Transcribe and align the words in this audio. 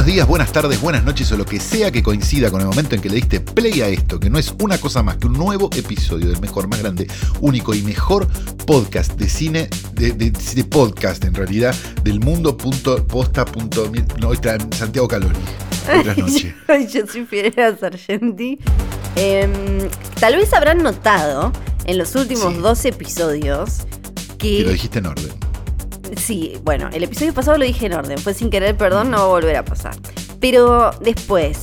Buenos 0.00 0.14
días, 0.14 0.26
buenas 0.26 0.50
tardes, 0.50 0.80
buenas 0.80 1.04
noches 1.04 1.30
o 1.30 1.36
lo 1.36 1.44
que 1.44 1.60
sea 1.60 1.90
que 1.92 2.02
coincida 2.02 2.50
con 2.50 2.62
el 2.62 2.66
momento 2.66 2.94
en 2.94 3.02
que 3.02 3.10
le 3.10 3.16
diste 3.16 3.38
play 3.38 3.82
a 3.82 3.88
esto, 3.88 4.18
que 4.18 4.30
no 4.30 4.38
es 4.38 4.54
una 4.62 4.78
cosa 4.78 5.02
más 5.02 5.18
que 5.18 5.26
un 5.26 5.34
nuevo 5.34 5.68
episodio 5.76 6.26
del 6.30 6.40
mejor, 6.40 6.68
más 6.68 6.80
grande, 6.80 7.06
único 7.40 7.74
y 7.74 7.82
mejor 7.82 8.26
podcast 8.64 9.12
de 9.18 9.28
cine, 9.28 9.68
de, 9.92 10.12
de- 10.12 10.30
de 10.30 10.64
podcast 10.64 11.22
en 11.26 11.34
realidad, 11.34 11.74
del 12.02 12.18
mundo.posta. 12.18 13.44
No, 14.18 14.32
está 14.32 14.54
en 14.54 14.72
Santiago 14.72 15.06
Calori. 15.06 15.36
Buenas 15.86 16.16
noches. 16.18 16.54
Yo 16.90 17.06
soy 17.06 17.26
Fidel 17.26 17.76
Sargenti. 17.78 18.58
Em, 19.16 19.86
tal 20.18 20.36
vez 20.36 20.50
habrán 20.54 20.82
notado 20.82 21.52
en 21.84 21.98
los 21.98 22.14
últimos 22.14 22.54
Sí. 22.54 22.60
dos 22.60 22.84
episodios 22.86 23.80
Que 24.38 24.60
lo 24.60 24.66
que. 24.68 24.72
dijiste 24.72 24.98
en 25.00 25.06
orden. 25.08 25.49
Sí, 26.16 26.58
bueno, 26.64 26.88
el 26.92 27.04
episodio 27.04 27.32
pasado 27.34 27.58
lo 27.58 27.64
dije 27.64 27.86
en 27.86 27.94
orden. 27.94 28.18
Fue 28.18 28.34
sin 28.34 28.50
querer, 28.50 28.76
perdón, 28.76 29.10
no 29.10 29.18
va 29.18 29.22
a 29.24 29.26
volver 29.28 29.56
a 29.56 29.64
pasar. 29.64 29.94
Pero 30.40 30.90
después, 31.00 31.58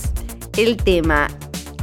el 0.57 0.77
tema. 0.77 1.27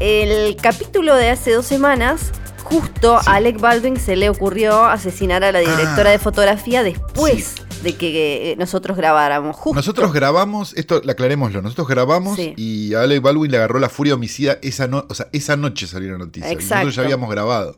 El 0.00 0.56
capítulo 0.56 1.14
de 1.14 1.30
hace 1.30 1.52
dos 1.52 1.66
semanas. 1.66 2.32
Justo 2.64 3.20
Sí. 3.20 3.26
a 3.28 3.34
Alec 3.34 3.60
Baldwin 3.60 3.98
se 3.98 4.16
le 4.16 4.30
ocurrió 4.30 4.84
asesinar 4.84 5.44
a 5.44 5.52
la 5.52 5.58
directora 5.60 6.08
Ah. 6.08 6.12
de 6.12 6.18
fotografía 6.18 6.82
después 6.82 7.56
de 7.82 7.94
que 7.94 8.52
eh, 8.52 8.56
nosotros 8.56 8.96
grabáramos. 8.96 9.54
Justo. 9.54 9.74
Nosotros 9.76 10.14
grabamos, 10.14 10.72
esto 10.74 11.02
aclarémoslo, 11.06 11.60
nosotros 11.60 11.86
grabamos 11.86 12.36
Sí. 12.36 12.54
y 12.56 12.94
a 12.94 13.02
Alec 13.02 13.20
Baldwin 13.20 13.50
le 13.50 13.58
agarró 13.58 13.78
la 13.78 13.90
furia 13.90 14.14
homicida 14.14 14.58
esa, 14.62 14.88
no, 14.88 15.04
o 15.10 15.14
sea, 15.14 15.28
esa 15.32 15.56
noche 15.58 15.86
salió 15.86 16.12
la 16.12 16.18
noticia. 16.18 16.48
y 16.48 16.54
Exacto. 16.54 16.86
Nosotros 16.86 16.94
ya 16.96 17.02
habíamos 17.02 17.28
grabado. 17.30 17.76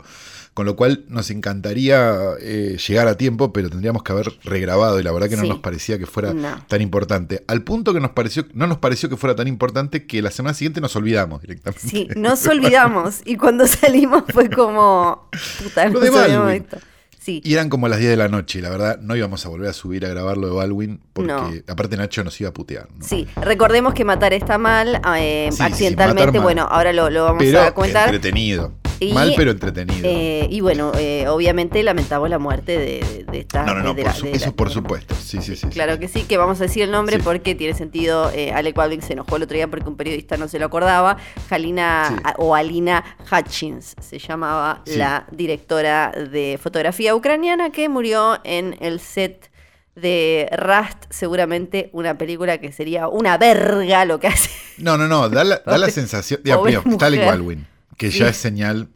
Con 0.57 0.65
lo 0.65 0.75
cual 0.75 1.05
nos 1.09 1.29
encantaría 1.31 2.15
eh, 2.41 2.79
llegar 2.89 3.09
a 3.09 3.19
tiempo, 3.19 3.53
pero 3.53 3.69
tendríamos 3.69 4.03
que 4.03 4.12
haber 4.12 4.33
regrabado 4.43 4.99
y 4.99 5.03
la 5.03 5.12
verdad 5.12 5.29
que 5.29 5.37
no 5.37 5.43
Sí. 5.43 5.49
nos 5.51 5.59
parecía 5.59 5.99
que 5.99 6.07
fuera 6.07 6.33
No. 6.33 6.65
tan 6.67 6.81
importante. 6.81 7.45
Al 7.47 7.61
punto 7.62 7.93
que 7.93 8.01
nos 8.01 8.12
pareció, 8.12 8.47
no 8.55 8.67
nos 8.67 8.79
pareció 8.79 9.11
que 9.11 9.19
fuera 9.19 9.37
tan 9.37 9.49
importante 9.49 10.07
que 10.07 10.23
la 10.23 10.31
semana 10.31 10.55
siguiente 10.55 10.81
nos 10.81 10.97
olvidamos 10.97 11.43
directamente. 11.43 11.87
Sí, 11.87 12.09
nos 12.17 12.47
olvidamos. 12.47 13.21
Y 13.27 13.37
cuando 13.37 13.67
salimos 13.67 14.25
fue 14.33 14.49
como. 14.49 15.29
Puta, 15.62 15.91
no 15.91 16.01
sabíamos 16.01 16.53
esto. 16.53 16.79
Sí. 17.21 17.43
Y 17.45 17.53
eran 17.53 17.69
como 17.69 17.87
las 17.89 17.99
10 17.99 18.09
de 18.12 18.17
la 18.17 18.29
noche 18.29 18.61
y 18.61 18.62
la 18.62 18.71
verdad 18.71 18.99
no 19.01 19.15
íbamos 19.15 19.45
a 19.45 19.51
volver 19.51 19.69
a 19.69 19.73
subir 19.75 20.07
a 20.07 20.09
grabar 20.09 20.39
lo 20.39 20.47
de 20.49 20.55
Baldwin 20.55 21.01
porque 21.12 21.33
No. 21.33 21.51
aparte 21.69 21.99
Nacho 21.99 22.25
nos 22.25 22.41
iba 22.41 22.49
a 22.49 22.55
putear. 22.55 22.89
¿no? 22.97 23.05
Sí, 23.05 23.27
recordemos 23.37 23.93
que 23.93 24.05
matar 24.07 24.33
está 24.33 24.57
mal, 24.57 25.03
eh, 25.19 25.49
Sí, 25.51 25.57
sí, 25.59 25.62
accidentalmente, 25.65 26.39
mal. 26.39 26.43
bueno, 26.43 26.62
ahora 26.71 26.95
lo, 26.95 27.11
lo 27.11 27.25
vamos 27.25 27.43
Pero 27.45 27.61
a 27.61 27.75
contar. 27.75 28.15
entretenido. 28.15 28.73
Y, 29.01 29.13
Mal 29.13 29.35
pero 29.37 29.51
entretenido. 29.51 30.01
Eh, 30.05 30.47
y 30.51 30.61
bueno, 30.61 30.93
eh, 30.99 31.27
obviamente 31.29 31.83
lamentamos 31.83 32.31
la 32.31 32.39
muerte 32.39 32.79
de, 32.79 33.25
de- 33.31 33.39
esta. 33.41 33.63
No, 33.65 33.75
no, 33.75 33.83
no, 33.83 33.95
de 33.95 34.03
por 34.03 34.11
la- 34.13 34.17
su- 34.17 34.25
de 34.25 34.31
la- 34.31 34.37
eso 34.37 34.57
por 34.57 34.71
supuesto. 34.71 35.15
Sí, 35.15 35.43
sí, 35.43 35.55
sí. 35.57 35.69
Claro 35.69 35.99
que 35.99 36.09
sí, 36.09 36.23
que 36.23 36.37
vamos 36.39 36.59
a 36.61 36.65
decir 36.65 36.83
el 36.83 36.91
nombre 36.91 37.17
Sí. 37.17 37.23
porque 37.23 37.55
tiene 37.55 37.75
sentido. 37.75 38.31
Eh, 38.35 38.53
Alec 38.53 38.75
Baldwin 38.75 39.03
se 39.03 39.13
enojó 39.13 39.37
el 39.37 39.43
otro 39.43 39.55
día 39.55 39.69
porque 39.69 39.89
un 39.89 39.97
periodista 39.97 40.37
no 40.39 40.49
se 40.49 40.59
lo 40.59 40.67
acordaba. 40.67 41.19
Halina 41.51 42.07
Sí. 42.09 42.15
a- 42.25 42.35
o 42.39 42.55
Alina 42.55 43.05
Hutchins 43.31 43.95
se 44.01 44.19
llamaba 44.19 44.83
la 44.87 45.27
directora 45.31 46.13
de 46.13 46.59
fotografía 46.63 47.15
ucraniana 47.15 47.71
que 47.71 47.89
murió 47.89 48.39
en 48.45 48.77
el 48.81 49.01
set 49.01 49.51
de 49.95 50.49
Rust, 50.59 51.05
seguramente 51.11 51.89
una 51.93 52.19
película 52.19 52.59
que 52.59 52.71
sería 52.73 53.09
una 53.09 53.39
verga 53.39 54.05
lo 54.05 54.21
que 54.21 54.29
hace. 54.29 54.51
No, 54.79 54.97
no, 54.99 55.09
no, 55.09 55.29
da 55.31 55.43
la, 55.45 55.63
da 55.65 55.79
la 55.79 55.91
sensación. 55.91 56.41
Primero, 56.43 56.83
está 56.87 57.07
Alec. 57.07 57.25
Baldwin, 57.27 57.67
que 57.97 58.11
Sí. 58.11 58.19
ya 58.21 58.29
es 58.29 58.37
señal, 58.37 58.89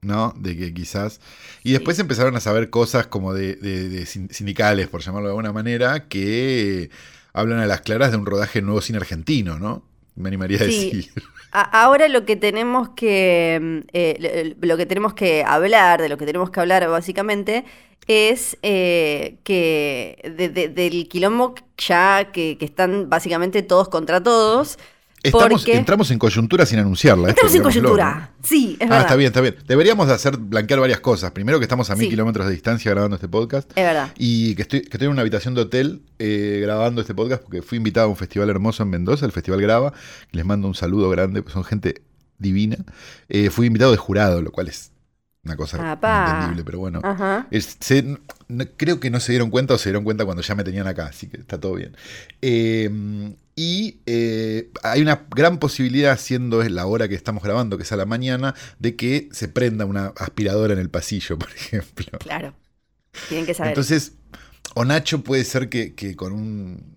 ¿no? 0.00 0.34
De 0.38 0.56
que 0.56 0.72
quizás. 0.74 1.20
Y 1.62 1.72
después 1.72 1.98
empezaron 1.98 2.36
a 2.36 2.40
saber 2.40 2.70
cosas 2.70 3.06
como 3.06 3.32
de, 3.34 3.54
de- 3.56 3.88
de 3.88 4.06
sin- 4.06 4.30
sindicales, 4.30 4.88
por 4.88 5.00
llamarlo 5.02 5.28
de 5.28 5.32
alguna 5.32 5.52
manera, 5.52 6.08
que 6.08 6.90
hablan 7.32 7.58
a 7.60 7.66
las 7.66 7.80
claras 7.80 8.10
de 8.12 8.18
un 8.18 8.26
rodaje 8.26 8.62
nuevo 8.62 8.80
cine 8.80 8.98
argentino, 8.98 9.58
¿no? 9.58 9.82
Me 10.16 10.28
animaría 10.28 10.58
a 10.58 10.64
Sí. 10.64 10.90
decir. 10.90 11.12
Ahora 11.50 12.08
lo 12.08 12.24
que 12.24 12.36
tenemos 12.36 12.90
que 12.90 13.84
eh, 13.92 14.54
lo 14.60 14.68
lo 14.68 14.76
que 14.76 14.86
tenemos 14.86 15.14
que 15.14 15.42
hablar, 15.44 16.00
de 16.02 16.08
lo 16.08 16.16
que 16.18 16.26
tenemos 16.26 16.50
que 16.50 16.60
hablar 16.60 16.86
básicamente, 16.88 17.64
es 18.06 18.56
eh, 18.62 19.38
que 19.44 20.18
de- 20.36 20.48
de- 20.50 20.68
del 20.68 21.08
quilombo 21.08 21.54
ya 21.78 22.30
que, 22.32 22.56
que 22.58 22.64
están 22.64 23.08
básicamente 23.08 23.62
todos 23.62 23.88
contra 23.88 24.22
todos. 24.22 24.78
Estamos, 25.24 25.62
porque 25.62 25.76
entramos 25.76 26.10
en 26.10 26.18
coyuntura 26.18 26.66
sin 26.66 26.78
anunciarla. 26.78 27.30
esto 27.30 27.46
estamos 27.46 27.54
en 27.56 27.62
coyuntura. 27.62 28.30
¿no? 28.38 28.46
Sí, 28.46 28.76
es 28.78 28.86
Ah, 28.86 28.90
verdad. 28.90 29.00
está 29.00 29.16
bien, 29.16 29.26
está 29.28 29.40
bien. 29.40 29.56
Deberíamos 29.66 30.06
de 30.06 30.14
hacer 30.14 30.36
blanquear 30.36 30.80
varias 30.80 31.00
cosas. 31.00 31.30
Primero 31.32 31.58
que 31.58 31.64
estamos 31.64 31.88
a 31.90 31.94
mil 31.94 32.04
Sí. 32.04 32.10
kilómetros 32.10 32.46
de 32.46 32.52
distancia 32.52 32.90
grabando 32.90 33.16
este 33.16 33.28
podcast. 33.28 33.70
Es 33.70 33.84
verdad. 33.84 34.10
Y 34.18 34.54
que 34.54 34.62
estoy, 34.62 34.82
que 34.82 34.90
estoy 34.92 35.06
en 35.06 35.12
una 35.12 35.22
habitación 35.22 35.54
de 35.54 35.62
hotel 35.62 36.02
eh, 36.18 36.60
grabando 36.62 37.00
este 37.00 37.14
podcast 37.14 37.42
porque 37.42 37.62
fui 37.62 37.78
invitado 37.78 38.06
a 38.06 38.10
un 38.10 38.16
festival 38.16 38.50
hermoso 38.50 38.82
en 38.82 38.90
Mendoza, 38.90 39.24
el 39.26 39.32
Festival 39.32 39.60
Graba. 39.62 39.92
Les 40.32 40.44
mando 40.44 40.68
un 40.68 40.74
saludo 40.74 41.08
grande, 41.10 41.42
pues 41.42 41.54
son 41.54 41.64
gente 41.64 42.02
divina. 42.38 42.76
Eh, 43.28 43.48
fui 43.50 43.66
invitado 43.68 43.92
de 43.92 43.96
jurado, 43.96 44.42
lo 44.42 44.52
cual 44.52 44.68
es 44.68 44.90
una 45.44 45.56
cosa 45.56 45.90
Apá. 45.92 46.32
entendible, 46.34 46.64
pero 46.64 46.78
bueno. 46.80 47.00
Es- 47.50 47.76
se- 47.80 48.02
no- 48.48 48.64
creo 48.76 49.00
que 49.00 49.10
no 49.10 49.20
se 49.20 49.32
dieron 49.32 49.50
cuenta 49.50 49.74
o 49.74 49.78
se 49.78 49.88
dieron 49.90 50.04
cuenta 50.04 50.24
cuando 50.24 50.42
ya 50.42 50.54
me 50.54 50.64
tenían 50.64 50.86
acá, 50.86 51.06
así 51.06 51.28
que 51.28 51.38
está 51.38 51.58
todo 51.60 51.74
bien. 51.74 51.96
Eh, 52.42 53.34
y 53.56 54.00
eh, 54.06 54.70
hay 54.82 55.00
una 55.02 55.26
gran 55.30 55.58
posibilidad, 55.58 56.18
siendo 56.18 56.62
la 56.64 56.86
hora 56.86 57.08
que 57.08 57.14
estamos 57.14 57.42
grabando, 57.42 57.76
que 57.76 57.84
es 57.84 57.92
a 57.92 57.96
la 57.96 58.06
mañana, 58.06 58.54
de 58.78 58.96
que 58.96 59.28
se 59.32 59.48
prenda 59.48 59.84
una 59.84 60.06
aspiradora 60.16 60.72
en 60.72 60.80
el 60.80 60.90
pasillo, 60.90 61.38
por 61.38 61.50
ejemplo. 61.50 62.18
Claro. 62.18 62.54
Tienen 63.28 63.46
que 63.46 63.54
saber. 63.54 63.70
Entonces, 63.70 64.12
o 64.74 64.84
Nacho 64.84 65.22
puede 65.22 65.44
ser 65.44 65.68
que, 65.68 65.94
que 65.94 66.16
con 66.16 66.32
un 66.32 66.94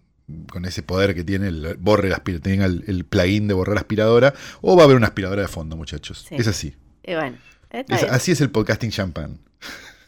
con 0.51 0.65
ese 0.65 0.83
poder 0.83 1.15
que 1.15 1.23
tiene, 1.23 1.47
el, 1.47 1.77
borre 1.77 2.13
tenga 2.41 2.65
el, 2.65 2.83
el 2.87 3.05
plugin 3.05 3.47
de 3.47 3.53
borrar 3.53 3.77
aspiradora, 3.77 4.33
o 4.61 4.75
va 4.75 4.81
a 4.81 4.85
haber 4.85 4.97
una 4.97 5.07
aspiradora 5.07 5.43
de 5.43 5.47
fondo, 5.47 5.77
muchachos. 5.77 6.25
Sí. 6.27 6.35
Es 6.35 6.47
así. 6.47 6.75
Y 7.03 7.13
bueno, 7.13 7.37
está 7.69 7.95
Es- 7.95 8.01
bien. 8.01 8.13
así 8.13 8.31
es 8.31 8.41
el 8.41 8.49
podcasting 8.51 8.91
champán. 8.91 9.39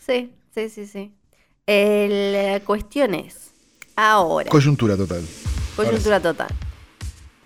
Sí, 0.05 0.33
sí, 0.53 0.69
sí, 0.69 0.87
sí. 0.87 1.13
El, 1.65 2.33
la 2.33 2.59
cuestión 2.61 3.13
es, 3.13 3.51
ahora, 3.95 4.49
Coyuntura 4.49 4.97
total. 4.97 5.23
Coyuntura 5.85 6.19
total. 6.19 6.47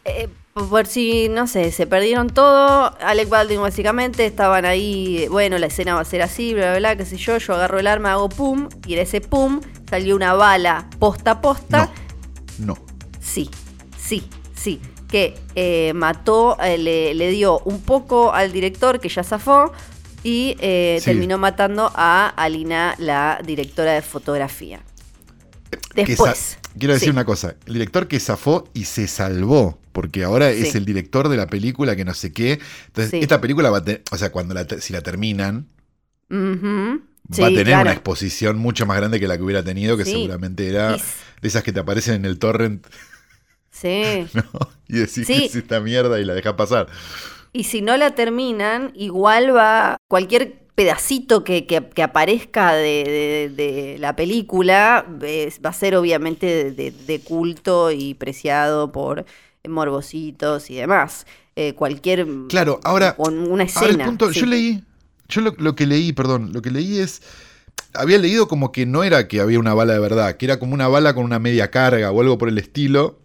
Eh, 0.05 0.27
por 0.53 0.85
si, 0.85 1.29
no 1.29 1.47
sé, 1.47 1.71
se 1.71 1.87
perdieron 1.87 2.29
todo, 2.29 2.95
Alec 3.01 3.27
Baldwin 3.29 3.61
básicamente, 3.61 4.25
estaban 4.25 4.65
ahí, 4.65 5.27
bueno, 5.29 5.57
la 5.57 5.65
escena 5.67 5.95
va 5.95 6.01
a 6.01 6.05
ser 6.05 6.21
así, 6.21 6.53
bla, 6.53 6.71
bla, 6.71 6.79
bla, 6.79 6.95
qué 6.95 7.05
sé 7.05 7.17
yo, 7.17 7.37
yo 7.37 7.53
agarro 7.55 7.79
el 7.79 7.87
arma, 7.87 8.11
hago 8.11 8.29
pum, 8.29 8.69
y 8.85 8.93
en 8.93 8.99
ese 8.99 9.19
pum 9.21 9.61
salió 9.89 10.15
una 10.15 10.33
bala 10.33 10.89
posta 10.99 11.31
a 11.31 11.41
posta. 11.41 11.89
No, 12.59 12.75
no. 12.75 12.77
Sí, 13.19 13.49
sí, 13.97 14.27
sí. 14.55 14.79
Que 15.09 15.35
eh, 15.55 15.91
mató, 15.95 16.57
eh, 16.59 16.77
le, 16.77 17.13
le 17.13 17.29
dio 17.31 17.59
un 17.65 17.81
poco 17.81 18.33
al 18.33 18.51
director 18.51 18.99
que 18.99 19.09
ya 19.09 19.23
zafó 19.23 19.71
y 20.23 20.55
Sí. 20.59 21.05
terminó 21.05 21.37
matando 21.37 21.91
a 21.95 22.27
Alina, 22.29 22.95
la 22.97 23.39
directora 23.43 23.93
de 23.93 24.01
fotografía. 24.01 24.81
Después. 25.95 26.57
Quiero 26.77 26.93
decir 26.93 27.07
sí. 27.07 27.11
una 27.11 27.25
cosa, 27.25 27.55
el 27.67 27.73
director 27.73 28.07
que 28.07 28.19
zafó 28.19 28.67
y 28.73 28.85
se 28.85 29.07
salvó, 29.07 29.79
porque 29.91 30.23
ahora 30.23 30.49
es 30.51 30.75
el 30.75 30.85
director 30.85 31.29
de 31.29 31.37
la 31.37 31.47
película 31.47 31.95
que 31.95 32.03
no 32.05 32.13
sé 32.13 32.31
qué. 32.33 32.59
Entonces, 32.87 33.11
Sí. 33.11 33.19
esta 33.19 33.39
película 33.41 33.69
va 33.69 33.77
a 33.79 33.83
tener, 33.83 34.01
o 34.11 34.17
sea, 34.17 34.31
cuando 34.31 34.53
la 34.53 34.65
si 34.79 34.91
la 34.93 35.01
terminan, 35.01 35.67
va 36.31 37.45
a 37.47 37.49
tener 37.49 37.65
claro. 37.65 37.81
una 37.83 37.91
exposición 37.93 38.57
mucho 38.57 38.85
más 38.85 38.97
grande 38.97 39.19
que 39.19 39.27
la 39.27 39.37
que 39.37 39.43
hubiera 39.43 39.63
tenido, 39.63 39.97
que 39.97 40.05
seguramente 40.05 40.67
era 40.67 40.97
de 40.97 41.47
esas 41.47 41.63
que 41.63 41.71
te 41.73 41.79
aparecen 41.79 42.15
en 42.15 42.25
el 42.25 42.39
torrent, 42.39 42.85
Sí. 43.71 44.27
¿no? 44.33 44.43
Y 44.87 44.97
decís 44.99 45.25
que 45.27 45.45
es 45.45 45.55
esta 45.55 45.79
mierda 45.79 46.19
y 46.19 46.25
la 46.25 46.33
dejas 46.33 46.53
pasar. 46.53 46.87
Y 47.53 47.65
si 47.65 47.81
no 47.81 47.97
la 47.97 48.15
terminan, 48.15 48.91
igual 48.95 49.55
va 49.55 49.97
cualquier 50.07 50.62
pedacito 50.75 51.43
que, 51.43 51.65
que- 51.67 51.89
que 51.89 52.03
aparezca 52.03 52.73
de, 52.73 53.49
de- 53.57 53.63
de 53.63 53.97
la 53.99 54.15
película 54.15 55.05
es- 55.21 55.59
va 55.63 55.69
a 55.69 55.73
ser 55.73 55.95
obviamente 55.95 56.71
de, 56.71 57.19
culto 57.19 57.91
y 57.91 58.13
preciado 58.15 58.91
por 58.91 59.25
morbositos 59.67 60.69
y 60.69 60.75
demás. 60.75 61.25
Eh, 61.55 61.73
cualquier 61.73 62.25
Claro, 62.49 62.79
ahora, 62.83 63.15
con 63.15 63.37
una 63.37 63.63
Ahora 63.63 63.65
escena. 63.65 64.03
el 64.03 64.09
punto, 64.09 64.33
sí. 64.33 64.39
yo 64.39 64.45
leí, 64.47 64.83
yo 65.29 65.41
lo, 65.41 65.53
lo 65.57 65.75
que 65.75 65.85
leí, 65.85 66.11
perdón, 66.13 66.51
lo 66.53 66.61
que 66.61 66.71
leí 66.71 66.97
es, 66.97 67.21
había 67.93 68.17
leído 68.17 68.47
como 68.47 68.71
que 68.71 68.85
no 68.87 69.03
era 69.03 69.27
que 69.27 69.39
había 69.39 69.59
una 69.59 69.73
bala 69.75 69.93
de 69.93 69.99
verdad, 69.99 70.35
que 70.37 70.45
era 70.45 70.57
como 70.57 70.73
una 70.73 70.87
bala 70.87 71.13
con 71.13 71.23
una 71.23 71.37
media 71.39 71.69
carga 71.69 72.11
o 72.11 72.21
algo 72.21 72.37
por 72.39 72.49
el 72.49 72.57
estilo, 72.57 73.19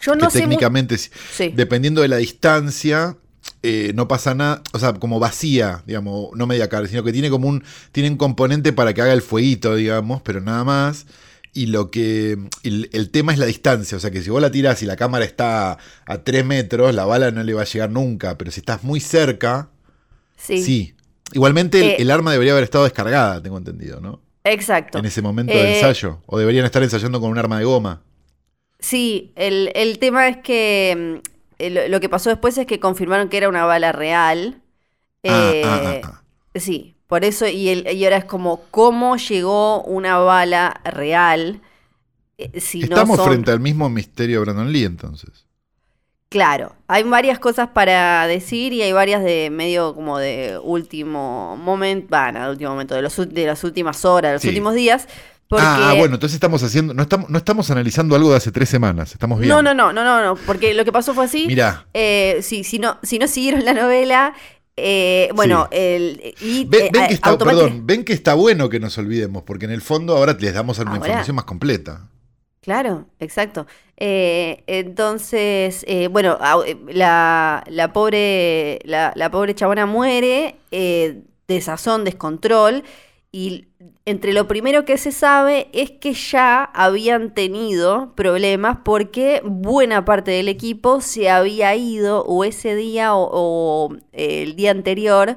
Yo 0.00 0.12
que 0.14 0.18
no 0.18 0.30
sé 0.30 0.38
mu- 0.38 0.42
técnicamente, 0.44 0.98
Sí. 0.98 1.52
dependiendo 1.54 2.02
de 2.02 2.08
la 2.08 2.16
distancia, 2.16 3.16
eh, 3.62 3.92
no 3.94 4.06
pasa 4.08 4.34
nada, 4.34 4.62
o 4.72 4.78
sea, 4.78 4.94
como 4.94 5.18
vacía, 5.20 5.82
digamos, 5.86 6.30
no 6.34 6.46
media 6.46 6.68
carga, 6.68 6.88
sino 6.88 7.02
que 7.04 7.12
tiene 7.12 7.30
como 7.30 7.48
un, 7.48 7.64
tiene 7.92 8.10
un 8.10 8.16
componente 8.16 8.72
para 8.72 8.94
que 8.94 9.02
haga 9.02 9.12
el 9.12 9.22
fueguito, 9.22 9.74
digamos, 9.74 10.22
pero 10.22 10.40
nada 10.40 10.64
más. 10.64 11.06
y 11.54 11.66
lo 11.66 11.90
que. 11.90 12.38
El, 12.62 12.88
el, 12.92 13.10
tema 13.10 13.32
es 13.32 13.38
la 13.38 13.46
distancia. 13.46 13.96
O 13.96 14.00
sea 14.00 14.10
que 14.12 14.22
si 14.22 14.30
vos 14.30 14.40
la 14.40 14.50
tirás 14.50 14.82
y 14.82 14.86
la 14.86 14.94
cámara 14.96 15.24
está 15.24 15.76
a 16.06 16.18
3 16.22 16.44
metros, 16.44 16.94
la 16.94 17.04
bala 17.04 17.30
no 17.32 17.42
le 17.42 17.52
va 17.54 17.62
a 17.62 17.64
llegar 17.64 17.90
nunca. 17.90 18.38
Pero 18.38 18.50
si 18.52 18.60
estás 18.60 18.84
muy 18.84 19.00
cerca. 19.00 19.70
Sí. 20.36 20.62
Sí. 20.62 20.94
Igualmente, 21.32 21.80
el, 21.80 21.86
Eh, 21.90 21.96
el 21.98 22.10
arma 22.12 22.30
debería 22.32 22.52
haber 22.52 22.64
estado 22.64 22.84
descargada, 22.84 23.42
tengo 23.42 23.58
entendido, 23.58 24.00
¿no? 24.00 24.20
Exacto. 24.44 24.98
En 24.98 25.04
ese 25.06 25.20
momento 25.20 25.52
Eh, 25.52 25.56
de 25.56 25.74
ensayo. 25.76 26.22
O 26.26 26.38
deberían 26.38 26.64
estar 26.64 26.82
ensayando 26.82 27.20
con 27.20 27.30
un 27.30 27.38
arma 27.38 27.58
de 27.58 27.64
goma. 27.64 28.02
Sí, 28.78 29.32
el, 29.34 29.72
el 29.74 29.98
tema 29.98 30.28
es 30.28 30.36
que 30.38 31.20
eh, 31.58 31.70
lo, 31.70 31.88
lo 31.88 32.00
que 32.00 32.08
pasó 32.08 32.30
después 32.30 32.56
es 32.58 32.66
que 32.66 32.80
confirmaron 32.80 33.28
que 33.28 33.36
era 33.38 33.48
una 33.48 33.64
bala 33.64 33.92
real. 33.92 34.62
Ah, 35.24 35.50
Eh, 35.54 35.62
ah, 35.64 35.80
ah, 35.84 36.00
ah. 36.04 36.22
Sí, 36.54 36.96
por 37.06 37.24
eso, 37.24 37.46
y, 37.46 37.68
el, 37.68 37.86
y 37.92 38.04
ahora 38.04 38.18
es 38.18 38.24
como, 38.24 38.62
¿cómo 38.70 39.16
llegó 39.16 39.82
una 39.84 40.18
bala 40.18 40.80
real? 40.84 41.60
Eh, 42.38 42.60
si 42.60 42.80
no 42.80 42.96
Estamos 42.96 43.16
son- 43.16 43.26
frente 43.28 43.50
al 43.50 43.60
mismo 43.60 43.88
misterio 43.88 44.38
de 44.38 44.44
Brandon 44.44 44.72
Lee, 44.72 44.84
entonces. 44.84 45.46
Claro, 46.30 46.76
hay 46.88 47.04
varias 47.04 47.38
cosas 47.38 47.68
para 47.70 48.26
decir 48.26 48.74
y 48.74 48.82
hay 48.82 48.92
varias 48.92 49.24
de 49.24 49.48
medio 49.50 49.94
como 49.94 50.18
de 50.18 50.58
último 50.62 51.56
momento, 51.56 52.08
bueno, 52.10 52.44
de 52.44 52.50
último 52.50 52.70
momento, 52.72 52.94
de, 52.94 53.00
los, 53.00 53.16
de 53.16 53.46
las 53.46 53.64
últimas 53.64 54.04
horas, 54.04 54.30
de 54.30 54.34
los 54.34 54.42
Sí. 54.42 54.48
últimos 54.48 54.74
días. 54.74 55.08
Porque... 55.48 55.64
Ah, 55.64 55.90
ah, 55.90 55.94
bueno, 55.94 56.14
entonces 56.16 56.34
estamos 56.34 56.62
haciendo. 56.62 56.92
No 56.92 57.02
estamos, 57.02 57.30
no 57.30 57.38
estamos 57.38 57.70
analizando 57.70 58.14
algo 58.14 58.30
de 58.30 58.36
hace 58.36 58.52
tres 58.52 58.68
semanas. 58.68 59.12
Estamos 59.12 59.40
bien. 59.40 59.48
No, 59.48 59.62
no, 59.62 59.72
no, 59.72 59.94
no, 59.94 60.04
no, 60.04 60.22
no, 60.22 60.36
porque 60.44 60.74
lo 60.74 60.84
que 60.84 60.92
pasó 60.92 61.14
fue 61.14 61.24
así. 61.24 61.46
Mirá. 61.46 61.86
Eh, 61.94 62.40
sí, 62.42 62.64
si 62.64 62.78
no, 62.78 62.98
si 63.02 63.18
no 63.18 63.26
siguieron 63.26 63.64
la 63.64 63.72
novela, 63.72 64.34
eh, 64.76 65.30
bueno, 65.34 65.66
el, 65.70 66.34
y 66.42 66.66
Ven, 66.66 66.86
eh, 66.86 66.90
ven 66.92 67.08
que 67.08 67.14
está, 67.14 67.38
perdón, 67.38 67.86
ven 67.86 68.04
que 68.04 68.12
está 68.12 68.34
bueno 68.34 68.68
que 68.68 68.78
nos 68.78 68.98
olvidemos, 68.98 69.42
porque 69.44 69.64
en 69.64 69.70
el 69.72 69.80
fondo 69.80 70.14
ahora 70.16 70.36
les 70.38 70.52
damos 70.52 70.78
una 70.80 70.90
Ahora. 70.90 71.06
información 71.06 71.36
más 71.36 71.46
completa. 71.46 72.08
Claro, 72.60 73.06
exacto. 73.18 73.66
Eh, 73.96 74.62
entonces, 74.66 75.86
bueno, 76.10 76.38
la, 76.88 77.64
la 77.66 77.92
pobre, 77.94 78.80
la, 78.84 79.12
la 79.16 79.30
pobre 79.30 79.54
chabona 79.54 79.86
muere, 79.86 80.56
desazón, 81.48 82.04
descontrol, 82.04 82.84
y 83.30 83.66
entre 84.06 84.32
lo 84.32 84.48
primero 84.48 84.86
que 84.86 84.96
se 84.96 85.12
sabe 85.12 85.68
es 85.74 85.90
que 85.90 86.14
ya 86.14 86.64
habían 86.64 87.34
tenido 87.34 88.14
problemas 88.14 88.78
porque 88.84 89.42
buena 89.44 90.06
parte 90.06 90.30
del 90.30 90.48
equipo 90.48 91.02
se 91.02 91.28
había 91.28 91.76
ido 91.76 92.24
o 92.24 92.44
ese 92.44 92.74
día 92.74 93.14
o, 93.14 93.28
o, 93.30 93.94
eh, 94.12 94.44
el 94.44 94.56
día 94.56 94.70
anterior 94.70 95.36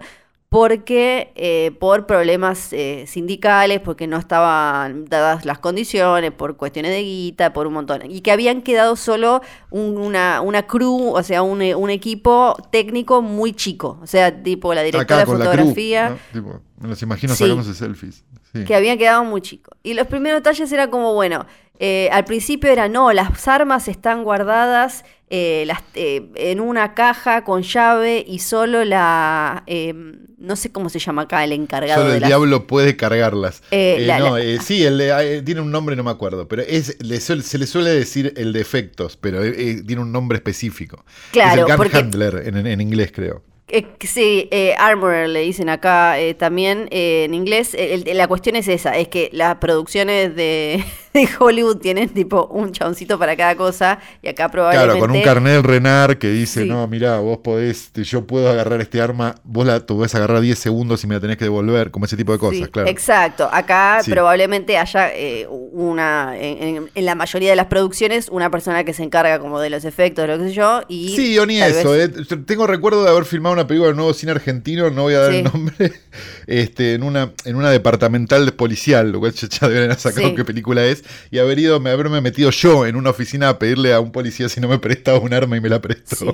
porque 0.51 1.31
eh, 1.36 1.71
por 1.80 2.06
problemas 2.06 2.74
eh, 2.74 3.06
sindicales, 3.07 3.80
porque 3.80 4.06
no 4.06 4.18
estaban 4.18 5.06
dadas 5.06 5.45
las 5.45 5.59
condiciones, 5.59 6.31
por 6.33 6.57
cuestiones 6.57 6.92
de 6.92 7.01
guita, 7.03 7.53
por 7.53 7.68
un 7.68 7.74
montón. 7.74 8.01
Y 8.12 8.19
que 8.19 8.33
habían 8.33 8.62
quedado 8.62 8.98
solo 8.98 9.42
un- 9.69 9.98
una, 9.98 10.42
una 10.42 10.63
crew, 10.68 11.15
o 11.15 11.24
sea, 11.24 11.42
un, 11.42 11.62
eh, 11.62 11.74
un 11.74 11.89
equipo 11.89 12.57
técnico 12.69 13.21
muy 13.21 13.53
chico. 13.53 13.98
O 14.03 14.07
sea, 14.07 14.44
tipo 14.44 14.74
la 14.74 14.83
directora 14.83 15.21
Acá 15.24 15.31
de 15.31 15.39
la 15.39 15.45
fotografía. 15.45 16.18
Tipo, 16.33 16.59
me 16.81 16.89
los 16.89 17.01
imagino 17.01 17.33
Sí. 17.33 17.45
sacándose 17.45 17.74
selfies. 17.74 18.25
Sí. 18.53 18.65
que 18.65 18.75
habían 18.75 18.98
quedado 18.98 19.24
muy 19.24 19.39
chicos. 19.39 19.77
Y 19.81 19.94
los 19.94 20.07
primeros 20.07 20.39
detalles 20.39 20.69
era 20.74 20.89
como, 20.89 21.13
bueno, 21.13 21.45
eh, 21.79 22.09
al 22.12 22.25
principio 22.25 22.71
era, 22.71 22.88
no, 22.89 23.12
las 23.13 23.47
armas 23.47 23.88
están 23.88 24.23
guardadas 24.23 25.03
eh, 25.33 25.63
las, 25.65 25.79
eh, 25.95 26.27
en 26.35 26.59
una 26.59 26.94
caja 26.94 27.44
con 27.45 27.63
llave 27.63 28.23
y 28.27 28.39
solo 28.39 28.83
la, 28.83 29.63
eh, 29.65 29.94
no 30.38 30.56
sé 30.57 30.71
cómo 30.73 30.89
se 30.89 31.00
llama 31.00 31.21
acá, 31.23 31.44
el 31.45 31.53
encargado 31.53 32.01
Solo 32.01 32.09
de 32.12 32.18
el 32.18 32.21
las... 32.21 32.27
diablo 32.29 32.68
puede 32.68 32.97
cargarlas. 32.97 33.63
La- 33.71 34.19
no, 34.19 34.38
la- 34.38 34.62
sí, 34.62 34.83
el, 34.83 34.97
de- 34.97 35.41
tiene 35.44 35.62
un 35.62 35.71
nombre, 35.71 35.95
no 35.95 36.03
me 36.03 36.12
acuerdo, 36.12 36.47
pero 36.50 36.63
es, 36.63 36.97
le 37.01 37.19
suele- 37.21 37.44
se 37.44 37.57
le 37.57 37.65
suele 37.65 37.91
decir 37.91 38.33
el 38.35 38.51
de 38.51 38.59
efectos, 38.59 39.15
pero 39.17 39.41
tiene 39.41 40.01
un 40.01 40.12
nombre 40.12 40.35
específico. 40.38 41.06
Claro, 41.31 41.51
es 41.53 41.57
el 41.59 41.65
gun 41.65 41.77
porque- 41.77 41.97
handler 41.97 42.44
en, 42.45 42.67
en 42.67 42.81
inglés, 42.81 43.12
creo. 43.15 43.41
Eh, 43.74 43.85
sí, 44.01 44.50
eh, 44.51 44.75
armorer 44.77 45.29
le 45.29 45.39
dicen 45.44 45.69
acá 45.69 46.19
eh, 46.19 46.33
también 46.33 46.89
en 46.91 47.33
inglés. 47.33 47.74
El- 47.74 48.06
el- 48.06 48.17
la 48.17 48.27
cuestión 48.27 48.57
es 48.57 48.67
esa, 48.67 48.97
es 48.97 49.07
que 49.07 49.29
las 49.31 49.56
producciones 49.59 50.35
de, 50.35 50.83
de 51.13 51.28
Hollywood 51.40 51.78
tienen 51.78 52.10
tipo 52.10 52.46
un 52.48 52.72
chaboncito 52.72 53.18
para 53.19 53.36
cada 53.36 53.56
cosa 53.56 54.00
y 54.22 54.28
acá 54.30 54.50
probablemente... 54.50 54.94
Claro, 54.98 55.00
con 55.08 55.16
un 55.16 55.22
carnet 55.24 55.62
Renard 55.66 56.18
que 56.18 56.30
dice, 56.30 56.63
Sí. 56.63 56.69
no, 56.69 56.88
mira, 56.88 57.19
vos 57.19 57.40
podés, 57.40 57.92
yo 57.94 58.25
puedo 58.25 58.50
agarrar 58.50 58.81
este 58.81 59.02
arma, 59.02 59.36
vos 59.44 59.66
la 59.66 59.80
podés 59.86 60.13
agarrar 60.16 60.42
10 60.42 60.58
segundos 60.58 61.04
y 61.04 61.08
me 61.08 61.16
la 61.16 61.22
tenés 61.22 61.38
que 61.38 61.46
devolver, 61.46 61.92
como 61.92 62.06
ese 62.06 62.16
tipo 62.18 62.31
de 62.31 62.40
cosas, 62.40 62.58
Sí, 62.66 62.66
claro. 62.72 62.88
Exacto. 62.90 63.50
Acá 63.52 64.00
Sí. 64.04 64.12
probablemente 64.12 64.78
haya 64.78 65.12
eh, 65.13 65.48
una, 65.50 66.34
en, 66.38 66.90
la 66.96 67.16
mayoría 67.16 67.50
de 67.50 67.56
las 67.56 67.66
producciones, 67.68 68.30
una 68.30 68.50
persona 68.50 68.84
que 68.84 68.94
se 68.94 69.04
encarga 69.04 69.40
como 69.40 69.60
de 69.60 69.69
los 69.69 69.86
efectos, 69.86 70.28
lo 70.28 70.38
que 70.38 70.46
sé 70.46 70.54
yo, 70.54 70.81
y 70.88 71.16
Sí, 71.16 71.38
o 71.40 71.46
ni 71.46 71.62
eso. 71.62 71.92
vez- 71.92 72.12
eh. 72.31 72.38
Tengo 72.46 72.68
recuerdo 72.68 73.04
de 73.04 73.10
haber 73.10 73.25
filmado 73.25 73.54
una 73.54 73.68
película 73.68 73.90
de 73.92 73.96
nuevo 73.96 74.13
cine 74.13 74.31
argentino, 74.31 74.90
no 74.90 75.04
voy 75.04 75.13
a 75.16 75.19
dar 75.19 75.34
el 75.34 75.44
nombre, 75.44 75.92
este, 76.47 76.93
en 76.93 77.03
una, 77.03 77.31
en 77.45 77.55
una 77.55 77.69
departamental 77.71 78.45
de 78.45 78.51
policial, 78.51 79.11
lo 79.11 79.19
cual 79.19 79.33
ya, 79.33 79.65
haber 79.67 79.95
sacado 79.95 80.29
Sí. 80.29 80.35
qué 80.35 80.45
película 80.45 80.85
es, 80.85 81.03
y 81.31 81.39
haber 81.39 81.59
ido, 81.59 81.79
me- 81.79 81.89
haberme 81.91 82.21
metido 82.21 82.49
yo 82.51 82.85
en 82.85 82.95
una 82.95 83.09
oficina 83.11 83.49
a 83.49 83.59
pedirle 83.59 83.93
a 83.93 83.99
un 83.99 84.11
policía 84.11 84.49
si 84.49 84.59
no 84.61 84.67
me 84.67 84.79
prestaba 84.79 85.19
un 85.19 85.33
arma 85.33 85.57
y 85.57 85.61
me 85.61 85.69
la 85.69 85.81
prestó. 85.81 86.15
Sí. 86.15 86.25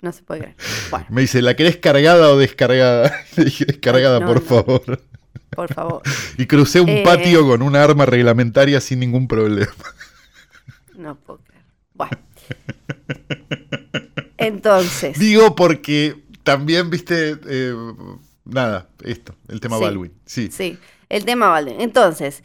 No 0.00 0.12
se 0.12 0.22
puede 0.22 0.40
creer. 0.40 0.56
Bueno, 0.90 1.06
Me 1.08 1.22
dice, 1.22 1.40
¿la 1.40 1.56
querés 1.56 1.76
cargada 1.78 2.28
o 2.30 2.36
descargada? 2.38 3.14
Le 3.36 3.44
dije, 3.46 3.64
descargada, 3.64 4.20
No, 4.20 4.26
por 4.26 4.36
no. 4.36 4.42
favor. 4.42 5.02
por 5.50 5.72
favor. 5.72 6.02
Y 6.38 6.46
crucé 6.46 6.80
un 6.80 6.88
Eh. 6.90 7.02
patio 7.04 7.46
con 7.46 7.62
una 7.62 7.82
arma 7.82 8.04
reglamentaria 8.04 8.80
sin 8.82 9.00
ningún 9.00 9.26
problema. 9.28 9.72
No 10.96 11.14
puedo 11.16 11.38
creer. 11.40 11.62
Bueno. 11.94 12.18
Entonces, 14.36 15.18
Digo 15.18 15.54
porque 15.54 16.16
también, 16.42 16.90
viste, 16.90 17.38
eh, 17.48 17.74
nada, 18.44 18.88
esto, 19.02 19.34
el 19.48 19.60
tema 19.60 19.78
Sí. 19.78 19.82
Baldwin. 19.84 20.12
Sí. 20.26 20.50
sí, 20.50 20.78
el 21.08 21.24
tema 21.24 21.48
Baldwin. 21.48 21.80
Entonces, 21.80 22.42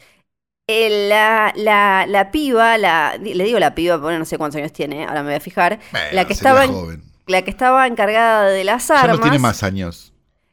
la, 0.68 1.52
la, 1.56 2.06
la 2.08 2.30
piba, 2.30 2.78
la, 2.78 3.16
le 3.18 3.44
digo 3.44 3.58
la 3.58 3.74
piba 3.74 4.00
porque 4.00 4.18
no 4.18 4.24
sé 4.24 4.38
cuántos 4.38 4.58
años 4.58 4.72
tiene, 4.72 5.04
ahora 5.06 5.22
me 5.22 5.30
voy 5.30 5.36
a 5.36 5.40
fijar. 5.40 5.80
Bueno, 5.90 6.06
la 6.12 6.26
que 6.26 6.32
estaba 6.32 6.64
en- 6.64 6.72
joven. 6.72 7.02
La 7.26 7.42
que 7.42 7.50
estaba 7.50 7.86
encargada 7.86 8.48
de 8.48 8.64
las 8.64 8.88
Ya 8.88 9.00
armas. 9.02 9.18
no 9.18 9.22
tiene 9.22 9.38
más 9.38 9.62
años. 9.62 10.12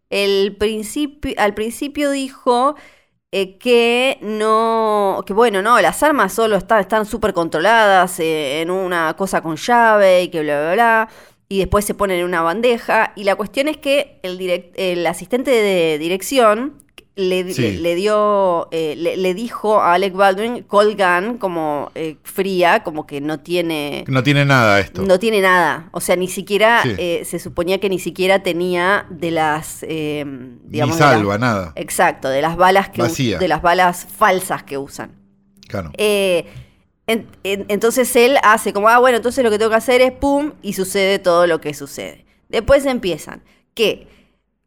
El 0.10 0.56
principio, 0.58 1.34
al 1.38 1.54
principio 1.54 2.12
dijo 2.12 2.76
eh, 3.32 3.58
que 3.58 4.20
no, 4.22 5.24
que 5.26 5.34
bueno, 5.34 5.62
no, 5.62 5.82
las 5.82 6.02
armas 6.04 6.34
solo 6.34 6.56
están 6.56 6.80
están 6.80 7.06
súper 7.06 7.34
controladas 7.34 8.20
eh, 8.20 8.62
en 8.62 8.70
una 8.72 9.16
cosa 9.18 9.42
con 9.42 9.56
llave 9.58 10.24
y 10.24 10.30
que 10.30 10.42
bla, 10.42 10.62
bla, 10.62 10.74
bla. 10.74 11.10
Y 11.50 11.60
después 11.60 11.86
se 11.86 11.94
ponen 11.94 12.20
en 12.20 12.26
una 12.26 12.42
bandeja. 12.42 13.14
Y 13.16 13.24
la 13.24 13.36
cuestión 13.36 13.68
es 13.68 13.78
que 13.78 14.20
el, 14.24 14.38
direct- 14.38 14.74
el 14.76 15.06
asistente 15.08 15.52
de 15.52 15.98
dirección 15.98 16.74
le, 17.16 17.52
Sí. 17.54 17.62
le- 17.62 17.78
le 17.80 17.96
dio, 17.96 18.68
eh, 18.72 18.94
le, 18.96 19.18
le 19.18 19.34
dijo 19.34 19.80
a 19.82 19.94
Alec 19.94 20.14
Baldwin, 20.14 20.64
Cold 20.64 21.02
Gun, 21.02 21.38
como 21.40 21.90
eh, 21.96 22.18
fría, 22.22 22.84
como 22.84 23.08
que 23.08 23.22
no 23.22 23.40
tiene... 23.40 24.04
No 24.08 24.22
tiene 24.24 24.46
nada 24.46 24.80
esto. 24.80 25.02
No 25.02 25.18
tiene 25.18 25.42
nada. 25.42 25.90
O 25.94 26.00
sea, 26.02 26.16
ni 26.16 26.28
siquiera, 26.28 26.82
Sí. 26.84 26.94
eh, 26.98 27.24
se 27.26 27.40
suponía 27.40 27.80
que 27.80 27.90
ni 27.90 27.98
siquiera 27.98 28.44
tenía 28.44 29.08
de 29.10 29.32
las, 29.32 29.84
eh, 29.88 30.26
Ni 30.28 30.60
digamos, 30.70 30.98
de 30.98 31.04
las- 31.04 31.12
salva, 31.14 31.38
nada. 31.40 31.72
exacto, 31.76 32.30
de 32.30 32.42
las 32.44 32.56
balas 32.56 32.90
que 32.90 33.02
Vacía. 33.02 33.40
de 33.40 33.48
las 33.48 33.62
balas 33.64 34.06
falsas 34.16 34.62
que 34.64 34.78
usan. 34.78 35.14
Claro. 35.68 35.92
Eh, 35.98 36.46
en- 37.08 37.28
en- 37.44 37.66
entonces 37.70 38.16
él 38.16 38.38
hace 38.44 38.74
como, 38.74 38.90
ah, 38.90 39.00
bueno, 39.00 39.18
entonces 39.18 39.44
lo 39.44 39.50
que 39.50 39.58
tengo 39.58 39.72
que 39.72 39.78
hacer 39.78 40.02
es 40.02 40.12
pum, 40.12 40.54
y 40.62 40.74
sucede 40.74 41.20
todo 41.20 41.48
lo 41.48 41.60
que 41.62 41.74
sucede. 41.74 42.26
Después 42.50 42.86
empiezan 42.86 43.42
que 43.74 44.08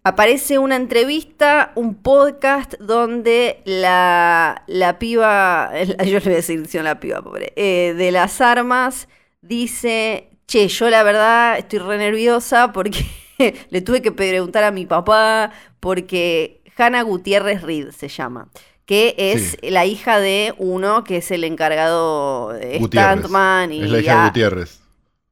aparece 0.03 0.59
una 0.59 0.77
entrevista, 0.77 1.73
un 1.75 1.95
podcast 1.95 2.75
donde 2.81 3.61
la, 3.65 4.63
la 4.67 4.99
piba, 4.99 5.71
yo 6.05 6.19
le 6.19 6.21
voy 6.21 6.33
a 6.33 6.37
decir 6.37 6.67
la 6.83 7.01
piba, 7.01 7.23
pobre, 7.23 7.53
eh, 7.57 7.95
de 7.97 8.11
las 8.11 8.41
armas 8.41 9.09
dice, 9.43 10.31
che, 10.47 10.69
yo 10.69 10.91
la 10.91 11.03
verdad 11.03 11.59
estoy 11.59 11.79
re 11.81 11.99
nerviosa 11.99 12.73
porque 12.73 13.05
le 13.71 13.81
tuve 13.83 14.03
que 14.03 14.13
preguntar 14.13 14.65
a 14.65 14.71
mi 14.71 14.87
papá 14.87 15.51
porque 15.81 16.63
Hanna 16.77 17.03
Gutiérrez 17.03 17.63
Reed 17.63 17.91
se 17.91 18.09
llama 18.09 18.49
que 18.91 19.15
es 19.17 19.53
Sí. 19.63 19.71
la 19.71 19.87
hija 19.87 20.19
de 20.19 20.53
uno 20.59 21.05
que 21.05 21.19
es 21.19 21.31
el 21.31 21.45
encargado 21.45 22.49
de 22.49 22.79
Gutiérrez. 22.81 23.19
Stuntman 23.21 23.73
y 23.73 23.83
es 23.85 23.91
la 23.91 24.01
hija 24.01 24.19
de 24.23 24.27
Gutiérrez. 24.31 24.81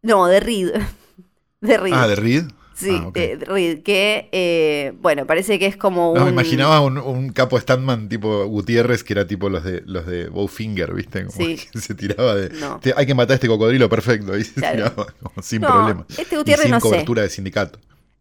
no 0.02 0.26
de 0.28 0.38
Reed 0.38 0.70
de 1.60 1.76
Reed 1.76 1.92
Ah, 1.92 2.06
de 2.06 2.14
Reed. 2.14 2.44
sí 2.76 2.90
Ah, 2.92 3.10
de 3.12 3.34
Reed 3.44 3.82
que 3.82 4.28
eh, 4.30 4.92
bueno 5.00 5.26
parece 5.26 5.58
que 5.58 5.66
es 5.66 5.76
como 5.76 6.12
No, 6.14 6.20
un 6.20 6.26
me 6.26 6.30
imaginaba 6.30 6.80
un, 6.80 6.98
un 6.98 7.30
capo 7.32 7.58
Standman 7.58 8.08
tipo 8.08 8.46
Gutiérrez, 8.46 9.02
que 9.02 9.14
era 9.14 9.26
tipo 9.26 9.48
los 9.48 9.64
de 9.64 9.82
los 9.86 10.06
de 10.06 10.28
Bowfinger, 10.28 10.94
¿viste? 10.94 11.24
Como 11.26 11.36
Sí. 11.44 11.58
que 11.72 11.80
se 11.80 11.94
tiraba 11.96 12.36
de. 12.36 12.50
No. 12.60 12.78
"Te- 12.78 12.94
hay 12.96 13.06
que 13.06 13.14
matar 13.16 13.32
a 13.32 13.34
este 13.34 13.48
cocodrilo 13.48 13.88
perfecto. 13.88 14.36
Y 14.38 14.44
se 14.44 14.54
Claro. 14.54 14.76
tiraba 14.76 15.06
como 15.20 15.42
sin 15.42 15.62
No, 15.62 15.66
problema. 15.68 16.06
este 16.16 16.36
Y 16.36 16.38
Gutiérrez 16.38 16.62
sin 16.62 16.70
no 16.70 16.78
sé. 16.80 16.88
cobertura 16.88 17.22
de 17.22 17.30
sindicato. 17.30 17.80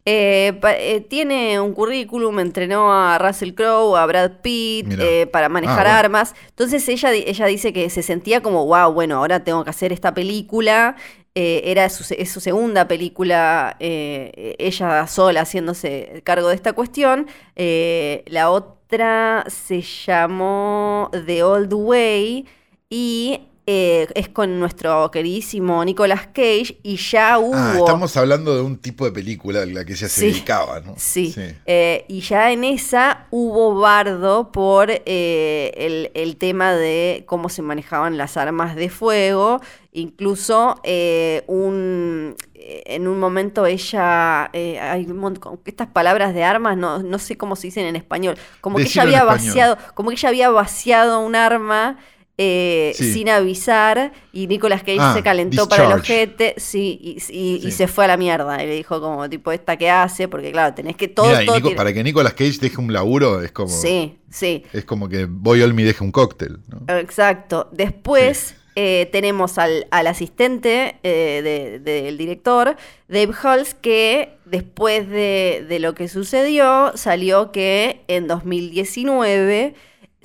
Eh, 0.09 0.57
eh, 0.63 1.01
tiene 1.01 1.59
un 1.59 1.73
currículum, 1.73 2.39
entrenó 2.39 2.93
a 2.93 3.17
Russell 3.17 3.51
Crowe, 3.51 3.97
a 3.97 4.05
Brad 4.05 4.39
Pitt 4.41 4.93
eh, 4.97 5.27
para 5.27 5.49
manejar 5.49 5.79
Ah, 5.79 5.83
bueno. 5.83 5.99
armas. 5.99 6.33
Entonces 6.47 6.87
ella, 6.87 7.11
ella 7.11 7.45
dice 7.47 7.73
que 7.73 7.89
se 7.89 8.01
sentía 8.01 8.39
como, 8.41 8.65
wow, 8.65 8.93
bueno, 8.93 9.17
ahora 9.17 9.43
tengo 9.43 9.65
que 9.65 9.69
hacer 9.69 9.91
esta 9.91 10.13
película. 10.13 10.95
Era 11.35 11.89
su, 11.89 12.05
es 12.17 12.31
su 12.31 12.39
segunda 12.39 12.87
película, 12.87 13.75
ella 13.79 15.05
sola 15.07 15.41
haciéndose 15.41 16.21
cargo 16.23 16.47
de 16.47 16.55
esta 16.55 16.71
cuestión. 16.73 17.27
La 17.55 18.49
otra 18.49 19.43
se 19.47 19.81
llamó 19.81 21.11
The 21.27 21.43
Old 21.43 21.73
Way 21.73 22.47
y 22.89 23.41
eh, 23.69 24.07
es 24.15 24.29
con 24.29 24.59
nuestro 24.59 25.11
queridísimo 25.11 25.83
Nicolas 25.83 26.27
Cage 26.27 26.79
y 26.83 26.95
ya 26.95 27.37
hubo... 27.37 27.53
Ah, 27.53 27.75
estamos 27.77 28.15
hablando 28.15 28.55
de 28.55 28.61
un 28.61 28.77
tipo 28.77 29.03
de 29.03 29.11
película 29.11 29.63
a 29.63 29.65
la 29.65 29.83
que 29.83 29.91
ella 29.91 30.07
se 30.07 30.21
Sí. 30.21 30.27
dedicaba, 30.27 30.79
¿no? 30.79 30.93
Sí, 30.97 31.35
eh, 31.65 32.05
y 32.07 32.21
ya 32.21 32.51
en 32.53 32.63
esa 32.63 33.27
hubo 33.29 33.75
bardo 33.79 34.51
por 34.53 34.89
eh, 34.89 35.71
el, 35.75 36.11
el 36.13 36.37
tema 36.37 36.71
de 36.73 37.25
cómo 37.27 37.49
se 37.49 37.61
manejaban 37.61 38.17
las 38.17 38.37
armas 38.37 38.75
de 38.77 38.89
fuego. 38.89 39.59
Incluso 39.91 40.79
eh, 40.83 41.43
un, 41.47 42.35
en 42.53 43.07
un 43.07 43.19
momento 43.19 43.65
ella, 43.65 44.49
eh, 44.53 44.79
hay 44.79 45.05
un 45.07 45.19
mont- 45.19 45.39
con 45.39 45.59
estas 45.65 45.87
palabras 45.87 46.33
de 46.33 46.43
armas, 46.43 46.77
no, 46.77 46.99
no 47.03 47.19
sé 47.19 47.35
cómo 47.35 47.55
se 47.55 47.67
dicen 47.67 47.85
en 47.87 47.95
español, 47.95 48.37
como 48.61 48.77
que 48.77 48.83
ella 48.83 49.01
en 49.01 49.07
había 49.09 49.23
vaciado, 49.23 49.77
como 49.95 50.09
que 50.09 50.15
ella 50.15 50.29
había 50.29 50.49
vaciado 50.51 51.19
un 51.19 51.35
arma. 51.35 51.97
Eh, 52.39 52.91
Sí. 52.95 53.13
sin 53.13 53.29
avisar 53.29 54.11
y 54.31 54.45
Nicolas 54.47 54.81
Cage 54.81 54.97
Ah, 54.99 55.13
se 55.15 55.23
calentó 55.23 55.67
para 55.67 55.87
el 55.87 55.93
ojete 55.93 56.53
sí, 56.57 56.99
y, 57.01 57.17
y- 57.35 57.55
y 57.55 57.61
Sí. 57.61 57.71
se 57.71 57.87
fue 57.87 58.05
a 58.05 58.07
la 58.09 58.17
mierda 58.17 58.63
y 58.63 58.67
le 58.67 58.75
dijo 58.75 59.01
como 59.01 59.27
tipo 59.29 59.51
esta 59.51 59.75
que 59.77 59.89
hace 59.89 60.27
porque 60.27 60.51
claro 60.51 60.75
tenés 60.75 60.95
que 60.95 61.07
todo, 61.07 61.27
Nico- 61.41 61.75
para 61.75 61.91
que 61.93 62.03
Nicolas 62.03 62.33
Cage 62.33 62.59
deje 62.61 62.77
un 62.79 62.93
laburo 62.93 63.41
es 63.41 63.51
como, 63.51 63.69
Sí, 63.69 64.17
sí, 64.29 64.63
es 64.71 64.85
como 64.85 65.09
que 65.09 65.25
Boy 65.25 65.61
Olmi 65.63 65.81
deje 65.83 66.03
un 66.03 66.11
cóctel, 66.11 66.59
¿no? 66.67 66.97
exacto. 66.99 67.69
Después 67.71 68.53
eh, 68.79 69.09
tenemos 69.11 69.57
al, 69.57 69.87
al 69.89 70.05
asistente 70.05 70.97
eh, 71.01 71.41
de- 71.43 71.79
del 71.79 72.15
director, 72.19 72.75
Dave 73.07 73.31
Hulse, 73.43 73.75
que 73.81 74.37
después 74.45 75.09
de, 75.09 75.65
de 75.67 75.79
lo 75.79 75.95
que 75.95 76.07
sucedió, 76.07 76.91
salió 76.93 77.51
que 77.51 78.01
en 78.07 78.27
2019 78.27 79.73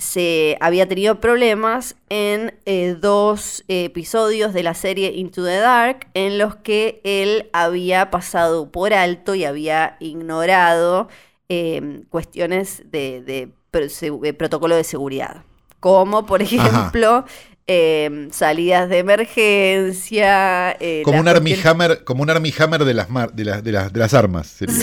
se 0.03 0.57
había 0.59 0.87
tenido 0.87 1.19
problemas 1.19 1.95
en 2.09 2.53
eh, 2.65 2.95
dos 2.99 3.63
episodios 3.67 4.53
de 4.53 4.61
la 4.61 4.73
serie 4.73 5.13
Into 5.13 5.43
the 5.43 5.57
Dark 5.57 6.07
en 6.13 6.37
los 6.37 6.55
que 6.57 7.01
él 7.03 7.49
había 7.53 8.11
pasado 8.11 8.69
por 8.69 8.93
alto 8.93 9.33
y 9.33 9.45
había 9.45 9.95
ignorado 9.99 11.07
eh, 11.47 12.03
cuestiones 12.09 12.83
de, 12.91 13.21
de 13.71 14.33
protocolo 14.33 14.75
de 14.75 14.83
seguridad. 14.83 15.43
Como, 15.79 16.25
por 16.25 16.41
ejemplo, 16.41 17.25
eh, 17.67 18.27
salidas 18.31 18.89
de 18.89 18.97
emergencia. 18.99 20.71
eh, 20.79 21.01
Como 21.05 21.19
un 21.19 21.27
Army 21.27 21.55
Hammer, 21.63 22.03
como 22.03 22.23
un 22.23 22.29
Army 22.29 22.53
Hammer 22.57 22.83
de 22.85 22.93
las 22.93 23.09
mar- 23.09 23.33
de 23.33 23.45
las, 23.45 23.63
de 23.63 23.71
las, 23.71 23.93
de 23.93 23.99
las 23.99 24.13
armas. 24.13 24.47
sería, 24.57 24.75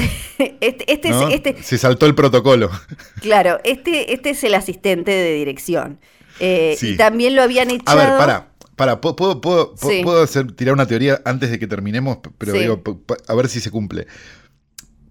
Este, 0.60 0.92
este, 0.92 1.10
¿no? 1.10 1.28
es, 1.28 1.34
este, 1.34 1.62
Se 1.62 1.78
saltó 1.78 2.06
el 2.06 2.14
protocolo. 2.14 2.70
claro, 3.20 3.58
este, 3.64 4.12
este 4.12 4.30
es 4.30 4.44
el 4.44 4.54
asistente 4.54 5.10
de 5.10 5.34
dirección. 5.34 5.98
Eh, 6.38 6.74
Sí. 6.78 6.90
Y 6.90 6.96
también 6.96 7.36
lo 7.36 7.42
habían 7.42 7.68
A 7.70 7.72
echado. 7.74 7.98
ver, 7.98 8.08
pará. 8.18 8.46
Para, 8.76 9.00
¿puedo, 9.02 9.14
puedo, 9.14 9.40
puedo, 9.42 9.74
Sí. 9.76 10.00
puedo 10.02 10.22
hacer, 10.22 10.52
tirar 10.52 10.72
una 10.72 10.86
teoría 10.86 11.20
antes 11.26 11.50
de 11.50 11.58
que 11.58 11.66
terminemos? 11.66 12.18
Pero 12.38 12.52
Sí. 12.52 12.60
digo, 12.60 12.82
a 13.28 13.34
ver 13.34 13.48
si 13.48 13.60
se 13.60 13.70
cumple. 13.70 14.06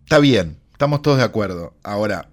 Está 0.05 0.17
bien, 0.17 0.57
estamos 0.71 1.03
todos 1.03 1.19
de 1.19 1.23
acuerdo. 1.23 1.75
Ahora, 1.83 2.29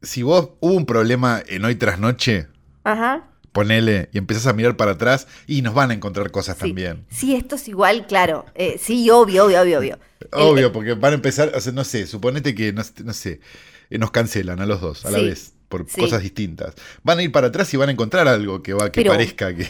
si 0.00 0.22
vos 0.22 0.48
hubo 0.60 0.72
un 0.72 0.86
problema 0.86 1.42
en 1.46 1.64
hoy 1.66 1.74
tras 1.74 1.98
noche, 1.98 2.46
Ajá. 2.84 3.24
Ponele 3.52 4.08
y 4.12 4.18
empezás 4.18 4.46
a 4.46 4.52
mirar 4.52 4.76
para 4.76 4.92
atrás 4.92 5.26
y 5.46 5.62
nos 5.62 5.74
van 5.74 5.90
a 5.90 5.94
encontrar 5.94 6.30
cosas 6.30 6.56
Sí. 6.56 6.68
también. 6.68 7.04
Sí, 7.10 7.34
esto 7.36 7.56
es 7.56 7.68
igual, 7.68 8.06
claro. 8.06 8.46
Eh, 8.54 8.78
sí, 8.82 9.08
obvio, 9.10 9.44
obvio, 9.44 9.60
obvio, 9.62 9.78
obvio. 9.78 9.98
Obvio, 10.32 10.72
porque 10.72 10.94
van 10.94 11.12
a 11.12 11.16
empezar, 11.16 11.52
o 11.54 11.60
sea, 11.60 11.72
no 11.72 11.82
sé, 11.84 12.06
suponete 12.06 12.54
que, 12.54 12.72
no, 12.72 12.82
no 13.04 13.12
sé, 13.12 13.40
eh, 13.90 13.98
nos 13.98 14.10
cancelan 14.12 14.60
a 14.60 14.66
los 14.66 14.80
dos 14.80 15.04
a 15.04 15.10
la 15.10 15.18
vez 15.18 15.52
por 15.68 15.84
sí. 15.88 16.00
cosas 16.00 16.22
distintas. 16.22 16.74
Van 17.02 17.18
a 17.18 17.22
ir 17.22 17.32
para 17.32 17.48
atrás 17.48 17.72
y 17.74 17.76
van 17.76 17.88
a 17.88 17.92
encontrar 17.92 18.28
algo 18.28 18.62
que 18.62 18.72
va 18.72 18.92
que 18.92 19.00
Pero- 19.02 19.12
parezca 19.12 19.54
que 19.54 19.66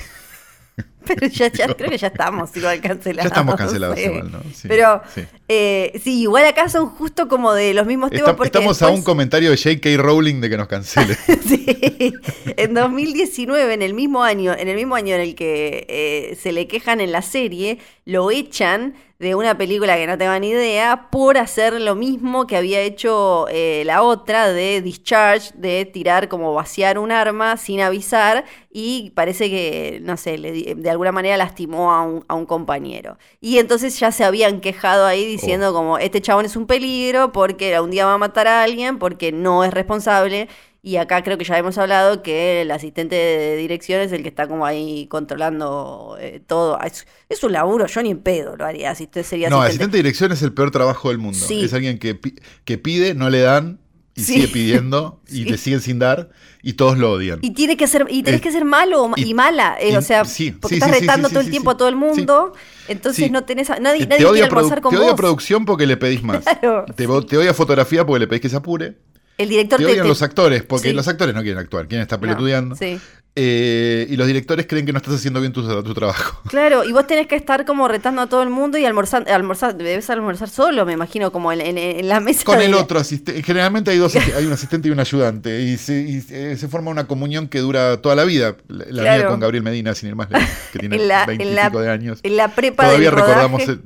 Pero 1.06 1.26
ya, 1.26 1.50
ya 1.50 1.74
creo 1.74 1.90
que 1.90 1.98
ya 1.98 2.06
estamos 2.08 2.56
igual 2.56 2.80
cancelados. 2.80 3.24
ya 3.24 3.28
estamos 3.28 3.56
cancelados 3.56 3.98
sí. 3.98 4.04
igual, 4.04 4.30
¿no? 4.30 4.40
Sí, 4.54 4.68
Pero 4.68 5.02
sí. 5.14 5.22
eh, 5.48 6.00
sí, 6.02 6.22
igual 6.22 6.46
acá 6.46 6.68
son 6.68 6.88
justo 6.90 7.28
como 7.28 7.52
de 7.52 7.74
los 7.74 7.86
mismos 7.86 8.10
temas 8.10 8.34
porque 8.34 8.48
estamos 8.48 8.80
a 8.82 8.88
un 8.88 9.02
comentario 9.02 9.50
de 9.50 9.56
J.K. 9.56 10.00
Rowling 10.00 10.40
de 10.40 10.50
que 10.50 10.56
nos 10.56 10.68
cancele. 10.68 11.16
Sí. 11.42 12.14
En 12.56 12.74
2019, 12.74 13.74
en 13.74 13.82
el 13.82 13.94
mismo 13.94 14.22
año, 14.22 14.52
en 14.56 14.68
el 14.68 14.76
mismo 14.76 14.94
año 14.94 15.14
en 15.14 15.20
el 15.20 15.34
que 15.34 15.86
eh, 15.88 16.38
se 16.40 16.52
le 16.52 16.66
quejan 16.68 17.00
en 17.00 17.12
la 17.12 17.20
serie, 17.22 17.78
lo 18.04 18.30
echan 18.30 18.94
de 19.22 19.36
una 19.36 19.56
película 19.56 19.96
que 19.96 20.08
no 20.08 20.18
tengo 20.18 20.36
ni 20.40 20.48
idea 20.48 21.08
por 21.08 21.38
hacer 21.38 21.80
lo 21.80 21.94
mismo 21.94 22.48
que 22.48 22.56
había 22.56 22.80
hecho 22.80 23.46
eh, 23.50 23.84
la 23.86 24.02
otra 24.02 24.52
de 24.52 24.82
Discharge, 24.82 25.52
de 25.54 25.84
tirar 25.84 26.28
como 26.28 26.52
vaciar 26.54 26.98
un 26.98 27.12
arma 27.12 27.56
sin 27.56 27.80
avisar 27.80 28.44
y 28.68 29.12
parece 29.14 29.48
que, 29.48 30.00
no 30.02 30.16
sé, 30.16 30.38
le 30.38 30.74
de 30.74 30.90
alguna 30.90 31.12
manera 31.12 31.36
lastimó 31.36 31.92
a 31.92 32.02
un, 32.02 32.24
a 32.26 32.34
un 32.34 32.46
compañero. 32.46 33.16
Y 33.40 33.58
entonces 33.58 33.96
ya 34.00 34.10
se 34.10 34.24
habían 34.24 34.60
quejado 34.60 35.06
ahí 35.06 35.24
diciendo 35.24 35.70
Oh. 35.70 35.72
como, 35.72 35.98
este 35.98 36.20
chabón 36.20 36.44
es 36.44 36.56
un 36.56 36.66
peligro 36.66 37.30
porque 37.30 37.78
un 37.78 37.92
día 37.92 38.06
va 38.06 38.14
a 38.14 38.18
matar 38.18 38.48
a 38.48 38.64
alguien, 38.64 38.98
porque 38.98 39.30
no 39.30 39.62
es 39.62 39.72
responsable. 39.72 40.48
Y 40.84 40.96
acá 40.96 41.22
creo 41.22 41.38
que 41.38 41.44
ya 41.44 41.56
hemos 41.56 41.78
hablado 41.78 42.24
que 42.24 42.62
el 42.62 42.70
asistente 42.72 43.14
de 43.14 43.56
dirección 43.56 44.00
es 44.00 44.10
el 44.10 44.22
que 44.24 44.28
está 44.28 44.48
como 44.48 44.66
ahí 44.66 45.06
controlando 45.06 46.16
eh, 46.18 46.42
todo. 46.44 46.76
Es, 46.80 47.06
es 47.28 47.44
un 47.44 47.52
laburo, 47.52 47.86
yo 47.86 48.02
ni 48.02 48.10
en 48.10 48.18
pedo 48.18 48.56
lo 48.56 48.64
haría 48.66 48.92
si 48.96 49.04
usted 49.04 49.22
sería 49.22 49.48
No, 49.48 49.58
asistente. 49.62 49.68
asistente 49.84 49.96
de 49.96 50.02
dirección 50.02 50.32
es 50.32 50.42
el 50.42 50.52
peor 50.52 50.72
trabajo 50.72 51.10
del 51.10 51.18
mundo. 51.18 51.38
Sí. 51.38 51.62
Es 51.64 51.72
alguien 51.72 52.00
que, 52.00 52.18
que 52.64 52.78
pide, 52.78 53.14
no 53.14 53.30
le 53.30 53.40
dan 53.42 53.78
y 54.16 54.22
Sí. 54.22 54.34
sigue 54.34 54.48
pidiendo 54.48 55.20
y 55.28 55.32
Sí. 55.34 55.44
le 55.44 55.56
siguen 55.56 55.80
sin 55.80 56.00
dar 56.00 56.30
y 56.64 56.72
todos 56.72 56.98
lo 56.98 57.12
odian. 57.12 57.38
Y 57.42 57.52
tiene 57.52 57.76
que 57.76 57.86
ser, 57.86 58.04
y 58.10 58.24
tenés 58.24 58.40
Eh, 58.40 58.42
que 58.42 58.50
ser 58.50 58.64
malo 58.64 59.08
y, 59.14 59.22
y- 59.22 59.34
mala, 59.34 59.76
eh, 59.80 59.90
y- 59.92 59.96
o 59.96 60.02
sea, 60.02 60.24
sí, 60.24 60.50
porque 60.50 60.74
estás 60.78 60.90
retando 60.90 61.28
todo 61.28 61.40
el 61.40 61.50
tiempo 61.50 61.70
a 61.70 61.76
todo 61.76 61.88
el 61.88 61.96
mundo, 61.96 62.54
entonces 62.88 63.30
no 63.30 63.44
tenés, 63.44 63.70
a- 63.70 63.78
nadie, 63.78 64.02
Eh, 64.02 64.06
nadie 64.08 64.26
quiere 64.26 64.42
almorzar 64.46 64.80
con 64.80 64.90
te 64.90 64.96
odia 64.98 65.12
vos. 65.12 65.16
producción 65.16 65.64
porque 65.64 65.86
le 65.86 65.96
pedís 65.96 66.24
más. 66.24 66.42
Claro, 66.60 66.86
te, 66.86 67.06
te 67.28 67.36
odia 67.38 67.54
fotografía 67.54 68.04
porque 68.04 68.18
le 68.18 68.26
pedís 68.26 68.42
que 68.42 68.48
se 68.48 68.56
apure. 68.56 68.96
El 69.42 69.48
director 69.48 69.78
Te 69.78 69.84
te, 69.84 69.90
odian 69.92 70.04
te- 70.04 70.08
los 70.08 70.22
actores 70.22 70.62
porque 70.62 70.90
sí. 70.90 70.94
los 70.94 71.06
actores 71.08 71.34
no 71.34 71.42
quieren 71.42 71.58
actuar, 71.58 71.86
quieren 71.88 72.02
estar 72.02 72.18
no, 72.18 72.22
pelotudeando. 72.22 72.76
sí. 72.76 72.98
Eh, 73.34 74.06
y 74.10 74.16
los 74.16 74.26
directores 74.26 74.66
creen 74.66 74.84
que 74.84 74.92
no 74.92 74.98
estás 74.98 75.14
haciendo 75.14 75.40
bien 75.40 75.54
tu, 75.54 75.62
tu 75.82 75.94
trabajo. 75.94 76.42
Claro, 76.50 76.84
y 76.84 76.92
vos 76.92 77.06
tenés 77.06 77.26
que 77.28 77.34
estar 77.34 77.64
como 77.64 77.88
retando 77.88 78.20
a 78.20 78.26
todo 78.26 78.42
el 78.42 78.50
mundo 78.50 78.76
y 78.76 78.84
almorzar, 78.84 79.26
almorzar 79.30 79.74
debes 79.74 80.10
almorzar 80.10 80.50
solo, 80.50 80.84
me 80.84 80.92
imagino, 80.92 81.32
como 81.32 81.50
en, 81.50 81.62
en- 81.62 81.78
en 81.78 82.08
la 82.10 82.20
mesa. 82.20 82.44
Con 82.44 82.58
de- 82.58 82.66
el 82.66 82.74
otro 82.74 82.98
asistente. 82.98 83.42
Generalmente 83.42 83.90
hay 83.90 83.96
dos, 83.96 84.14
hay 84.16 84.44
un 84.44 84.52
asistente 84.52 84.88
y 84.88 84.90
un 84.90 85.00
ayudante. 85.00 85.62
Y 85.62 85.78
se, 85.78 85.98
y 86.02 86.20
se- 86.20 86.58
se 86.58 86.68
forma 86.68 86.90
una 86.90 87.06
comunión 87.06 87.48
que 87.48 87.60
dura 87.60 88.02
toda 88.02 88.14
la 88.16 88.24
vida. 88.24 88.54
La, 88.68 88.84
la 88.90 89.02
Claro. 89.02 89.18
mía 89.22 89.28
con 89.30 89.40
Gabriel 89.40 89.62
Medina, 89.64 89.94
sin 89.94 90.10
ir 90.10 90.14
más 90.14 90.30
lejos, 90.30 90.50
que 90.70 90.78
tiene 90.80 90.96
En 91.00 91.08
la- 91.08 91.24
20 91.24 91.42
en 91.42 91.50
y 91.52 91.54
la- 91.54 91.66
pico 91.70 91.80
de 91.80 91.90
años. 91.90 92.20
En 92.22 92.36
la 92.36 92.48
prepa 92.54 92.84
Todavía 92.84 93.08
del 93.10 93.18
recordamos. 93.18 93.62
eh, 93.66 93.78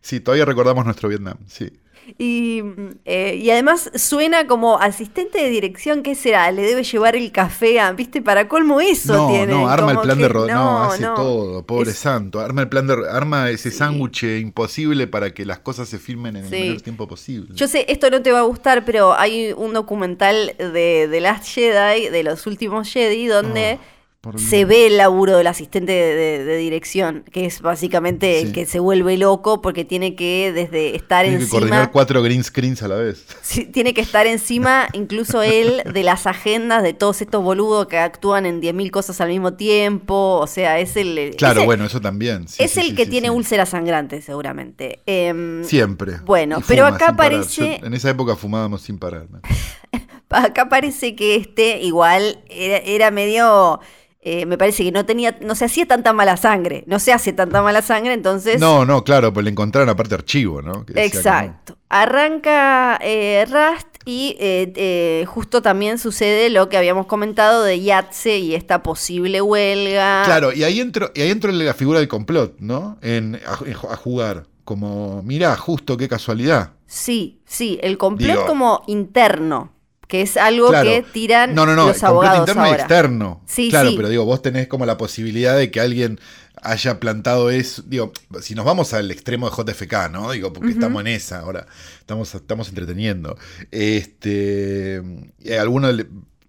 sí, 0.00 0.20
todavía 0.20 0.46
recordamos 0.46 0.86
nuestro 0.86 1.10
Vietnam. 1.10 1.36
Sí. 1.48 1.70
Y, 2.18 2.62
eh, 3.04 3.36
y 3.40 3.50
además 3.50 3.90
suena 3.94 4.46
como 4.46 4.78
asistente 4.78 5.38
de 5.42 5.48
dirección, 5.50 6.02
¿qué 6.02 6.14
será? 6.14 6.50
Le 6.50 6.62
debe 6.62 6.82
llevar 6.82 7.14
el 7.16 7.30
café 7.32 7.78
a, 7.80 7.92
¿viste? 7.92 8.20
Para 8.20 8.48
colmo 8.48 8.80
eso 8.80 9.12
no, 9.14 9.28
tiene. 9.28 9.52
no, 9.52 9.68
arma 9.68 9.92
el 9.92 9.98
plan 10.00 10.16
que 10.16 10.22
de 10.24 10.28
rodaje. 10.28 10.54
No, 10.54 10.82
hace 10.84 11.02
no. 11.02 11.14
todo, 11.14 11.66
pobre 11.66 11.90
Es- 11.90 11.98
santo. 11.98 12.40
Arma 12.40 12.62
el 12.62 12.68
plan 12.68 12.86
de 12.86 12.96
arma 13.10 13.48
ese 13.50 13.70
Sí. 13.70 13.76
sándwich 13.78 14.24
imposible 14.24 15.06
para 15.06 15.32
que 15.32 15.44
las 15.44 15.60
cosas 15.60 15.88
se 15.88 15.98
filmen 15.98 16.36
en 16.36 16.48
Sí. 16.48 16.56
el 16.56 16.62
menor 16.66 16.80
tiempo 16.80 17.06
posible. 17.08 17.48
Yo 17.54 17.68
sé, 17.68 17.84
esto 17.88 18.10
no 18.10 18.20
te 18.22 18.32
va 18.32 18.40
a 18.40 18.42
gustar, 18.42 18.84
pero 18.84 19.14
hay 19.14 19.52
un 19.56 19.72
documental 19.72 20.54
de 20.58 21.08
The 21.10 21.20
Last 21.20 21.46
Jedi, 21.54 22.08
de 22.08 22.22
los 22.22 22.46
últimos 22.46 22.90
Jedi, 22.92 23.26
donde 23.26 23.78
Oh, 23.80 23.99
por 24.20 24.38
se 24.38 24.66
ve 24.66 24.86
el 24.86 24.98
laburo 24.98 25.38
del 25.38 25.46
asistente 25.46 25.92
de, 25.92 26.14
de- 26.14 26.44
de 26.44 26.56
dirección, 26.58 27.24
que 27.32 27.46
es 27.46 27.62
básicamente 27.62 28.40
el 28.42 28.52
que 28.52 28.66
se 28.66 28.78
vuelve 28.78 29.16
loco 29.16 29.62
porque 29.62 29.86
tiene 29.86 30.14
que 30.14 30.52
desde 30.54 30.94
estar 30.94 31.22
Tiene 31.24 31.38
que 31.38 31.44
encima... 31.44 31.58
coordinar 31.60 31.90
cuatro 31.90 32.22
green 32.22 32.44
screens 32.44 32.82
a 32.82 32.88
la 32.88 32.96
vez. 32.96 33.24
Sí, 33.42 33.64
tiene 33.64 33.94
que 33.94 34.02
estar 34.02 34.26
encima, 34.26 34.88
incluso 34.92 35.42
él, 35.42 35.82
de 35.90 36.02
las 36.02 36.26
agendas 36.26 36.82
de 36.82 36.92
todos 36.92 37.22
estos 37.22 37.42
boludos 37.42 37.86
que 37.86 37.96
actúan 37.98 38.44
en 38.44 38.60
10.000 38.60 38.90
cosas 38.90 39.20
al 39.22 39.28
mismo 39.28 39.54
tiempo. 39.54 40.38
O 40.40 40.46
sea, 40.46 40.78
es 40.78 40.96
el. 40.96 41.34
Claro, 41.38 41.54
es 41.54 41.60
el- 41.62 41.66
bueno, 41.66 41.84
eso 41.86 42.00
también. 42.00 42.46
sí, 42.46 42.62
es 42.62 42.76
el 42.76 42.94
que 42.94 43.06
tiene 43.06 43.28
sí. 43.28 43.34
úlcera 43.34 43.64
sangrante, 43.64 44.20
seguramente. 44.20 45.00
Em, 45.06 45.64
Siempre. 45.64 46.18
Bueno, 46.26 46.58
pero 46.68 46.84
acá 46.86 47.16
parece- 47.16 47.78
Yo 47.80 47.86
en 47.86 47.94
esa 47.94 48.10
época 48.10 48.36
fumábamos 48.36 48.82
sin 48.82 48.98
parar. 48.98 49.26
¿no? 49.30 49.40
Acá 50.32 50.68
parece 50.68 51.16
que 51.16 51.34
este 51.34 51.80
igual 51.82 52.38
era, 52.48 52.76
era 52.76 53.10
medio. 53.10 53.80
Eh, 54.22 54.46
me 54.46 54.58
parece 54.58 54.84
que 54.84 54.92
no 54.92 55.06
tenía, 55.06 55.38
no 55.40 55.54
se 55.54 55.64
hacía 55.64 55.86
tanta 55.86 56.12
mala 56.12 56.36
sangre, 56.36 56.84
no 56.86 56.98
se 56.98 57.12
hace 57.12 57.32
tanta 57.32 57.62
mala 57.62 57.82
sangre, 57.82 58.12
entonces... 58.12 58.60
No, 58.60 58.84
no, 58.84 59.02
claro, 59.04 59.32
pues 59.32 59.44
le 59.44 59.50
encontraron 59.50 59.88
aparte 59.88 60.14
archivo, 60.14 60.60
¿no? 60.62 60.84
Exacto. 60.94 61.76
Arranca 61.88 62.98
eh, 63.02 63.46
Rust 63.46 63.88
y 64.04 64.36
eh, 64.38 65.24
justo 65.26 65.62
también 65.62 65.98
sucede 65.98 66.50
lo 66.50 66.68
que 66.68 66.76
habíamos 66.76 67.06
comentado 67.06 67.62
de 67.64 67.80
Yatse 67.80 68.38
y 68.38 68.54
esta 68.54 68.82
posible 68.82 69.40
huelga. 69.40 70.22
Claro, 70.24 70.52
y 70.52 70.64
ahí 70.64 70.80
entro, 70.80 71.10
y 71.14 71.22
ahí 71.22 71.30
entro 71.30 71.50
la 71.50 71.74
figura 71.74 71.98
del 71.98 72.08
complot, 72.08 72.56
¿no? 72.60 72.98
En, 73.02 73.40
a, 73.46 73.52
a 73.52 73.96
jugar. 73.96 74.46
Como, 74.62 75.22
mira, 75.24 75.56
justo 75.56 75.96
qué 75.96 76.08
casualidad. 76.08 76.74
Sí, 76.86 77.40
sí, 77.44 77.80
el 77.82 77.98
complot 77.98 78.46
como 78.46 78.84
interno 78.86 79.72
que 80.10 80.20
es 80.22 80.36
algo 80.36 80.70
que 80.72 81.04
tiran 81.12 81.54
no, 81.54 81.64
no, 81.64 81.74
no, 81.74 81.86
los 81.88 82.02
abogados 82.02 82.40
interno 82.40 82.62
ahora. 82.64 82.76
y 82.76 82.80
externo. 82.80 83.42
Sí, 83.46 83.70
claro, 83.70 83.88
sí. 83.90 83.96
pero 83.96 84.08
digo, 84.10 84.24
vos 84.26 84.42
tenés 84.42 84.66
como 84.68 84.84
la 84.84 84.96
posibilidad 84.98 85.56
de 85.56 85.70
que 85.70 85.80
alguien 85.80 86.20
haya 86.62 87.00
plantado 87.00 87.48
eso. 87.48 87.82
Digo, 87.86 88.12
si 88.42 88.54
nos 88.54 88.66
vamos 88.66 88.92
al 88.92 89.10
extremo 89.10 89.48
de 89.48 89.56
JFK, 89.72 90.10
¿no? 90.10 90.30
Digo, 90.32 90.52
porque 90.52 90.72
estamos 90.72 91.00
en 91.00 91.06
esa 91.06 91.38
ahora. 91.40 91.66
Estamos, 92.00 92.34
estamos 92.34 92.68
entreteniendo. 92.68 93.38
Este. 93.70 95.02
y 95.38 95.52
alguno 95.52 95.90
le- 95.92 96.06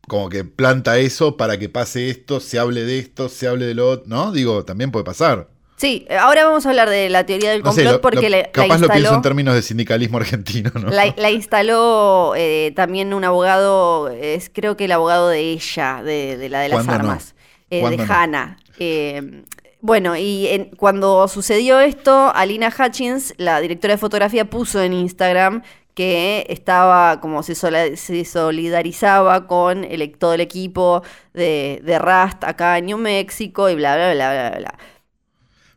como 0.08 0.27
que 0.27 0.44
planta 0.44 0.98
eso 0.98 1.38
para 1.38 1.58
que 1.58 1.70
pase 1.70 2.10
esto, 2.10 2.39
se 2.41 2.60
hable 2.60 2.84
de 2.84 3.00
esto, 3.00 3.30
se 3.30 3.48
hable 3.48 3.65
de 3.65 3.75
lo 3.75 3.89
otro, 3.89 4.06
¿no? 4.08 4.32
Digo, 4.34 4.65
también 4.65 4.91
puede 4.91 5.06
pasar. 5.06 5.48
Sí, 5.81 6.05
ahora 6.19 6.45
vamos 6.45 6.63
a 6.67 6.69
hablar 6.69 6.91
de 6.91 7.09
la 7.09 7.25
teoría 7.25 7.50
del 7.50 7.63
No 7.63 7.71
sé, 7.71 7.81
complot 7.81 7.95
lo- 7.95 8.01
porque 8.01 8.29
lo- 8.29 8.38
la, 8.38 8.43
la 8.43 8.51
capaz 8.51 8.67
lo 8.67 8.67
pienso 8.67 8.93
en 8.93 8.97
instaló, 9.00 9.21
términos 9.21 9.55
de 9.55 9.61
sindicalismo 9.63 10.17
argentino, 10.19 10.69
¿no? 10.75 10.89
la, 10.91 11.11
la 11.17 11.31
instaló 11.31 12.33
eh, 12.38 12.71
también 12.75 13.15
un 13.15 13.23
abogado, 13.23 14.09
es 14.09 14.51
creo 14.53 14.77
que 14.77 14.85
el 14.85 14.91
abogado 14.91 15.29
de 15.29 15.39
ella, 15.39 16.03
de, 16.03 16.38
de 16.38 16.50
la 16.50 16.59
de 16.59 16.69
las 16.69 16.88
armas, 16.88 17.33
eh, 17.71 17.81
de. 17.89 18.03
Hannah. 18.07 18.57
Eh, 18.77 19.43
bueno, 19.79 20.15
y 20.15 20.45
en- 20.50 20.65
cuando 20.77 21.27
sucedió 21.27 21.79
esto, 21.79 22.31
Alina 22.35 22.71
Hutchins, 22.77 23.33
la 23.38 23.59
directora 23.59 23.95
de 23.95 23.97
fotografía, 23.97 24.45
puso 24.45 24.83
en 24.83 24.93
Instagram 24.93 25.63
que 25.95 26.45
estaba 26.47 27.19
como 27.21 27.41
se 27.41 27.55
solidarizaba 27.55 29.47
con 29.47 29.83
el, 29.83 30.11
todo 30.17 30.33
el 30.35 30.41
equipo 30.41 31.01
de, 31.33 31.81
de 31.83 31.97
Rust 32.00 32.43
acá 32.43 32.77
en 32.77 32.85
New 32.85 32.97
México 32.97 33.69
y 33.69 33.75
bla, 33.75 33.95
bla, 33.95 34.13
bla, 34.13 34.31
bla, 34.51 34.57
bla. 34.59 34.73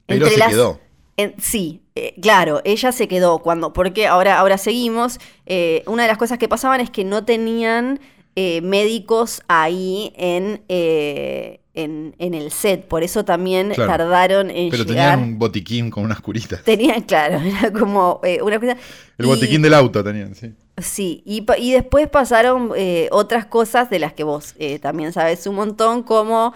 Pero 0.07 0.27
se 0.29 0.39
las- 0.39 0.49
quedó. 0.51 0.81
en- 1.17 1.35
sí, 1.41 1.81
eh, 1.95 2.15
claro, 2.21 2.61
ella 2.65 2.93
se 2.93 3.09
quedó 3.09 3.39
cuando, 3.39 3.73
porque 3.73 4.07
ahora, 4.07 4.39
ahora 4.39 4.59
seguimos. 4.59 5.19
eh, 5.47 5.83
una 5.87 6.03
de 6.03 6.09
las 6.09 6.19
cosas 6.19 6.39
que 6.39 6.49
pasaban 6.49 6.81
es 6.81 6.91
que 6.91 7.05
no 7.05 7.25
tenían 7.25 8.01
eh, 8.37 8.61
médicos 8.63 9.43
ahí 9.47 10.13
en, 10.17 10.63
eh, 10.69 11.61
en, 11.75 12.17
en 12.19 12.35
el 12.35 12.51
set, 12.51 12.85
por 12.89 13.05
eso 13.05 13.25
también 13.25 13.71
Claro. 13.71 13.93
tardaron 13.93 14.51
en 14.51 14.71
Pero 14.71 14.83
llegar. 14.85 15.13
tenían 15.15 15.35
un 15.35 15.39
botiquín 15.39 15.89
con 15.91 16.03
unas 16.05 16.21
curitas. 16.21 16.65
Tenían, 16.65 17.03
claro, 17.03 17.39
era 17.45 17.73
como 17.73 18.21
una 18.43 18.59
cosa. 18.59 18.77
El 19.19 19.25
y- 19.25 19.29
botiquín 19.29 19.63
del 19.63 19.75
auto 19.75 20.03
tenían, 20.03 20.35
sí. 20.35 20.53
Sí, 20.79 21.23
y, 21.25 21.47
y 21.59 21.71
después 21.73 22.09
pasaron 22.09 22.73
otras 23.13 23.47
cosas 23.47 23.89
de 23.89 24.01
las 24.01 24.13
que 24.13 24.25
vos 24.25 24.57
también 24.83 25.13
sabes 25.13 25.47
un 25.47 25.55
montón, 25.55 26.03
como, 26.03 26.53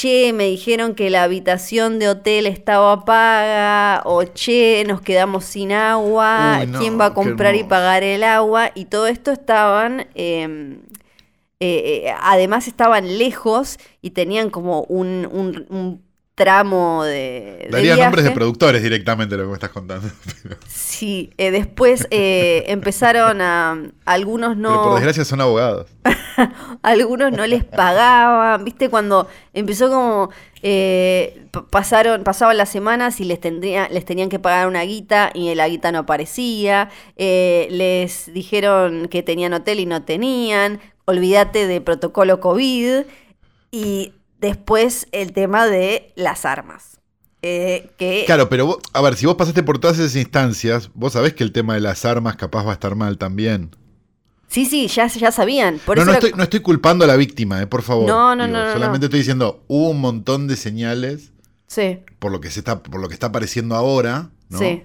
che, 0.00 0.32
me 0.32 0.44
dijeron 0.44 0.94
que 0.94 1.10
la 1.10 1.24
habitación 1.24 1.98
de 1.98 2.08
hotel 2.08 2.46
estaba 2.46 3.04
paga, 3.04 4.02
o 4.04 4.22
che, 4.22 4.84
nos 4.86 5.00
quedamos 5.00 5.44
sin 5.44 5.72
agua, 5.72 6.58
Uy, 6.60 6.66
no, 6.68 6.78
¿quién 6.78 7.00
va 7.00 7.06
a 7.06 7.14
comprar 7.14 7.54
y 7.56 7.64
pagar 7.64 8.02
el 8.04 8.22
agua? 8.22 8.70
Y 8.74 8.84
todo 8.84 9.08
esto 9.08 9.32
estaban, 9.32 10.06
eh, 10.14 10.78
eh, 11.60 12.04
eh, 12.06 12.14
además 12.20 12.68
estaban 12.68 13.18
lejos 13.18 13.78
y 14.00 14.10
tenían 14.10 14.50
como 14.50 14.82
un, 14.84 15.28
un- 15.32 15.66
un 15.70 16.07
tramo 16.38 17.04
de... 17.04 17.58
de 17.64 17.68
Daría 17.70 17.96
nombres 17.96 18.24
de 18.24 18.30
productores 18.30 18.82
directamente 18.82 19.36
lo 19.36 19.42
que 19.42 19.48
me 19.48 19.54
estás 19.54 19.70
contando. 19.70 20.08
Pero, 20.42 20.56
Sí, 20.68 21.30
eh, 21.36 21.50
después 21.50 22.06
eh, 22.10 22.64
empezaron 22.68 23.42
a... 23.42 23.82
Algunos 24.06 24.56
no... 24.56 24.70
pero 24.70 24.82
por 24.84 24.94
desgracia 24.94 25.24
son 25.24 25.40
abogados. 25.40 25.86
algunos 26.82 27.32
no 27.32 27.46
les 27.46 27.64
pagaban, 27.64 28.64
¿viste? 28.64 28.88
Cuando 28.88 29.28
empezó 29.52 29.90
como 29.90 30.30
eh, 30.62 31.46
pasaron, 31.70 32.24
pasaban 32.24 32.56
las 32.56 32.70
semanas 32.70 33.20
y 33.20 33.24
les 33.24 33.40
tendría, 33.40 33.88
les 33.88 34.04
tenían 34.04 34.28
que 34.28 34.38
pagar 34.38 34.66
una 34.66 34.82
guita 34.82 35.30
y 35.34 35.54
la 35.54 35.68
guita 35.68 35.92
no 35.92 35.98
aparecía, 36.00 36.88
les 37.16 38.32
dijeron 38.32 39.08
que 39.08 39.22
tenían 39.22 39.52
hotel 39.52 39.80
y 39.80 39.86
no 39.86 40.02
tenían, 40.02 40.80
olvídate 41.04 41.66
de 41.66 41.80
protocolo 41.80 42.40
COVID 42.40 43.02
y 43.70 44.12
después 44.40 45.06
el 45.12 45.32
tema 45.32 45.66
de 45.66 46.12
las 46.16 46.44
armas. 46.44 47.00
eh, 47.40 47.90
que 47.98 48.24
Claro, 48.26 48.48
pero 48.48 48.66
vos- 48.66 48.78
a 48.92 49.00
ver, 49.00 49.14
si 49.14 49.24
vos 49.24 49.36
pasaste 49.36 49.62
por 49.62 49.78
todas 49.78 49.98
esas 50.00 50.16
instancias, 50.16 50.90
vos 50.94 51.12
sabés 51.12 51.34
que 51.34 51.44
el 51.44 51.52
tema 51.52 51.74
de 51.74 51.80
las 51.80 52.04
armas 52.04 52.34
capaz 52.34 52.64
va 52.66 52.70
a 52.70 52.74
estar 52.74 52.96
mal 52.96 53.16
también. 53.16 53.70
sí, 54.48 54.66
sí, 54.66 54.88
ya, 54.88 55.06
ya 55.06 55.30
sabían. 55.30 55.78
Por 55.78 55.96
no, 55.96 56.02
eso 56.02 56.06
no, 56.10 56.16
era- 56.16 56.26
estoy, 56.26 56.36
no 56.36 56.42
estoy 56.42 56.60
culpando 56.60 57.04
a 57.04 57.06
la 57.08 57.14
víctima, 57.16 57.62
eh, 57.62 57.66
por 57.68 57.82
favor. 57.82 58.08
No, 58.08 58.34
no, 58.34 58.48
no, 58.48 58.64
no, 58.66 58.72
Solamente 58.72 59.06
estoy 59.06 59.20
diciendo, 59.20 59.62
hubo 59.68 59.90
un 59.90 60.00
montón 60.00 60.48
de 60.48 60.56
señales 60.56 61.30
Sí, 61.68 62.00
por 62.18 62.32
lo 62.32 62.40
que 62.40 62.50
se 62.50 62.58
está, 62.60 62.82
por 62.82 63.00
lo 63.00 63.06
que 63.08 63.14
está 63.14 63.26
apareciendo 63.28 63.76
ahora, 63.76 64.30
¿no? 64.48 64.58
sí. 64.58 64.82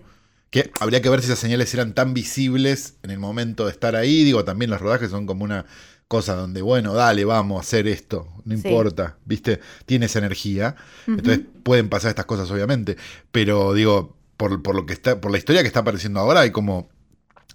Que 0.51 0.69
habría 0.79 1.01
que 1.01 1.09
ver 1.09 1.21
si 1.21 1.25
esas 1.25 1.39
señales 1.39 1.73
eran 1.73 1.93
tan 1.93 2.13
visibles 2.13 2.97
en 3.01 3.09
el 3.09 3.17
momento 3.17 3.65
de 3.65 3.71
estar 3.71 3.95
ahí. 3.95 4.23
Digo, 4.23 4.45
también 4.45 4.69
los 4.69 4.79
rodajes 4.79 5.09
son 5.09 5.25
como 5.25 5.43
una 5.43 5.65
cosa 6.13 6.35
donde, 6.35 6.61
bueno, 6.61 6.93
dale, 6.93 7.25
vamos 7.25 7.57
a 7.57 7.61
hacer 7.61 7.87
esto, 7.87 8.27
no 8.45 8.55
Sí. 8.57 8.67
importa, 8.67 9.17
¿viste? 9.25 9.59
Tiene 9.85 10.05
esa 10.05 10.19
energía. 10.19 10.75
Entonces 11.07 11.41
pueden 11.63 11.89
pasar 11.89 12.09
estas 12.09 12.25
cosas, 12.25 12.49
obviamente. 12.51 12.95
Pero 13.31 13.73
digo, 13.73 14.15
por, 14.37 14.61
por 14.61 14.75
lo 14.75 14.85
que 14.85 14.93
está, 14.93 15.19
por 15.19 15.31
la 15.31 15.37
historia 15.37 15.61
que 15.61 15.67
está 15.67 15.79
apareciendo 15.81 16.19
ahora, 16.19 16.41
hay 16.41 16.51
como, 16.51 16.89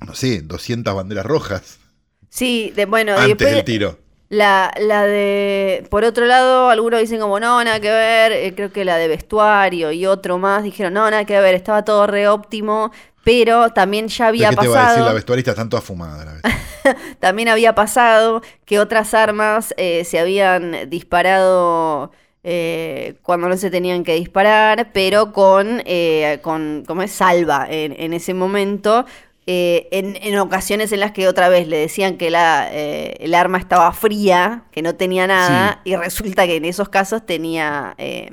no 0.06 0.14
sé, 0.14 0.42
200 0.42 0.94
banderas 0.94 1.24
rojas 1.26 1.78
Sí, 2.30 2.72
de, 2.76 2.84
bueno, 2.86 3.12
antes 3.12 3.28
después 3.38 3.54
del 3.54 3.64
tiro. 3.64 3.98
La, 4.28 4.72
la 4.78 5.06
de, 5.06 5.86
por 5.90 6.04
otro 6.04 6.26
lado, 6.26 6.68
algunos 6.68 7.00
dicen 7.00 7.20
como, 7.20 7.40
no, 7.40 7.62
nada 7.64 7.80
que 7.80 7.90
ver, 7.90 8.32
eh, 8.32 8.54
creo 8.54 8.72
que 8.72 8.84
la 8.84 8.96
de 8.96 9.08
vestuario 9.08 9.90
y 9.92 10.06
otro 10.06 10.38
más 10.38 10.62
dijeron, 10.62 10.92
no, 10.94 11.10
nada 11.10 11.24
que 11.24 11.40
ver, 11.40 11.54
estaba 11.54 11.84
todo 11.84 12.06
re 12.06 12.28
óptimo, 12.28 12.92
pero 13.24 13.70
también 13.70 14.08
ya 14.08 14.28
había 14.28 14.50
¿Qué 14.50 14.56
te 14.56 14.68
va 14.68 14.80
a 14.80 14.82
decir? 14.82 14.98
La 14.98 15.04
pasado, 15.04 15.14
vestuarista 15.14 15.50
están 15.52 15.68
todas 15.68 15.84
fumadas. 15.84 16.26
La 16.26 16.96
también 17.20 17.48
había 17.48 17.74
pasado 17.74 18.42
que 18.64 18.80
otras 18.80 19.14
armas 19.14 19.74
eh, 19.76 20.04
se 20.04 20.18
habían 20.18 20.88
disparado 20.88 22.12
eh, 22.44 23.16
cuando 23.22 23.48
no 23.48 23.56
se 23.56 23.70
tenían 23.70 24.04
que 24.04 24.14
disparar, 24.14 24.92
pero 24.92 25.32
con, 25.32 25.82
eh, 25.84 26.38
con 26.42 26.84
como 26.86 27.02
es 27.02 27.12
salva 27.12 27.66
en, 27.68 27.94
en 27.98 28.12
ese 28.14 28.32
momento. 28.32 29.04
Eh, 29.50 29.88
en, 29.92 30.16
en 30.20 30.38
ocasiones 30.38 30.92
en 30.92 31.00
las 31.00 31.12
que 31.12 31.26
otra 31.26 31.48
vez 31.48 31.66
le 31.66 31.78
decían 31.78 32.18
que 32.18 32.30
la, 32.30 32.68
eh, 32.70 33.16
el 33.20 33.34
arma 33.34 33.56
estaba 33.58 33.90
fría, 33.92 34.64
que 34.72 34.82
no 34.82 34.94
tenía 34.94 35.26
nada, 35.26 35.80
y 35.84 35.96
resulta 35.96 36.46
que 36.46 36.56
en 36.56 36.66
esos 36.66 36.88
casos 36.90 37.24
tenía... 37.24 37.94
eh, 37.96 38.30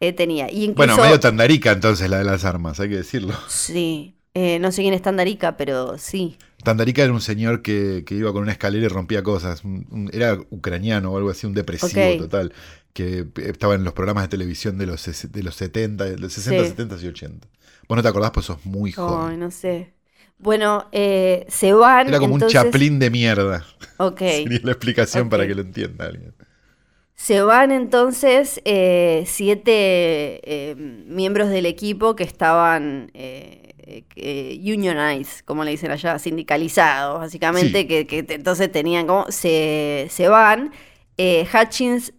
eh, 0.00 0.12
tenía. 0.12 0.50
Y 0.50 0.64
incluso, 0.64 0.74
Bueno, 0.88 0.96
medio 1.02 1.20
tandarica 1.20 1.72
entonces 1.72 2.10
la 2.10 2.18
de 2.18 2.24
las 2.24 2.44
armas, 2.44 2.80
hay 2.80 2.88
que 2.90 2.96
decirlo. 2.96 3.34
Sí, 3.48 4.16
eh, 4.34 4.58
no 4.58 4.70
sé 4.72 4.82
quién 4.82 4.92
es 4.92 5.00
Tandarica, 5.00 5.56
pero 5.56 5.96
sí. 5.96 6.36
Tandarica 6.62 7.02
era 7.02 7.12
un 7.12 7.22
señor 7.22 7.62
que, 7.62 8.02
que 8.04 8.14
iba 8.16 8.32
con 8.32 8.42
una 8.42 8.52
escalera 8.52 8.84
y 8.84 8.88
rompía 8.88 9.22
cosas. 9.22 9.64
Un- 9.64 9.86
un- 9.90 10.10
era 10.12 10.36
ucraniano 10.50 11.12
o 11.12 11.16
algo 11.16 11.30
así, 11.30 11.46
un 11.46 11.54
depresivo 11.54 12.18
total. 12.18 12.52
Que 12.92 13.26
estaba 13.44 13.74
en 13.74 13.84
los 13.84 13.94
programas 13.94 14.24
de 14.24 14.28
televisión 14.28 14.76
de 14.76 14.84
los, 14.86 15.02
de 15.32 15.42
los 15.42 15.54
70, 15.54 16.04
de 16.04 16.18
los 16.18 16.32
60, 16.32 16.62
Sí. 16.64 16.68
70 16.70 16.96
y 17.02 17.06
80. 17.08 17.48
Vos 17.88 17.96
no 17.96 18.02
te 18.02 18.08
acordás, 18.08 18.32
pues 18.32 18.44
sos 18.46 18.64
muy 18.66 18.90
Ay, 18.90 18.94
joven. 18.94 19.40
no 19.40 19.50
sé. 19.50 19.94
Bueno, 20.38 20.86
eh, 20.92 21.46
se 21.48 21.72
van. 21.72 22.08
Era 22.08 22.18
como 22.18 22.34
entonces, 22.34 22.58
un 22.58 22.66
chaplín 22.66 22.98
de 22.98 23.10
mierda. 23.10 23.64
Ok. 23.96 24.18
Sería 24.20 24.60
la 24.62 24.72
explicación 24.72 25.28
para 25.28 25.46
que 25.46 25.54
lo 25.54 25.62
entienda 25.62 26.06
alguien. 26.06 26.34
Se 27.14 27.40
van 27.40 27.72
entonces 27.72 28.60
eh, 28.66 29.24
siete 29.26 29.72
eh, 29.72 30.74
miembros 30.76 31.48
del 31.48 31.64
equipo 31.64 32.14
que 32.14 32.24
estaban 32.24 33.10
unionized, 34.16 35.40
como 35.46 35.64
le 35.64 35.70
dicen 35.70 35.90
allá, 35.90 36.18
sindicalizados, 36.18 37.20
básicamente, 37.20 37.80
Sí. 37.80 37.86
que, 37.86 38.06
que 38.06 38.26
entonces 38.34 38.70
tenían 38.70 39.06
como. 39.06 39.30
Se, 39.30 40.08
se 40.10 40.28
van. 40.28 40.72
Hutchins 41.18 42.12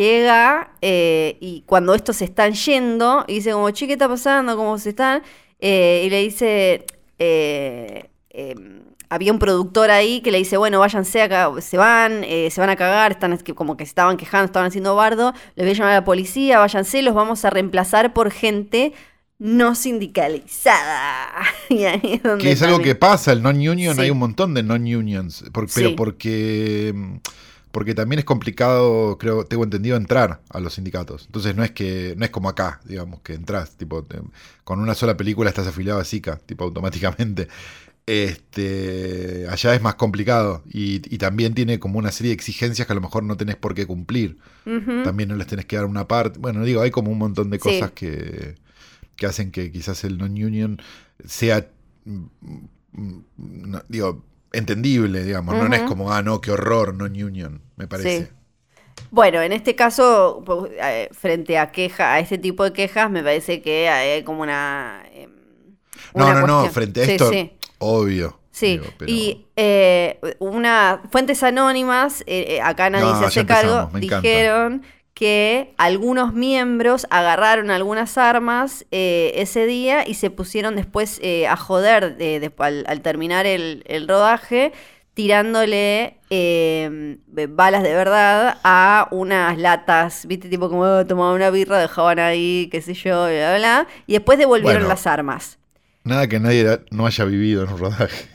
llega 0.00 0.72
y 0.82 1.62
cuando 1.66 1.94
estos 1.94 2.16
se 2.16 2.24
están 2.24 2.54
yendo, 2.54 3.24
dice 3.28 3.52
como, 3.52 3.70
che, 3.70 3.86
¿qué 3.86 3.92
está 3.92 4.08
pasando? 4.08 4.56
¿Cómo 4.56 4.76
se 4.78 4.88
están? 4.88 5.22
Y 5.60 6.10
le 6.10 6.22
dice, 6.22 6.84
eh, 7.18 8.08
em, 8.30 8.82
había 9.08 9.32
un 9.32 9.38
productor 9.38 9.90
ahí 9.90 10.20
que 10.20 10.32
le 10.32 10.38
dice, 10.38 10.56
bueno, 10.56 10.80
váyanse 10.80 11.22
acá, 11.22 11.50
se 11.60 11.76
van, 11.76 12.24
eh, 12.24 12.50
se 12.50 12.60
van 12.60 12.70
a 12.70 12.76
cagar, 12.76 13.12
están 13.12 13.36
como 13.54 13.76
que 13.76 13.84
se 13.84 13.90
estaban 13.90 14.16
quejando, 14.16 14.46
estaban 14.46 14.66
haciendo 14.68 14.96
bardo, 14.96 15.32
les 15.54 15.64
voy 15.66 15.70
a 15.70 15.74
llamar 15.74 15.92
a 15.92 15.96
la 15.96 16.04
policía, 16.04 16.58
váyanse, 16.58 17.02
los 17.02 17.14
vamos 17.14 17.44
a 17.44 17.50
reemplazar 17.50 18.12
por 18.12 18.30
gente 18.32 18.92
no 19.38 19.74
sindicalizada. 19.74 21.28
y 21.68 21.84
ahí 21.84 22.00
es 22.14 22.22
donde 22.22 22.42
Que 22.44 22.52
es 22.52 22.62
algo 22.62 22.78
que 22.80 22.94
pasa, 22.94 23.32
el 23.32 23.42
non-union, 23.42 23.94
Sí. 23.96 24.02
hay 24.02 24.10
un 24.10 24.18
montón 24.18 24.54
de 24.54 24.62
non-unions. 24.62 25.44
por- 25.52 25.68
pero 25.72 25.90
Sí. 25.90 25.94
porque. 25.94 26.94
Porque 27.76 27.94
también 27.94 28.20
es 28.20 28.24
complicado, 28.24 29.18
creo, 29.18 29.44
tengo 29.44 29.62
entendido, 29.62 29.98
entrar 29.98 30.40
a 30.48 30.60
los 30.60 30.72
sindicatos. 30.72 31.26
Entonces 31.26 31.54
no 31.54 31.62
es 31.62 31.72
que, 31.72 32.14
no 32.16 32.24
es 32.24 32.30
como 32.30 32.48
acá, 32.48 32.80
digamos, 32.86 33.20
que 33.20 33.34
entras, 33.34 33.76
tipo, 33.76 34.02
te- 34.02 34.18
con 34.64 34.80
una 34.80 34.94
sola 34.94 35.14
película 35.18 35.50
estás 35.50 35.66
afiliado 35.66 36.00
a 36.00 36.04
Zika, 36.04 36.38
tipo, 36.46 36.64
automáticamente. 36.64 37.48
Este, 38.06 39.46
allá 39.50 39.74
es 39.74 39.82
más 39.82 39.96
complicado 39.96 40.62
y, 40.72 41.02
y 41.14 41.18
también 41.18 41.52
tiene 41.52 41.78
como 41.78 41.98
una 41.98 42.12
serie 42.12 42.30
de 42.30 42.34
exigencias 42.34 42.86
que 42.86 42.92
a 42.94 42.96
lo 42.96 43.02
mejor 43.02 43.24
no 43.24 43.36
tenés 43.36 43.56
por 43.56 43.74
qué 43.74 43.84
cumplir. 43.86 44.38
También 45.04 45.28
no 45.28 45.36
les 45.36 45.46
tenés 45.46 45.66
que 45.66 45.76
dar 45.76 45.84
una 45.84 46.08
parte. 46.08 46.38
Bueno, 46.38 46.64
digo, 46.64 46.80
hay 46.80 46.90
como 46.90 47.10
un 47.12 47.18
montón 47.18 47.50
de 47.50 47.58
Sí. 47.58 47.62
cosas 47.62 47.90
que, 47.90 48.54
que 49.16 49.26
hacen 49.26 49.50
que 49.50 49.70
quizás 49.70 50.02
el 50.04 50.16
non-union 50.16 50.80
sea, 51.26 51.68
mm, 52.06 52.24
mm, 52.92 53.18
no, 53.36 53.82
digo, 53.88 54.24
entendible, 54.56 55.22
digamos. 55.24 55.54
No, 55.56 55.68
No 55.68 55.74
es 55.74 55.82
como, 55.82 56.12
ah, 56.12 56.22
no, 56.22 56.40
qué 56.40 56.50
horror, 56.50 56.94
non-union, 56.94 57.62
me 57.76 57.86
parece. 57.86 58.20
Sí. 58.26 58.28
Bueno, 59.10 59.42
en 59.42 59.52
este 59.52 59.74
caso, 59.74 60.42
pues, 60.44 60.72
eh, 60.80 61.08
frente 61.12 61.58
a 61.58 61.70
queja, 61.70 62.14
a 62.14 62.18
este 62.20 62.38
tipo 62.38 62.64
de 62.64 62.72
quejas, 62.72 63.10
me 63.10 63.22
parece 63.22 63.62
que 63.62 63.88
hay 63.88 64.22
como 64.24 64.42
una. 64.42 65.02
em, 65.12 65.30
No, 66.14 66.24
una 66.26 66.34
no, 66.40 66.46
no, 66.46 66.46
cuestión. 66.60 66.72
frente 66.72 67.00
a 67.00 67.04
esto, 67.04 67.30
sí. 67.30 67.52
obvio. 67.78 68.40
Sí, 68.50 68.78
digo, 68.78 68.86
pero- 68.96 69.10
y 69.12 69.46
eh, 69.54 70.18
una 70.38 71.02
fuentes 71.12 71.42
anónimas, 71.42 72.22
eh, 72.22 72.56
eh, 72.56 72.60
acá 72.62 72.88
nadie 72.88 73.04
No, 73.04 73.18
se 73.20 73.24
hace 73.26 73.44
cargo, 73.44 73.90
encanta. 73.94 74.80
Que 75.16 75.72
algunos 75.78 76.34
miembros 76.34 77.06
agarraron 77.08 77.70
algunas 77.70 78.18
armas 78.18 78.84
eh, 78.90 79.32
ese 79.36 79.64
día 79.64 80.06
y 80.06 80.12
se 80.12 80.28
pusieron 80.28 80.76
después 80.76 81.18
eh, 81.22 81.46
a 81.46 81.56
joder 81.56 82.16
eh, 82.18 82.38
después, 82.38 82.66
al, 82.68 82.84
al 82.86 83.00
terminar 83.00 83.46
el, 83.46 83.82
el 83.86 84.06
rodaje, 84.06 84.72
tirándole 85.14 86.18
eh, 86.28 87.16
balas 87.48 87.82
de 87.82 87.94
verdad 87.94 88.58
a 88.62 89.08
unas 89.10 89.56
latas, 89.56 90.26
viste, 90.26 90.50
tipo 90.50 90.68
como 90.68 90.82
"Oh, 90.82 91.06
tomaban 91.06 91.34
una 91.36 91.48
birra, 91.48 91.78
dejaban 91.78 92.18
ahí, 92.18 92.68
qué 92.70 92.82
sé 92.82 92.92
yo, 92.92 93.22
bla, 93.24 93.56
bla, 93.56 93.56
bla, 93.56 93.86
y 94.06 94.12
después 94.12 94.38
devolvieron 94.38 94.82
Bueno. 94.82 94.88
las 94.90 95.06
armas. 95.06 95.56
Nada 96.04 96.28
que 96.28 96.38
nadie 96.38 96.80
no 96.90 97.06
haya 97.06 97.24
vivido 97.24 97.64
en 97.64 97.70
un 97.72 97.78
rodaje. 97.78 98.26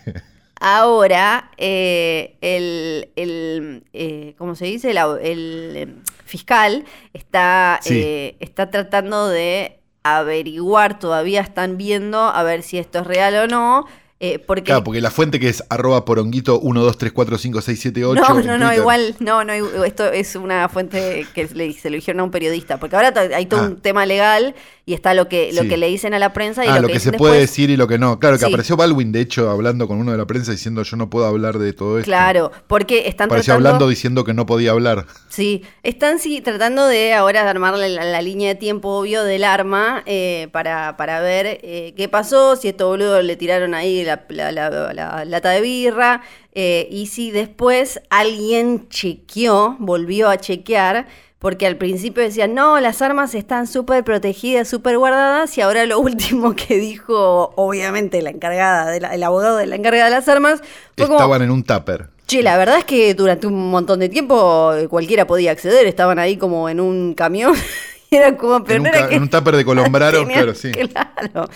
Ahora, 0.59 1.51
el, 1.57 3.09
el, 3.15 4.35
¿cómo 4.39 4.55
se 4.55 4.65
dice? 4.65 4.89
El, 4.91 6.01
fiscal 6.31 6.85
está, 7.13 7.79
Sí. 7.81 8.01
eh, 8.03 8.35
está 8.39 8.71
tratando 8.71 9.27
de 9.27 9.79
averiguar, 10.03 10.97
todavía 10.97 11.41
están 11.41 11.77
viendo 11.77 12.19
a 12.19 12.41
ver 12.43 12.63
si 12.63 12.79
esto 12.79 12.99
es 12.99 13.07
real 13.07 13.35
o 13.35 13.47
no, 13.47 13.85
eh, 14.21 14.39
porque... 14.39 14.63
Claro, 14.63 14.83
porque 14.83 15.01
la 15.01 15.11
fuente 15.11 15.39
que 15.39 15.49
es 15.49 15.63
arroba 15.69 16.05
poronguito 16.05 16.59
1, 16.59 16.81
2, 16.81 16.97
3, 16.97 17.11
4, 17.11 17.37
5, 17.37 17.61
6, 17.61 17.79
7, 17.81 18.05
8. 18.05 18.21
no, 18.21 18.41
no, 18.43 18.57
no, 18.57 18.73
igual, 18.73 19.15
no, 19.19 19.43
no, 19.43 19.53
esto 19.83 20.05
es 20.11 20.35
una 20.35 20.69
fuente 20.69 21.25
que 21.33 21.47
le, 21.53 21.73
se 21.73 21.89
lo 21.89 21.95
dijeron 21.95 22.21
a 22.21 22.23
un 22.23 22.31
periodista, 22.31 22.79
porque 22.79 22.95
ahora 22.95 23.13
hay 23.35 23.45
todo 23.47 23.61
Ah. 23.61 23.65
un 23.67 23.81
tema 23.81 24.05
legal 24.05 24.55
y 24.85 24.93
está 24.93 25.13
lo 25.13 25.27
que, 25.27 25.51
lo 25.53 25.63
Sí. 25.63 25.67
que 25.69 25.77
le 25.77 25.87
dicen 25.87 26.13
a 26.13 26.19
la 26.19 26.33
prensa 26.33 26.65
y 26.65 26.67
Ah, 26.67 26.75
lo, 26.77 26.83
lo 26.83 26.87
que, 26.89 26.99
se 26.99 27.11
puede 27.13 27.39
decir 27.39 27.69
y 27.69 27.77
lo 27.77 27.87
que 27.87 27.97
no. 27.97 28.19
Claro, 28.19 28.35
que 28.37 28.45
Sí. 28.45 28.51
apareció 28.51 28.75
Baldwin, 28.77 29.11
de 29.11 29.21
hecho, 29.21 29.49
hablando 29.49 29.87
con 29.87 29.97
uno 29.99 30.11
de 30.11 30.17
la 30.17 30.25
prensa 30.25 30.51
diciendo 30.51 30.83
yo 30.83 30.97
no 30.97 31.09
puedo 31.09 31.25
hablar 31.25 31.59
de 31.59 31.73
todo 31.73 31.97
esto. 31.99 32.05
Claro, 32.09 32.51
porque 32.67 33.07
están 33.07 33.25
Apareció 33.25 33.53
tratando... 33.53 33.69
hablando 33.69 33.87
diciendo 33.89 34.23
que 34.23 34.33
no 34.33 34.45
podía 34.45 34.71
hablar. 34.71 35.05
Sí, 35.29 35.63
están 35.83 36.19
sí, 36.19 36.41
tratando 36.41 36.87
de 36.87 37.13
ahora 37.13 37.43
de 37.43 37.49
armar 37.49 37.77
la, 37.77 37.87
la- 37.87 38.05
la 38.05 38.21
línea 38.21 38.49
de 38.49 38.55
tiempo 38.55 38.89
obvio 38.89 39.23
del 39.23 39.43
arma 39.43 40.03
eh, 40.05 40.47
para, 40.51 40.97
para 40.97 41.21
ver 41.21 41.59
eh, 41.63 41.93
qué 41.95 42.09
pasó, 42.09 42.55
si 42.55 42.67
estos 42.67 42.87
boludos 42.87 43.23
le 43.23 43.35
tiraron 43.35 43.73
ahí 43.73 44.03
la, 44.03 44.10
la- 44.29 44.51
la- 44.51 44.93
la 44.93 45.25
lata 45.25 45.49
de 45.49 45.61
birra, 45.61 46.21
eh, 46.53 46.87
y 46.91 47.07
si 47.07 47.31
después 47.31 48.01
alguien 48.09 48.87
chequeó, 48.89 49.75
volvió 49.79 50.29
a 50.29 50.37
chequear, 50.37 51.07
porque 51.39 51.65
al 51.65 51.75
principio 51.77 52.21
decían, 52.21 52.53
no, 52.53 52.79
las 52.79 53.01
armas 53.01 53.33
están 53.33 53.65
súper 53.65 54.03
protegidas, 54.03 54.67
súper 54.67 54.97
guardadas, 54.99 55.57
y 55.57 55.61
ahora 55.61 55.85
lo 55.87 55.99
último 55.99 56.55
que 56.55 56.77
dijo, 56.77 57.51
obviamente, 57.55 58.21
la 58.21 58.29
encargada, 58.29 58.91
de 58.91 58.99
la- 59.01 59.15
el 59.15 59.23
abogado 59.23 59.57
de 59.57 59.65
la 59.65 59.75
encargada 59.75 60.05
de 60.05 60.11
las 60.11 60.27
armas, 60.27 60.61
fue 60.95 61.07
como... 61.07 61.17
Estaban 61.17 61.41
en 61.41 61.51
un 61.51 61.63
tupper. 61.63 62.09
Che, 62.27 62.43
la 62.43 62.57
verdad 62.57 62.77
es 62.77 62.85
que 62.85 63.13
durante 63.13 63.47
un 63.47 63.69
montón 63.71 63.99
de 63.99 64.07
tiempo 64.07 64.71
eh, 64.73 64.87
cualquiera 64.87 65.25
podía 65.27 65.51
acceder, 65.51 65.85
estaban 65.87 66.17
ahí 66.19 66.37
como 66.37 66.69
en 66.69 66.79
un 66.79 67.13
camión. 67.13 67.53
era 68.11 68.37
como, 68.37 68.63
pero 68.63 68.77
en, 68.77 68.83
no 68.83 68.89
un, 68.89 68.95
era 68.95 69.03
ca- 69.05 69.09
que 69.09 69.15
en 69.15 69.21
un 69.23 69.29
tupper 69.29 69.55
de 69.57 69.65
Colombraro, 69.65 70.25
claro, 70.27 70.53
sí. 70.55 70.71
Claro. 70.71 71.49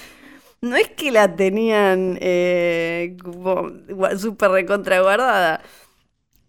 No 0.65 0.75
es 0.75 0.89
que 0.89 1.12
la 1.12 1.36
tenían 1.36 2.17
eh, 2.21 3.15
como 3.23 3.71
súper 4.17 4.51
recontra 4.51 5.01
guardada. 5.01 5.62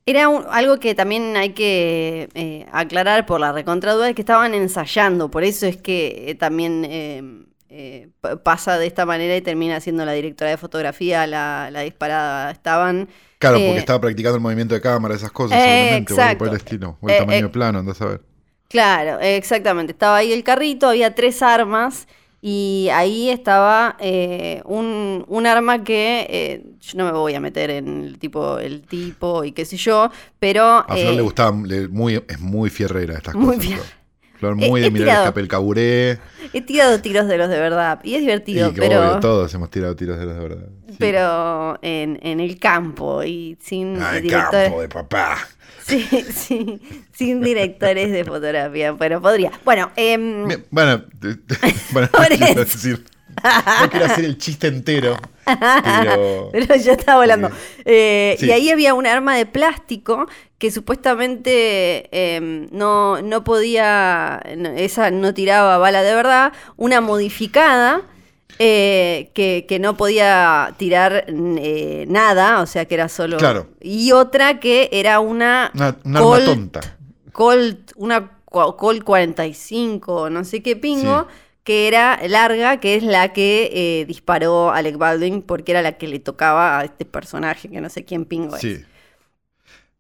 Era 0.07 0.29
un- 0.29 0.45
algo 0.51 0.79
que 0.79 0.95
también 0.95 1.37
hay 1.37 1.51
que 1.51 2.29
eh, 2.35 2.67
aclarar 2.73 3.27
por 3.27 3.41
la 3.41 3.53
recontraduda, 3.53 4.09
es 4.09 4.15
que 4.15 4.23
estaban 4.23 4.55
ensayando, 4.55 5.31
por 5.31 5.43
eso 5.45 5.67
es 5.67 5.77
que 5.77 6.31
eh, 6.31 6.35
también 6.37 6.85
eh, 6.89 8.09
pasa 8.43 8.79
de 8.79 8.87
esta 8.87 9.05
manera 9.05 9.37
y 9.37 9.43
termina 9.43 9.81
siendo 9.81 10.05
la 10.05 10.13
directora 10.13 10.51
de 10.51 10.57
fotografía 10.57 11.27
la, 11.27 11.69
la 11.71 11.81
disparada. 11.81 12.51
Estaban... 12.51 13.09
Claro, 13.39 13.59
porque 13.59 13.79
estaba 13.79 14.01
practicando 14.01 14.37
el 14.37 14.43
movimiento 14.43 14.75
de 14.75 14.81
cámara, 14.81 15.15
esas 15.15 15.31
cosas, 15.31 15.61
seguramente, 15.63 16.15
o 16.15 16.39
por 16.39 16.49
el 16.49 16.57
estilo. 16.57 16.97
O 17.01 17.09
el 17.11 17.19
tamaño 17.19 17.53
plano, 17.53 17.81
andás 17.81 18.01
a 18.01 18.07
ver. 18.07 18.21
Claro, 18.69 19.21
exactamente. 19.21 19.93
Estaba 19.93 20.17
ahí 20.17 20.33
el 20.33 20.43
carrito, 20.43 20.89
había 20.89 21.15
tres 21.15 21.43
armas 21.43 22.09
y 22.49 22.89
ahí 22.93 23.29
estaba 23.29 23.97
eh, 23.99 24.63
un, 24.67 25.25
un 25.27 25.47
arma 25.49 25.83
que 25.83 26.27
eh, 26.31 26.65
yo 26.81 26.97
no 26.99 27.05
me 27.07 27.11
voy 27.11 27.35
a 27.35 27.41
meter 27.41 27.71
en 27.71 28.05
el 28.05 28.19
tipo, 28.21 28.59
el 28.61 28.83
tipo 28.83 29.43
y 29.43 29.51
qué 29.51 29.65
sé 29.65 29.77
yo, 29.77 30.11
pero 30.39 30.63
A 30.65 30.85
Flor 30.85 30.99
eh, 30.99 31.17
le 31.17 31.23
gustaba, 31.23 31.57
le- 31.67 31.89
muy, 31.89 32.15
es 32.29 32.39
muy 32.39 32.71
fierrera 32.71 33.15
estas 33.17 33.35
Muy 33.35 33.57
cosas. 33.57 33.71
fier- 33.73 33.83
Flor. 34.39 34.57
He- 34.61 34.69
muy 34.69 34.81
he 34.81 34.85
de 34.85 34.91
mirar 34.91 35.07
tirado. 35.09 35.33
el 35.41 35.49
caburé. 35.49 36.19
he 36.53 36.61
tirado 36.63 37.01
tiros 37.01 37.27
de 37.29 37.39
los 37.39 37.49
de 37.49 37.59
verdad 37.59 38.01
y 38.05 38.15
es 38.15 38.19
Y 38.19 38.21
divertido, 38.23 38.73
que 38.75 38.81
pero, 38.81 39.01
obvio, 39.01 39.21
todos 39.21 39.53
hemos 39.55 39.71
tirado 39.71 39.95
tiros 39.97 40.19
de 40.19 40.25
los 40.27 40.35
de 40.35 40.41
verdad. 40.41 40.67
Sí. 40.89 40.97
pero 40.99 41.79
en, 41.83 42.19
en 42.23 42.41
el 42.41 42.59
campo 42.59 43.23
y 43.25 43.59
sin 43.63 44.01
Ah, 44.01 44.17
el 44.19 44.31
campo 44.31 44.81
de 44.81 44.89
papá. 44.89 45.39
Sí, 45.87 46.05
sí, 46.35 46.81
sin 47.13 47.41
directores 47.43 48.11
de 48.11 48.25
fotografía, 48.25 48.97
pero 48.99 49.23
podría. 49.23 49.53
Bueno, 49.65 49.93
Me- 49.97 50.59
Bueno, 50.71 51.05
bueno, 51.93 52.09
decir- 52.57 53.05
no 53.83 53.91
quiero 53.91 54.07
hacer 54.07 54.25
el 54.25 54.39
chiste 54.39 54.67
entero, 54.69 55.17
pero 55.45 56.49
Pero 56.53 56.77
ya 56.77 56.93
estaba 56.93 57.21
volando. 57.21 57.51
Eh, 57.85 58.37
Sí. 58.39 58.47
Y 58.47 58.51
ahí 58.51 58.71
había 58.71 58.95
un 58.95 59.07
arma 59.07 59.37
de 59.37 59.47
plástico 59.47 60.27
que 60.59 60.71
supuestamente 60.71 62.09
eh, 62.13 62.69
no, 62.73 63.21
no 63.23 63.45
podía, 63.45 64.43
no- 64.57 64.71
esa 64.71 65.11
no 65.11 65.35
tiraba 65.35 65.79
bala 65.79 66.03
de 66.03 66.15
verdad, 66.15 66.53
una 66.77 67.01
modificada 67.01 68.03
eh, 68.59 69.31
que, 69.35 69.67
que 69.69 69.79
no 69.79 69.97
podía 69.99 70.75
tirar 70.79 71.27
eh, 71.29 72.07
nada, 72.09 72.61
o 72.63 72.67
sea 72.67 72.87
que 72.87 72.95
era 72.95 73.09
solo... 73.11 73.37
Claro. 73.37 73.69
Y 73.83 74.13
otra 74.13 74.61
que 74.61 74.89
era 74.93 75.21
una... 75.21 75.71
una, 75.75 75.97
un 76.05 76.17
arma 76.17 76.45
tonta. 76.45 76.81
Colt, 77.33 77.93
una 77.97 78.31
co- 78.47 78.77
Colt 78.79 79.05
45, 79.05 80.31
no 80.31 80.43
sé 80.45 80.63
qué 80.63 80.75
pingo, 80.77 81.27
Sí. 81.29 81.37
Que 81.67 81.89
era 81.89 82.21
larga, 82.29 82.79
que 82.79 82.95
es 82.95 83.03
la 83.03 83.33
que 83.33 83.71
eh, 83.75 84.05
disparó 84.07 84.71
Alec 84.71 84.99
Baldwin, 84.99 85.43
porque 85.43 85.73
era 85.73 85.83
la 85.83 85.99
que 85.99 86.07
le 86.07 86.21
tocaba 86.21 86.79
a 86.79 86.85
este 86.85 87.05
personaje, 87.05 87.69
que 87.69 87.81
no 87.81 87.91
sé 87.91 88.05
quién 88.05 88.25
pingo 88.25 88.55
es. 88.55 88.63
Sí. 88.63 88.85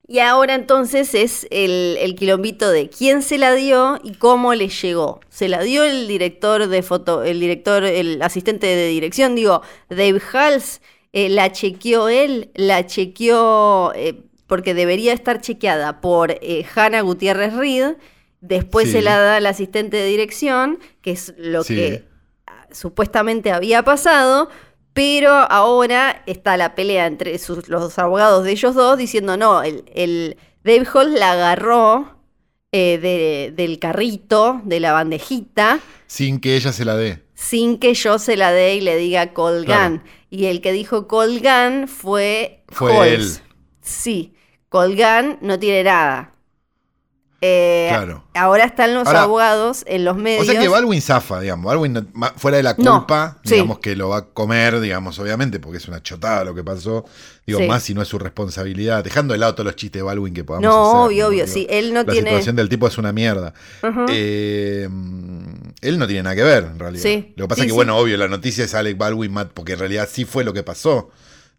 Y 0.06 0.20
ahora 0.20 0.54
entonces 0.54 1.12
es 1.16 1.48
el, 1.50 1.98
el 2.00 2.14
quilombito 2.14 2.70
de 2.70 2.88
quién 2.88 3.20
se 3.20 3.36
la 3.36 3.52
dio 3.52 3.98
y 4.04 4.14
cómo 4.14 4.54
le 4.54 4.68
llegó. 4.68 5.18
Se 5.28 5.48
la 5.48 5.60
dio 5.60 5.82
el 5.82 6.06
director 6.06 6.68
de 6.68 6.82
foto, 6.84 7.24
el 7.24 7.40
director, 7.40 7.82
el 7.82 8.22
asistente 8.22 8.68
de 8.68 8.86
dirección, 8.86 9.34
digo, 9.34 9.62
Dave 9.88 10.22
Hals, 10.32 10.80
eh, 11.12 11.28
la 11.28 11.50
chequeó 11.50 12.08
él, 12.08 12.52
la 12.54 12.86
chequeó 12.86 13.92
eh, 13.96 14.22
porque 14.46 14.72
debería 14.72 15.12
estar 15.12 15.40
chequeada 15.40 16.00
por 16.00 16.38
Hannah 16.76 17.00
Gutiérrez 17.00 17.54
Reed, 17.54 17.96
después 18.40 18.86
Sí. 18.86 18.92
se 18.92 19.02
la 19.02 19.18
da 19.18 19.36
al 19.36 19.46
asistente 19.46 19.96
de 19.96 20.06
dirección, 20.06 20.78
que 21.02 21.12
es 21.12 21.34
lo 21.38 21.62
Sí. 21.64 21.74
que 21.74 22.04
ah, 22.46 22.66
supuestamente 22.72 23.52
había 23.52 23.82
pasado, 23.82 24.48
pero 24.92 25.30
ahora 25.32 26.22
está 26.26 26.56
la 26.56 26.74
pelea 26.74 27.06
entre 27.06 27.38
sus- 27.38 27.68
los 27.68 27.98
abogados 27.98 28.44
de 28.44 28.52
ellos 28.52 28.74
dos 28.74 28.96
diciendo, 28.98 29.36
no, 29.36 29.62
el, 29.62 29.84
el 29.94 30.36
Dave 30.64 30.86
Hall 30.92 31.14
la 31.14 31.32
agarró 31.32 32.14
eh, 32.72 32.98
de- 32.98 33.52
del 33.56 33.78
carrito, 33.78 34.60
de 34.64 34.80
la 34.80 34.92
bandejita, 34.92 35.78
Sin 36.06 36.40
que 36.40 36.56
ella 36.56 36.72
se 36.72 36.84
la 36.84 36.96
dé. 36.96 37.22
sin 37.34 37.78
que 37.78 37.94
yo 37.94 38.18
se 38.18 38.36
la 38.36 38.52
dé 38.52 38.74
y 38.74 38.80
le 38.80 38.96
diga 38.96 39.32
Colgan. 39.32 39.98
Claro. 40.00 40.10
Y 40.30 40.46
el 40.46 40.60
que 40.60 40.72
dijo 40.72 41.06
Colgan 41.06 41.88
fue 41.88 42.64
Fue 42.68 43.14
él. 43.14 43.26
Sí, 43.80 44.34
Colgan 44.68 45.38
no 45.40 45.58
tiene 45.58 45.84
nada. 45.84 46.32
Eh, 47.42 47.86
Claro. 47.90 48.24
Ahora 48.34 48.64
están 48.64 48.94
los 48.94 49.06
Ahora- 49.06 49.22
abogados 49.24 49.84
en 49.86 50.04
los 50.04 50.16
medios. 50.16 50.42
O 50.48 50.50
sea 50.50 50.58
que 50.60 50.68
Baldwin 50.68 51.00
zafa, 51.02 51.40
digamos. 51.40 51.66
Baldwin, 51.66 51.92
no- 51.92 52.06
fuera 52.36 52.56
de 52.56 52.62
la 52.62 52.74
No, 52.78 52.98
culpa, 52.98 53.38
sí. 53.44 53.54
digamos 53.54 53.78
que 53.78 53.94
lo 53.94 54.08
va 54.08 54.16
a 54.18 54.24
comer, 54.26 54.80
digamos, 54.80 55.18
obviamente, 55.18 55.60
porque 55.60 55.76
es 55.78 55.86
una 55.86 56.02
chotada 56.02 56.44
lo 56.44 56.54
que 56.54 56.64
pasó. 56.64 57.04
Digo, 57.46 57.60
Sí. 57.60 57.66
más 57.68 57.82
si 57.82 57.94
no 57.94 58.02
es 58.02 58.08
su 58.08 58.18
responsabilidad. 58.18 59.04
Dejando 59.04 59.32
de 59.32 59.38
lado 59.38 59.54
todos 59.54 59.66
los 59.66 59.76
chistes 59.76 60.00
de 60.00 60.02
Baldwin 60.04 60.32
que 60.34 60.44
podamos 60.44 60.68
No, 60.68 60.88
hacer, 60.88 61.06
obvio, 61.06 61.26
obvio, 61.28 61.44
Digo, 61.44 61.54
sí, 61.54 61.66
él 61.70 61.92
no 61.94 62.02
la 62.02 62.12
tiene- 62.12 62.30
situación 62.30 62.56
del 62.56 62.68
tipo 62.70 62.88
es 62.88 62.98
una 62.98 63.12
mierda. 63.12 63.52
Eh, 64.08 64.88
él 65.82 65.98
no 65.98 66.06
tiene 66.06 66.22
nada 66.22 66.36
que 66.36 66.42
ver, 66.42 66.64
en 66.64 66.78
realidad. 66.78 67.02
Sí, 67.02 67.32
Lo 67.36 67.44
que 67.44 67.48
pasa 67.48 67.60
es 67.62 67.66
que, 67.68 67.72
bueno, 67.72 67.96
obvio, 67.98 68.16
la 68.16 68.28
noticia 68.28 68.64
es 68.64 68.74
Alec 68.74 68.96
Baldwin, 68.96 69.32
mat- 69.32 69.50
porque 69.52 69.74
en 69.74 69.78
realidad 69.80 70.08
sí 70.10 70.24
fue 70.24 70.42
lo 70.42 70.52
que 70.52 70.62
pasó. 70.62 71.10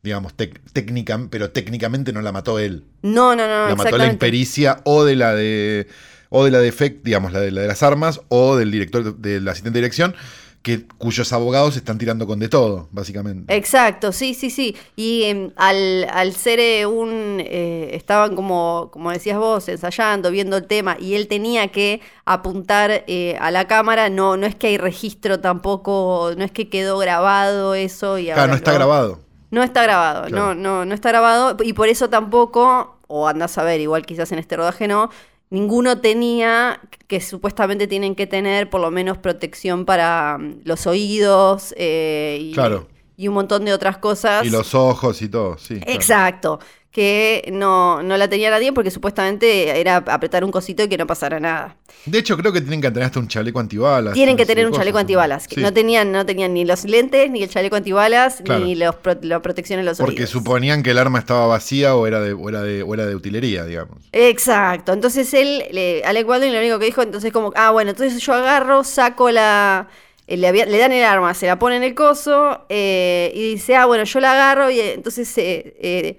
Digamos, 0.07 0.33
técnica, 0.73 1.19
pero 1.29 1.49
técnicamente 1.51 2.13
no 2.13 2.21
la 2.21 2.31
mató 2.31 2.59
él. 2.59 2.85
No, 3.01 3.35
no, 3.35 3.45
no, 3.45 3.67
la 3.67 3.75
mató 3.75 3.97
la 3.97 4.05
impericia 4.05 4.79
o 4.85 5.03
de 5.03 5.15
la 5.17 5.35
de 5.35 5.87
o 6.29 6.45
de 6.45 6.51
la 6.51 6.59
de 6.59 6.71
FEC, 6.71 7.03
digamos, 7.03 7.33
la 7.33 7.41
de, 7.41 7.51
la 7.51 7.61
de 7.61 7.67
las 7.67 7.83
armas, 7.83 8.21
o 8.29 8.55
del 8.55 8.71
director, 8.71 9.15
del 9.17 9.47
asistente 9.47 9.77
de 9.77 9.81
dirección, 9.81 10.15
que, 10.61 10.85
cuyos 10.97 11.31
abogados 11.31 11.77
están 11.77 11.97
tirando 11.97 12.27
con 12.27 12.39
de 12.39 12.49
todo, 12.49 12.89
básicamente. 12.91 13.55
Exacto, 13.55 14.11
sí, 14.11 14.33
sí, 14.33 14.49
sí. 14.49 14.75
Y 14.97 15.23
em, 15.23 15.51
al, 15.55 16.05
al 16.11 16.33
ser 16.33 16.59
eh, 16.59 16.85
un... 16.85 17.37
eh, 17.39 17.91
estaban 17.93 18.35
como, 18.35 18.89
como 18.91 19.11
decías 19.11 19.37
vos, 19.37 19.69
ensayando, 19.69 20.29
viendo 20.31 20.57
el 20.57 20.67
tema, 20.67 20.97
y 20.99 21.13
él 21.15 21.27
tenía 21.29 21.69
que 21.69 22.01
apuntar 22.25 23.05
eh, 23.07 23.37
a 23.39 23.49
la 23.51 23.65
cámara, 23.67 24.09
no, 24.09 24.35
no 24.35 24.45
es 24.45 24.55
que 24.55 24.67
hay 24.67 24.77
registro 24.77 25.39
tampoco, 25.39 26.33
no 26.37 26.43
es 26.43 26.51
que 26.51 26.67
quedó 26.67 26.97
grabado 26.97 27.73
eso 27.73 28.17
y 28.17 28.25
Claro, 28.25 28.41
ahora 28.41 28.51
no 28.51 28.57
está 28.57 28.71
lo- 28.71 28.77
grabado. 28.79 29.26
No 29.51 29.63
está 29.63 29.83
grabado, 29.83 30.27
Claro. 30.27 30.53
no, 30.53 30.55
no, 30.55 30.85
no 30.85 30.93
está 30.93 31.09
grabado, 31.09 31.55
y 31.63 31.73
por 31.73 31.87
eso 31.87 32.09
tampoco, 32.09 32.97
o 33.07 33.27
andás 33.27 33.57
a 33.57 33.63
ver, 33.63 33.79
igual 33.79 34.05
quizás 34.05 34.31
en 34.31 34.39
este 34.39 34.57
rodaje 34.57 34.87
no, 34.87 35.09
ninguno 35.49 35.99
tenía, 36.01 36.81
que 37.07 37.21
supuestamente 37.21 37.87
tienen 37.87 38.15
que 38.15 38.27
tener 38.27 38.69
por 38.69 38.81
lo 38.81 38.91
menos 38.91 39.17
protección 39.17 39.85
para 39.85 40.37
mm, 40.37 40.61
los 40.65 40.85
oídos 40.87 41.73
eh, 41.77 42.37
y, 42.41 42.53
Claro. 42.53 42.87
y 43.15 43.29
un 43.29 43.33
montón 43.35 43.63
de 43.63 43.73
otras 43.73 43.97
cosas. 43.99 44.45
Y 44.45 44.49
los 44.49 44.75
ojos 44.75 45.21
y 45.21 45.29
todo, 45.29 45.57
sí. 45.57 45.79
claro. 46.05 46.59
Que 46.97 47.47
no, 47.53 48.01
no 48.01 48.17
la 48.17 48.27
tenía 48.27 48.49
nadie 48.49 48.73
porque 48.73 48.89
supuestamente 48.89 49.79
era 49.79 49.97
apretar 49.97 50.43
un 50.43 50.49
cosito 50.49 50.81
y 50.81 50.87
que 50.87 50.97
no 50.97 51.05
pasara 51.05 51.39
nada. 51.39 51.77
De 52.07 52.17
hecho, 52.17 52.35
creo 52.35 52.51
que 52.51 52.59
tienen 52.59 52.81
que 52.81 52.89
tener 52.89 53.03
hasta 53.05 53.19
un 53.19 53.27
chaleco 53.27 53.59
antibalas. 53.59 54.15
Tienen 54.15 54.35
que 54.35 54.47
tener 54.47 54.65
un 54.65 54.71
cosas, 54.71 54.81
chaleco 54.81 54.97
antibalas. 54.97 55.47
que 55.47 55.53
Sí, 55.55 55.61
No 55.61 55.71
tenían, 55.71 56.11
no 56.11 56.25
tenían 56.25 56.55
ni 56.55 56.65
los 56.65 56.85
lentes, 56.85 57.29
ni 57.29 57.43
el 57.43 57.49
chaleco 57.49 57.75
antibalas, 57.75 58.41
Claro. 58.43 58.65
ni 58.65 58.73
los 58.73 58.95
pro- 58.95 59.15
la 59.21 59.39
protección 59.43 59.79
en 59.79 59.85
los 59.85 59.99
Porque 59.99 60.15
oídos. 60.21 60.31
suponían 60.31 60.81
que 60.81 60.89
el 60.89 60.97
arma 60.97 61.19
estaba 61.19 61.45
vacía 61.45 61.95
o 61.95 62.07
era 62.07 62.19
de, 62.19 62.33
o 62.33 62.49
era 62.49 62.63
de, 62.63 62.81
o 62.81 62.91
era 62.95 63.05
de 63.05 63.13
utilería, 63.15 63.63
digamos. 63.65 64.09
Exacto. 64.11 64.91
Entonces 64.91 65.31
él, 65.35 65.65
le, 65.71 66.03
Alec 66.03 66.25
Baldwin 66.25 66.51
lo 66.51 66.57
único 66.59 66.79
que 66.79 66.85
dijo, 66.85 67.03
entonces 67.03 67.31
como, 67.31 67.53
ah, 67.55 67.69
bueno, 67.69 67.91
entonces 67.91 68.19
yo 68.19 68.33
agarro, 68.33 68.83
saco 68.83 69.29
la... 69.29 69.87
eh, 70.25 70.35
Le, 70.35 70.47
había- 70.47 70.65
le 70.65 70.79
dan 70.79 70.91
el 70.93 71.03
arma, 71.03 71.35
se 71.35 71.45
la 71.45 71.59
pone 71.59 71.75
en 71.77 71.83
el 71.83 71.93
coso 71.93 72.65
eh, 72.69 73.31
y 73.35 73.51
dice, 73.53 73.75
ah, 73.75 73.85
bueno, 73.85 74.03
yo 74.03 74.19
la 74.19 74.31
agarro 74.31 74.71
y 74.71 74.79
eh, 74.79 74.93
entonces 74.95 75.31
eh, 75.37 75.75
eh, 75.79 76.17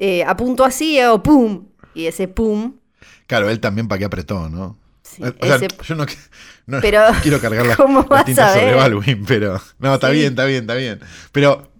eh, 0.00 0.24
apunto 0.24 0.64
así 0.64 0.94
y 0.94 0.98
hago 1.00 1.22
pum. 1.22 1.66
Y 1.94 2.06
ese 2.06 2.26
pum. 2.26 2.74
Claro, 3.26 3.48
él 3.50 3.60
también 3.60 3.86
para 3.86 3.98
qué 3.98 4.04
apretó, 4.06 4.48
¿no? 4.48 4.76
Sí, 5.02 5.22
Eh, 5.24 5.32
o 5.40 5.46
sea, 5.46 5.56
ese- 5.56 5.68
yo 5.84 5.94
no, 5.94 6.06
no 6.66 6.80
Pero, 6.80 7.02
quiero 7.22 7.40
cargar 7.40 7.66
la, 7.66 7.76
¿cómo 7.76 8.06
la 8.10 8.24
tinta 8.24 8.52
sobre? 8.54 8.74
Baldwin, 8.74 9.24
pero. 9.26 9.60
No, 9.78 9.94
está 9.94 10.08
Sí. 10.08 10.14
bien, 10.14 10.28
está 10.30 10.44
bien, 10.46 10.62
está 10.62 10.74
bien. 10.74 11.00
Pero 11.32 11.70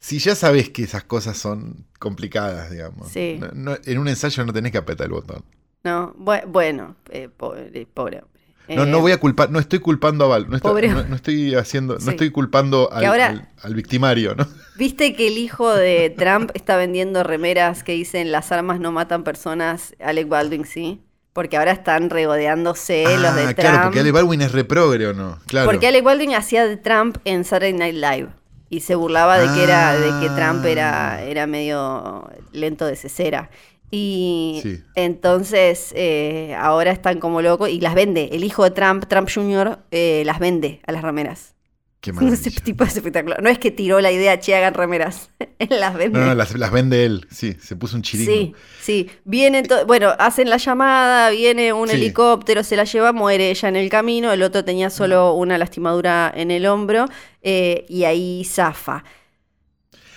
si 0.00 0.18
ya 0.18 0.34
sabes 0.34 0.68
que 0.70 0.82
esas 0.84 1.04
cosas 1.04 1.36
son 1.36 1.86
complicadas, 1.98 2.70
digamos. 2.70 3.10
Sí. 3.10 3.38
no- 3.40 3.50
no- 3.54 3.78
en 3.84 3.98
un 3.98 4.08
ensayo 4.08 4.44
no 4.44 4.52
tenés 4.52 4.72
que 4.72 4.78
apretar 4.78 5.06
el 5.06 5.12
botón. 5.12 5.44
No, 5.82 6.14
bu- 6.14 6.46
bueno, 6.46 6.96
eh, 7.10 7.28
pobre, 7.34 7.86
pobre. 7.92 8.22
No, 8.68 8.84
Eh, 8.84 8.86
no 8.86 9.00
voy 9.00 9.12
a 9.12 9.18
culpar, 9.20 9.50
no 9.50 9.58
estoy 9.58 9.78
culpando 9.78 10.24
a 10.24 10.28
Val, 10.28 10.46
no, 10.48 10.56
estoy- 10.56 10.70
Pobre 10.70 10.88
no- 10.88 11.14
estoy 11.14 11.54
haciendo, 11.54 11.98
Sí. 12.00 12.06
no 12.06 12.10
estoy 12.12 12.30
culpando 12.30 12.90
al, 12.92 13.04
ahora- 13.04 13.26
al- 13.26 13.48
al 13.62 13.74
victimario, 13.74 14.34
¿no? 14.34 14.46
¿Viste 14.76 15.14
que 15.14 15.28
el 15.28 15.36
hijo 15.38 15.72
de 15.74 16.08
Trump 16.16 16.50
está 16.54 16.76
vendiendo 16.76 17.22
remeras 17.22 17.84
que 17.84 17.92
dicen 17.92 18.32
las 18.32 18.52
armas 18.52 18.80
no 18.80 18.90
matan 18.90 19.22
personas? 19.22 19.94
Alec 20.02 20.28
Baldwin, 20.28 20.64
sí. 20.64 21.02
Porque 21.34 21.56
ahora 21.56 21.72
están 21.72 22.10
regodeándose 22.10 23.04
los 23.18 23.34
de 23.34 23.42
Ah, 23.42 23.44
Trump. 23.46 23.56
claro, 23.58 23.82
porque 23.84 24.00
Ale 24.00 24.12
Baldwin 24.12 24.40
es 24.42 24.52
reprogre 24.52 25.08
o 25.08 25.12
no, 25.14 25.38
claro. 25.46 25.66
Porque 25.70 25.88
Alec 25.88 26.04
Baldwin 26.04 26.34
hacía 26.34 26.64
de 26.66 26.76
Trump 26.76 27.18
en 27.24 27.44
Saturday 27.44 27.72
Night 27.72 27.94
Live. 27.96 28.28
Y 28.70 28.80
se 28.80 28.94
burlaba 28.94 29.38
de 29.38 29.52
que 29.54 29.62
era, 29.62 29.92
de 29.94 30.08
que 30.20 30.30
Trump 30.34 30.64
era, 30.64 31.14
Ah. 31.14 31.22
era 31.22 31.46
medio 31.46 32.28
lento 32.52 32.86
de 32.86 32.96
cesera. 32.96 33.50
Y 33.94 34.60
Sí. 34.62 34.82
entonces 34.96 35.92
eh, 35.94 36.54
ahora 36.58 36.90
están 36.90 37.20
como 37.20 37.40
locos 37.42 37.68
y 37.70 37.80
las 37.80 37.94
vende. 37.94 38.28
El 38.32 38.42
hijo 38.44 38.64
de 38.64 38.70
Trump, 38.72 39.04
Trump 39.08 39.28
Jr., 39.32 39.78
eh, 39.90 40.22
las 40.26 40.38
vende 40.38 40.80
a 40.86 40.92
las 40.92 41.02
remeras. 41.02 41.54
Qué 42.00 42.10
Ese 42.10 42.20
maravilla. 42.22 42.60
tipo 42.64 42.84
es 42.84 42.96
espectacular. 42.96 43.42
No 43.42 43.48
es 43.48 43.58
que 43.58 43.70
tiró 43.70 44.00
la 44.00 44.10
idea, 44.12 44.38
che, 44.38 44.54
hagan 44.54 44.74
remeras. 44.74 45.30
Él 45.58 45.80
las 45.80 45.94
vende. 45.94 46.18
No, 46.18 46.26
no, 46.26 46.34
las, 46.34 46.54
las 46.58 46.70
vende 46.70 47.06
él, 47.06 47.26
sí, 47.30 47.56
se 47.60 47.76
puso 47.76 47.96
un 47.96 48.02
chiringo. 48.02 48.30
Sí, 48.30 48.54
sí. 48.82 49.10
Viene 49.24 49.62
bueno, 49.86 50.12
hacen 50.18 50.50
la 50.50 50.58
llamada, 50.58 51.30
viene 51.30 51.72
un 51.72 51.88
Sí. 51.88 51.94
helicóptero, 51.94 52.62
se 52.64 52.76
la 52.76 52.84
lleva, 52.84 53.12
muere 53.12 53.50
ella 53.50 53.68
en 53.70 53.76
el 53.76 53.88
camino, 53.88 54.32
el 54.32 54.42
otro 54.42 54.64
tenía 54.64 54.90
solo 54.90 55.32
una 55.34 55.56
lastimadura 55.56 56.30
en 56.36 56.50
el 56.50 56.66
hombro 56.66 57.06
eh, 57.42 57.86
y 57.88 58.04
ahí 58.04 58.44
zafa. 58.44 59.04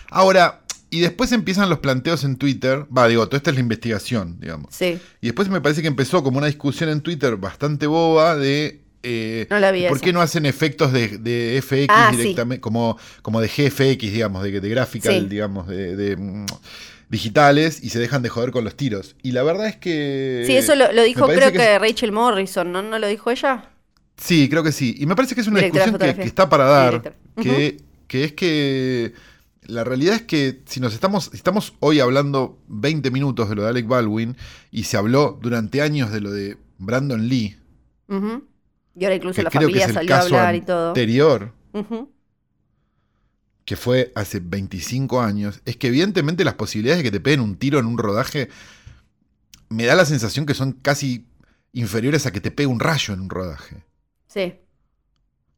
Ahora, 0.10 0.62
y 0.90 1.00
después 1.02 1.32
empiezan 1.32 1.70
los 1.70 1.80
planteos 1.80 2.24
en 2.24 2.38
Twitter. 2.38 2.86
Va, 2.96 3.08
digo, 3.08 3.26
toda 3.28 3.38
esta 3.38 3.50
es 3.50 3.56
la 3.56 3.62
investigación, 3.62 4.40
digamos. 4.40 4.74
Sí, 4.74 5.00
Y 5.22 5.28
después 5.28 5.50
me 5.50 5.62
parece 5.62 5.82
que 5.82 5.88
empezó 5.88 6.24
como 6.24 6.38
una 6.38 6.48
discusión 6.48 6.90
en 6.90 7.02
Twitter 7.02 7.36
bastante 7.38 7.88
boba 7.88 8.36
de. 8.36 8.82
eh, 9.04 9.48
No 9.50 9.60
la 9.60 9.72
vi 9.72 9.88
¿Por 9.88 9.98
esa. 9.98 10.06
qué 10.06 10.14
no 10.14 10.22
hacen 10.22 10.46
efectos 10.46 10.92
de, 10.94 11.18
de 11.18 11.62
FX 11.62 11.88
Ah, 11.90 12.10
sí. 12.12 12.18
directamente? 12.18 12.62
Como, 12.62 12.98
como 13.22 13.42
de 13.42 13.48
GFX, 13.48 14.00
digamos, 14.14 14.44
de, 14.44 14.60
de 14.62 14.70
graphical, 14.70 15.22
Sí. 15.24 15.28
digamos, 15.30 15.68
de, 15.68 15.96
de, 15.96 16.16
mm, 16.18 16.46
digitales 17.10 17.84
y 17.84 17.90
se 17.90 18.00
dejan 18.00 18.22
de 18.22 18.30
joder 18.30 18.52
con 18.52 18.64
los 18.64 18.76
tiros. 18.76 19.16
Y 19.24 19.32
la 19.32 19.44
verdad 19.44 19.68
es 19.68 19.78
que. 19.78 20.44
sí, 20.46 20.56
eso 20.56 20.76
lo, 20.76 20.90
dijo 21.04 21.28
creo 21.28 21.52
que, 21.52 21.80
Rachel 21.80 22.12
Morrison, 22.12 22.72
¿no? 22.72 22.82
¿No 22.82 23.00
lo 23.00 23.08
dijo 23.08 23.32
ella? 23.32 23.70
Sí, 24.18 24.50
creo 24.50 24.64
que 24.64 24.72
sí. 24.72 24.96
Y 24.98 25.06
me 25.06 25.16
parece 25.16 25.36
que 25.36 25.42
es 25.42 25.48
una 25.48 25.60
Directora 25.60 25.86
discusión 25.86 26.16
que, 26.16 26.24
está 26.24 26.50
para 26.50 26.66
dar, 26.66 27.14
que, 27.42 27.78
que 28.08 28.24
es 28.24 28.34
que 28.34 29.14
la 29.68 29.84
realidad 29.84 30.16
es 30.16 30.22
que 30.24 30.62
si 30.66 30.80
nos 30.80 30.94
estamos, 30.94 31.30
estamos 31.34 31.74
hoy 31.80 32.00
hablando 32.00 32.58
20 32.68 33.12
minutos 33.12 33.50
de 33.50 33.56
lo 33.56 33.64
de 33.64 33.70
Alec 33.70 33.88
Baldwin 33.88 34.38
y 34.72 34.84
se 34.84 34.98
habló 34.98 35.38
durante 35.42 35.82
años 35.82 36.12
de 36.12 36.22
lo 36.22 36.32
de 36.32 36.58
Brandon 36.78 37.28
Lee. 37.28 37.58
Y 38.10 39.04
ahora 39.04 39.16
incluso 39.16 39.42
la 39.42 39.52
familia 39.52 39.90
salió 39.92 40.16
a 40.16 40.22
hablar 40.22 40.56
y 40.56 40.62
todo. 40.62 40.88
anterior, 40.90 41.54
que 43.66 43.76
fue 43.76 44.14
hace 44.16 44.40
25 44.40 45.22
años, 45.22 45.62
es 45.66 45.76
que 45.76 45.88
evidentemente 45.88 46.46
las 46.46 46.56
posibilidades 46.56 47.00
de 47.00 47.04
que 47.04 47.12
te 47.12 47.20
peguen 47.20 47.42
un 47.42 47.58
tiro 47.58 47.80
en 47.80 47.86
un 47.86 47.98
rodaje 47.98 48.50
me 49.70 49.86
da 49.86 49.96
la 49.96 50.06
sensación 50.06 50.46
que 50.46 50.54
son 50.54 50.72
casi 50.72 51.28
inferiores 51.74 52.26
a 52.26 52.32
que 52.32 52.40
te 52.40 52.52
pegue 52.52 52.68
un 52.68 52.80
rayo 52.80 53.14
en 53.14 53.20
un 53.20 53.30
rodaje. 53.30 53.84
Sí, 54.28 54.56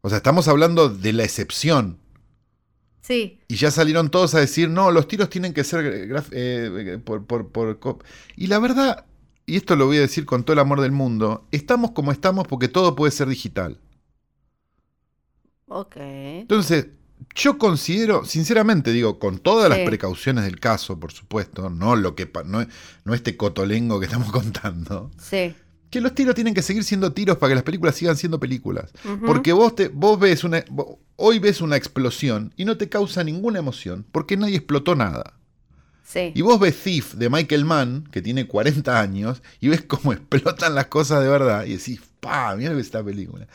O 0.01 0.09
sea, 0.09 0.17
estamos 0.17 0.47
hablando 0.47 0.89
de 0.89 1.13
la 1.13 1.23
excepción. 1.23 1.99
Sí. 3.09 3.39
Y 3.49 3.55
ya 3.55 3.71
salieron 3.71 4.09
todos 4.09 4.33
a 4.35 4.39
decir, 4.39 4.69
no, 4.69 4.91
los 4.91 5.07
tiros 5.09 5.29
tienen 5.29 5.53
que 5.53 5.63
ser 5.65 6.07
graf- 6.07 6.29
eh, 6.31 6.99
por, 7.03 7.25
por- 7.25 7.49
por 7.49 7.77
co-". 7.79 7.99
Y 8.37 8.47
la 8.47 8.59
verdad, 8.59 9.05
y 9.45 9.57
esto 9.57 9.75
lo 9.75 9.87
voy 9.87 9.97
a 9.97 10.01
decir 10.01 10.25
con 10.25 10.43
todo 10.43 10.53
el 10.53 10.59
amor 10.59 10.79
del 10.79 10.91
mundo, 10.93 11.45
estamos 11.51 11.91
como 11.91 12.11
estamos 12.13 12.47
porque 12.47 12.67
todo 12.69 12.95
puede 12.95 13.11
ser 13.11 13.27
digital. 13.27 13.79
Ok. 15.67 15.95
Entonces, 15.97 16.87
yo 17.35 17.57
considero, 17.57 18.25
sinceramente 18.25 18.91
digo, 18.91 19.19
con 19.19 19.39
todas 19.39 19.69
las 19.69 19.79
precauciones 19.79 20.45
del 20.45 20.59
caso, 20.59 20.99
por 20.99 21.11
supuesto, 21.11 21.69
no 21.69 21.95
lo 21.95 22.15
que 22.15 22.29
no, 22.45 22.65
no 23.05 23.13
este 23.13 23.37
cotolengo 23.37 23.99
que 23.99 24.05
estamos 24.05 24.31
contando, 24.39 25.11
Sí. 25.21 25.53
que 25.89 26.01
los 26.01 26.15
tiros 26.15 26.33
tienen 26.35 26.53
que 26.53 26.61
seguir 26.61 26.83
siendo 26.83 27.11
tiros 27.13 27.37
para 27.37 27.51
que 27.51 27.55
las 27.55 27.63
películas 27.63 27.95
sigan 27.95 28.17
siendo 28.17 28.39
películas. 28.39 28.91
Porque 29.25 29.51
vos, 29.53 29.75
te, 29.75 29.89
vos 29.89 30.19
ves 30.19 30.43
una. 30.43 30.63
Hoy 31.21 31.39
ves 31.39 31.61
una 31.61 31.75
explosión 31.75 32.53
y 32.55 32.65
no 32.65 32.77
te 32.77 32.87
causa 32.89 33.23
ninguna 33.23 33.59
emoción 33.59 34.05
porque 34.11 34.37
nadie 34.37 34.55
explotó 34.55 34.95
nada. 34.95 35.33
Sí. 36.03 36.31
Y 36.33 36.41
vos 36.41 36.59
ves 36.59 36.81
Thief 36.81 37.13
de 37.15 37.29
Michael 37.29 37.65
Mann, 37.65 38.07
que 38.11 38.21
tiene 38.21 38.47
40 38.47 38.99
años, 38.99 39.43
y 39.59 39.67
ves 39.67 39.83
cómo 39.83 40.11
explotan 40.13 40.73
las 40.73 40.87
cosas 40.87 41.21
de 41.21 41.29
verdad 41.29 41.65
y 41.65 41.75
decís, 41.77 42.01
¡pa! 42.19 42.55
Mira 42.55 42.71
esta 42.79 43.03
película. 43.03 43.47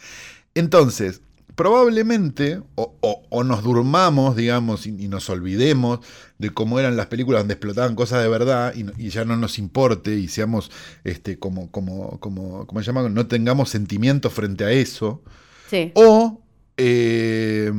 Entonces, 0.54 1.20
probablemente, 1.56 2.62
o, 2.76 2.94
o- 3.00 3.22
o 3.30 3.42
nos 3.44 3.62
durmamos, 3.64 4.36
digamos, 4.36 4.86
y, 4.86 4.90
y 4.90 5.08
nos 5.08 5.28
olvidemos 5.30 6.00
de 6.38 6.50
cómo 6.50 6.78
eran 6.78 6.96
las 6.96 7.06
películas 7.06 7.40
donde 7.40 7.54
explotaban 7.54 7.96
cosas 7.96 8.22
de 8.22 8.28
verdad 8.28 8.72
y, 8.98 9.08
ya 9.08 9.24
no 9.24 9.36
nos 9.36 9.58
importe 9.58 10.14
y 10.14 10.28
seamos, 10.28 10.70
este, 11.02 11.38
como, 11.38 11.70
como, 11.72 12.20
como, 12.20 12.66
¿cómo 12.66 12.80
se 12.80 12.86
llama? 12.86 13.08
No 13.08 13.26
tengamos 13.26 13.70
sentimientos 13.70 14.32
frente 14.32 14.64
a 14.64 14.70
eso. 14.70 15.22
Sí. 15.70 15.90
O, 15.94 16.43
eh, 16.76 17.70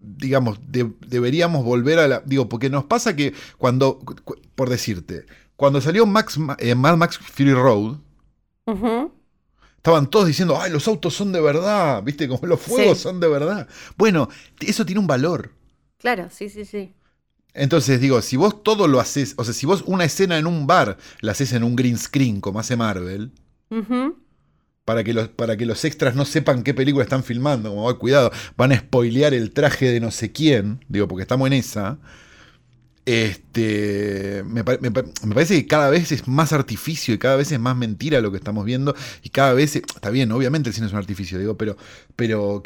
digamos, 0.00 0.58
de- 0.70 0.92
deberíamos 1.06 1.64
volver 1.64 1.98
a 1.98 2.08
la... 2.08 2.22
Digo, 2.24 2.48
porque 2.48 2.70
nos 2.70 2.84
pasa 2.84 3.16
que 3.16 3.34
cuando, 3.58 3.98
cu- 3.98 4.36
por 4.54 4.68
decirte, 4.70 5.26
cuando 5.56 5.80
salió 5.80 6.06
Max, 6.06 6.38
eh, 6.58 6.74
Mad 6.74 6.96
Max 6.96 7.18
Fury 7.18 7.52
Road, 7.54 7.96
estaban 9.76 10.08
todos 10.10 10.26
diciendo, 10.26 10.58
ay, 10.60 10.70
los 10.70 10.86
autos 10.88 11.14
son 11.14 11.32
de 11.32 11.40
verdad, 11.40 12.02
viste, 12.02 12.28
como 12.28 12.46
los 12.46 12.60
fuegos 12.60 12.98
Sí. 12.98 13.02
son 13.04 13.20
de 13.20 13.28
verdad. 13.28 13.68
Bueno, 13.96 14.28
eso 14.60 14.84
tiene 14.84 15.00
un 15.00 15.06
valor. 15.06 15.52
Claro, 15.98 16.28
sí, 16.30 16.48
sí, 16.48 16.64
sí. 16.64 16.92
Entonces 17.54 18.00
digo, 18.00 18.20
si 18.20 18.36
vos 18.36 18.62
todo 18.62 18.86
lo 18.86 19.00
haces, 19.00 19.34
o 19.38 19.44
sea, 19.44 19.54
si 19.54 19.64
vos 19.64 19.82
una 19.86 20.04
escena 20.04 20.36
en 20.36 20.46
un 20.46 20.66
bar 20.66 20.98
la 21.20 21.32
haces 21.32 21.52
en 21.54 21.64
un 21.64 21.74
green 21.74 21.96
screen, 21.96 22.40
como 22.42 22.60
hace 22.60 22.76
Marvel. 22.76 23.32
Para 24.86 25.04
que 25.04 25.12
los, 25.12 25.28
para 25.28 25.56
que 25.58 25.66
los 25.66 25.84
extras 25.84 26.14
no 26.14 26.24
sepan 26.24 26.62
qué 26.62 26.72
película 26.72 27.02
están 27.04 27.22
filmando, 27.24 27.68
como, 27.70 27.90
"Ay, 27.90 27.96
cuidado, 27.96 28.30
van 28.56 28.72
a 28.72 28.78
spoilear 28.78 29.34
el 29.34 29.50
traje 29.50 29.90
de 29.90 30.00
no 30.00 30.10
sé 30.10 30.32
quién, 30.32 30.82
digo, 30.88 31.06
porque 31.08 31.22
estamos 31.22 31.46
en 31.48 31.52
esa. 31.52 31.98
Este, 33.04 34.42
me, 34.44 34.64
me 34.80 34.90
pa- 34.90 35.04
me 35.24 35.34
parece 35.34 35.54
que 35.54 35.66
cada 35.68 35.90
vez 35.90 36.10
es 36.10 36.26
más 36.26 36.52
artificio 36.52 37.14
y 37.14 37.18
cada 37.18 37.36
vez 37.36 37.52
es 37.52 37.60
más 37.60 37.76
mentira 37.76 38.20
lo 38.20 38.32
que 38.32 38.36
estamos 38.36 38.64
viendo 38.64 38.96
y 39.22 39.28
cada 39.28 39.52
vez, 39.52 39.76
está 39.76 40.10
bien, 40.10 40.32
obviamente 40.32 40.70
el 40.70 40.74
cine 40.74 40.88
es 40.88 40.92
un 40.92 40.98
artificio, 40.98 41.38
digo, 41.38 41.56
pero, 41.56 41.76
pero 42.16 42.62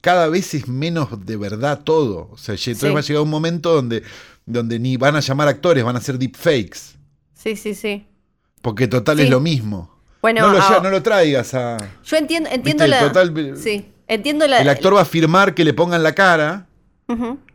cada 0.00 0.28
vez 0.28 0.54
es 0.54 0.66
menos 0.66 1.26
de 1.26 1.36
verdad 1.36 1.82
todo. 1.84 2.28
O 2.32 2.38
sea, 2.38 2.54
entonces 2.54 2.78
Sí. 2.80 2.88
va 2.94 3.00
a 3.00 3.02
llegar 3.02 3.22
un 3.22 3.28
momento 3.30 3.74
donde, 3.74 4.02
donde 4.46 4.78
ni 4.78 4.96
van 4.96 5.14
a 5.16 5.20
llamar 5.20 5.48
actores, 5.48 5.84
van 5.84 5.94
a 5.96 5.98
hacer 5.98 6.18
deepfakes, 6.18 6.96
Sí, 7.34 7.54
sí, 7.56 7.74
sí. 7.74 8.06
porque 8.62 8.88
total 8.88 9.18
Sí. 9.18 9.24
es 9.24 9.30
lo 9.30 9.40
mismo. 9.40 9.91
Bueno, 10.22 10.40
no, 10.42 10.52
lo, 10.52 10.62
ah, 10.62 10.80
no 10.82 10.88
lo 10.90 11.02
traigas 11.02 11.52
a... 11.52 11.76
yo 12.04 12.16
entiendo, 12.16 12.48
entiendo 12.50 12.84
¿Viste? 12.84 13.00
la. 13.00 13.08
Total- 13.12 13.56
sí, 13.56 13.88
entiendo 14.06 14.46
la. 14.46 14.60
El 14.60 14.68
actor 14.68 14.94
va 14.96 15.00
a 15.02 15.04
firmar 15.04 15.52
que 15.54 15.64
le 15.64 15.74
pongan 15.74 16.02
la 16.02 16.14
cara. 16.14 16.66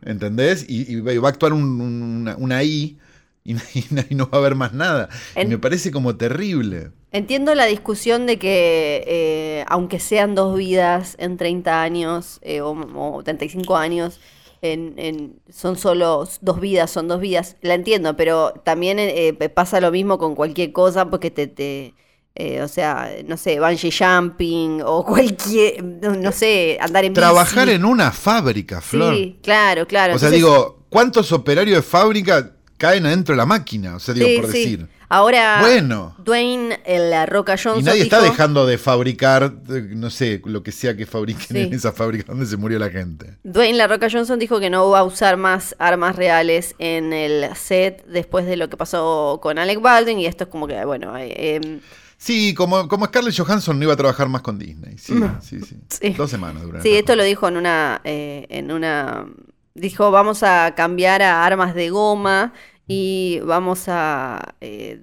¿entendés? 0.04 0.64
Y, 0.68 0.92
y 0.92 1.00
va 1.00 1.28
a 1.28 1.30
actuar 1.32 1.52
un- 1.52 1.80
un- 1.80 2.02
una, 2.20 2.36
una 2.36 2.62
I 2.62 2.96
y, 3.44 3.52
y 4.10 4.14
no- 4.14 4.28
va 4.30 4.38
a 4.38 4.40
haber 4.40 4.54
más 4.54 4.72
nada. 4.72 5.08
Y 5.34 5.46
me 5.46 5.58
parece 5.58 5.90
como 5.90 6.16
terrible. 6.16 6.90
Entiendo 7.10 7.54
la 7.54 7.64
discusión 7.64 8.26
de 8.26 8.38
que, 8.38 9.02
eh, 9.06 9.64
aunque 9.68 9.98
sean 9.98 10.34
dos 10.34 10.56
vidas 10.56 11.16
en 11.18 11.38
30 11.38 11.82
años 11.82 12.38
eh, 12.42 12.60
o, 12.60 12.70
o 12.72 13.22
35 13.24 13.76
años, 13.76 14.20
en, 14.60 14.94
en- 14.98 15.40
son 15.48 15.76
solo 15.78 16.28
dos 16.42 16.60
vidas, 16.60 16.90
son 16.90 17.08
dos 17.08 17.20
vidas. 17.20 17.56
La 17.62 17.74
entiendo, 17.74 18.14
pero 18.16 18.52
también 18.64 18.98
eh, 19.00 19.32
pasa 19.54 19.80
lo 19.80 19.90
mismo 19.90 20.18
con 20.18 20.34
cualquier 20.34 20.72
cosa 20.72 21.08
porque 21.10 21.30
te. 21.30 21.46
te 21.46 21.94
eh, 22.38 22.62
o 22.62 22.68
sea, 22.68 23.10
no 23.26 23.36
sé, 23.36 23.58
bungee 23.60 23.90
jumping 23.92 24.80
o 24.84 25.04
cualquier, 25.06 25.82
no, 25.82 26.14
no 26.14 26.32
sé, 26.32 26.78
andar 26.80 27.04
en 27.04 27.12
Trabajar 27.14 27.66
bici. 27.66 27.76
en 27.76 27.84
una 27.84 28.12
fábrica, 28.12 28.80
Flor. 28.80 29.14
Sí, 29.14 29.38
claro, 29.42 29.86
claro. 29.86 30.14
o 30.14 30.18
sea, 30.18 30.30
digo, 30.30 30.84
¿cuántos 30.88 31.32
operarios 31.32 31.76
de 31.76 31.82
fábrica 31.82 32.52
caen 32.76 33.06
adentro 33.06 33.32
de 33.34 33.36
la 33.38 33.46
máquina? 33.46 33.96
O 33.96 34.00
sea, 34.00 34.14
digo, 34.14 34.26
sí, 34.26 34.36
por 34.40 34.52
sí. 34.52 34.58
decir. 34.58 34.88
Ahora, 35.10 35.60
Bueno. 35.62 36.14
Dwayne 36.18 36.80
La 36.86 37.24
Roca 37.24 37.52
Johnson 37.52 37.80
Y 37.80 37.82
nadie 37.82 38.02
está 38.02 38.20
dejando 38.20 38.66
de 38.66 38.76
fabricar, 38.76 39.54
no 39.66 40.10
sé, 40.10 40.42
lo 40.44 40.62
que 40.62 40.70
sea 40.70 40.98
que 40.98 41.06
fabriquen 41.06 41.46
Sí. 41.48 41.58
en 41.62 41.72
esa 41.72 41.92
fábrica 41.92 42.26
donde 42.28 42.44
se 42.44 42.58
murió 42.58 42.78
la 42.78 42.90
gente. 42.90 43.38
Dwayne 43.42 43.78
La 43.78 43.86
Roca 43.86 44.08
Johnson 44.12 44.38
dijo 44.38 44.60
que 44.60 44.68
no 44.68 44.90
va 44.90 44.98
a 44.98 45.04
usar 45.04 45.38
más 45.38 45.74
armas 45.78 46.14
reales 46.14 46.74
en 46.78 47.14
el 47.14 47.48
set 47.56 48.04
después 48.06 48.44
de 48.44 48.58
lo 48.58 48.68
que 48.68 48.76
pasó 48.76 49.38
con 49.42 49.58
Alec 49.58 49.80
Baldwin 49.80 50.18
y 50.18 50.26
esto 50.26 50.44
es 50.44 50.50
como 50.50 50.66
que, 50.68 50.84
bueno, 50.84 51.16
eh, 51.16 51.54
em, 51.62 51.80
Sí, 52.20 52.52
como, 52.52 52.88
como 52.88 53.06
Scarlett 53.06 53.36
Johansson 53.38 53.78
no 53.78 53.84
iba 53.84 53.92
a 53.94 53.96
trabajar 53.96 54.28
más 54.28 54.42
con 54.42 54.58
Disney. 54.58 54.98
Sí, 54.98 55.14
sí, 55.40 55.60
sí. 55.60 55.76
Sí. 55.88 56.10
Dos 56.10 56.28
semanas 56.30 56.62
duraron. 56.62 56.82
sí, 56.82 56.90
esto 56.94 57.14
lo 57.16 57.22
dijo 57.22 57.46
en 57.48 57.56
una, 57.56 58.00
eh, 58.04 58.44
en 58.50 58.72
una, 58.72 59.26
dijo 59.74 60.10
vamos 60.10 60.42
a 60.42 60.74
cambiar 60.76 61.22
a 61.22 61.46
armas 61.46 61.74
de 61.76 61.90
goma 61.90 62.52
y 62.88 63.38
vamos 63.44 63.84
a 63.86 64.54
eh, 64.60 65.00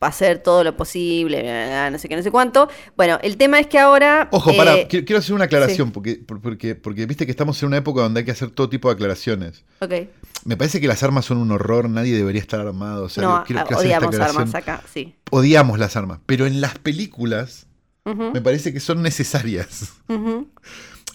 hacer 0.00 0.42
todo 0.42 0.62
lo 0.64 0.76
posible, 0.76 1.42
no 1.90 1.98
sé 1.98 2.08
qué, 2.08 2.16
no 2.16 2.22
sé 2.22 2.30
cuánto. 2.30 2.68
Bueno, 2.96 3.18
el 3.22 3.36
tema 3.38 3.58
es 3.58 3.66
que 3.66 3.78
ahora... 3.78 4.28
Ojo, 4.30 4.50
eh, 4.50 4.56
para, 4.56 4.86
quiero, 4.88 5.06
quiero 5.06 5.18
hacer 5.18 5.34
una 5.34 5.44
aclaración, 5.44 5.92
porque, 5.92 6.16
por- 6.16 6.40
porque, 6.40 6.74
porque 6.74 7.06
viste 7.06 7.24
que 7.24 7.30
estamos 7.32 7.62
en 7.62 7.68
una 7.68 7.78
época 7.78 8.02
donde 8.02 8.20
hay 8.20 8.24
que 8.26 8.32
hacer 8.32 8.50
todo 8.50 8.68
tipo 8.68 8.88
de 8.88 8.94
aclaraciones. 8.94 9.64
ok. 9.80 9.92
Me 10.44 10.56
parece 10.56 10.80
que 10.80 10.88
las 10.88 11.02
armas 11.02 11.24
son 11.24 11.38
un 11.38 11.50
horror, 11.50 11.88
nadie 11.88 12.16
debería 12.16 12.40
estar 12.40 12.60
armado. 12.60 13.04
O 13.04 13.08
sea, 13.08 13.22
no, 13.22 13.44
quiero, 13.46 13.64
quiero 13.64 13.78
hacer 13.78 13.90
esta 13.90 14.06
odiamos 14.06 14.20
armas 14.20 14.54
acá, 14.54 14.82
sí. 14.92 15.14
Odiamos 15.30 15.78
las 15.78 15.96
armas, 15.96 16.20
pero 16.26 16.46
en 16.46 16.60
las 16.60 16.78
películas 16.78 17.66
me 18.04 18.40
parece 18.40 18.72
que 18.72 18.80
son 18.80 19.02
necesarias. 19.02 19.92
Esto 20.08 20.46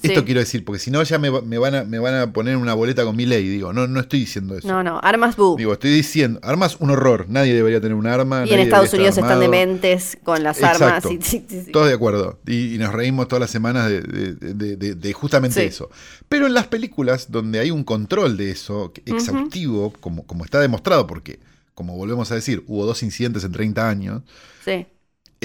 Sí. 0.07 0.21
quiero 0.23 0.39
decir, 0.39 0.63
porque 0.65 0.79
si 0.79 0.91
no 0.91 1.01
ya 1.03 1.17
me, 1.19 1.29
va- 1.29 1.41
me 1.41 1.57
van 1.57 1.75
a, 1.75 1.83
me 1.83 1.99
van 1.99 2.13
a 2.15 2.31
poner 2.33 2.57
una 2.57 2.73
boleta 2.73 3.03
con 3.03 3.15
mi 3.15 3.25
ley. 3.25 3.47
Digo, 3.47 3.73
no, 3.73 3.87
no 3.87 3.99
estoy 3.99 4.19
diciendo 4.19 4.57
eso. 4.57 4.67
No, 4.67 4.83
no, 4.83 4.99
armas 5.01 5.35
boo. 5.35 5.55
Digo, 5.57 5.73
estoy 5.73 5.91
diciendo, 5.91 6.39
armas 6.43 6.77
un 6.79 6.89
horror. 6.91 7.25
Nadie 7.29 7.53
debería 7.53 7.79
tener 7.81 7.95
un 7.95 8.07
arma. 8.07 8.45
Y 8.45 8.53
en 8.53 8.59
Estados 8.59 8.93
Unidos 8.93 9.17
están 9.17 9.39
dementes 9.39 10.17
con 10.23 10.43
las 10.43 10.57
Exacto. 10.59 10.85
armas. 10.85 11.05
y- 11.05 11.21
sí, 11.21 11.45
sí, 11.49 11.63
sí. 11.65 11.71
Todos 11.71 11.87
de 11.87 11.93
acuerdo. 11.93 12.39
Y, 12.45 12.75
y 12.75 12.77
nos 12.77 12.93
reímos 12.93 13.27
todas 13.27 13.41
las 13.41 13.49
semanas 13.51 13.89
de, 13.89 14.01
de- 14.01 14.33
de- 14.53 14.75
de- 14.75 14.95
de 14.95 15.13
justamente 15.13 15.65
eso. 15.65 15.89
Pero 16.29 16.45
en 16.47 16.53
las 16.53 16.67
películas 16.67 17.31
donde 17.31 17.59
hay 17.59 17.71
un 17.71 17.83
control 17.83 18.37
de 18.37 18.51
eso, 18.51 18.91
exhaustivo, 19.05 19.91
como, 19.99 20.25
como 20.25 20.45
está 20.45 20.59
demostrado, 20.59 21.07
porque, 21.07 21.39
como 21.73 21.95
volvemos 21.95 22.31
a 22.31 22.35
decir, 22.35 22.63
hubo 22.67 22.85
dos 22.85 23.03
incidentes 23.03 23.43
en 23.43 23.51
30 23.51 23.89
años, 23.89 24.21
Sí. 24.63 24.85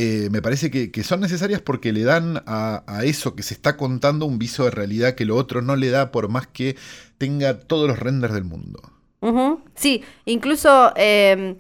Eh, 0.03 0.29
me 0.31 0.41
parece 0.43 0.71
que, 0.71 0.91
que 0.91 1.03
son 1.05 1.21
necesarias 1.21 1.61
porque 1.61 1.93
le 1.93 2.05
dan 2.05 2.43
a, 2.47 2.83
a 2.87 3.05
eso 3.05 3.35
que 3.37 3.43
se 3.43 3.55
está 3.55 3.77
contando 3.77 4.27
un 4.27 4.39
viso 4.39 4.65
de 4.65 4.71
realidad 4.71 5.15
que 5.15 5.25
lo 5.27 5.37
otro 5.37 5.63
no 5.63 5.77
le 5.77 5.91
da 5.91 6.11
por 6.13 6.29
más 6.29 6.47
que 6.47 6.77
tenga 7.19 7.59
todos 7.61 7.87
los 7.89 7.99
renders 7.99 8.35
del 8.35 8.45
mundo. 8.45 8.81
Ujú. 9.21 9.61
Sí, 9.75 10.03
incluso 10.25 10.93
eh, 10.97 11.57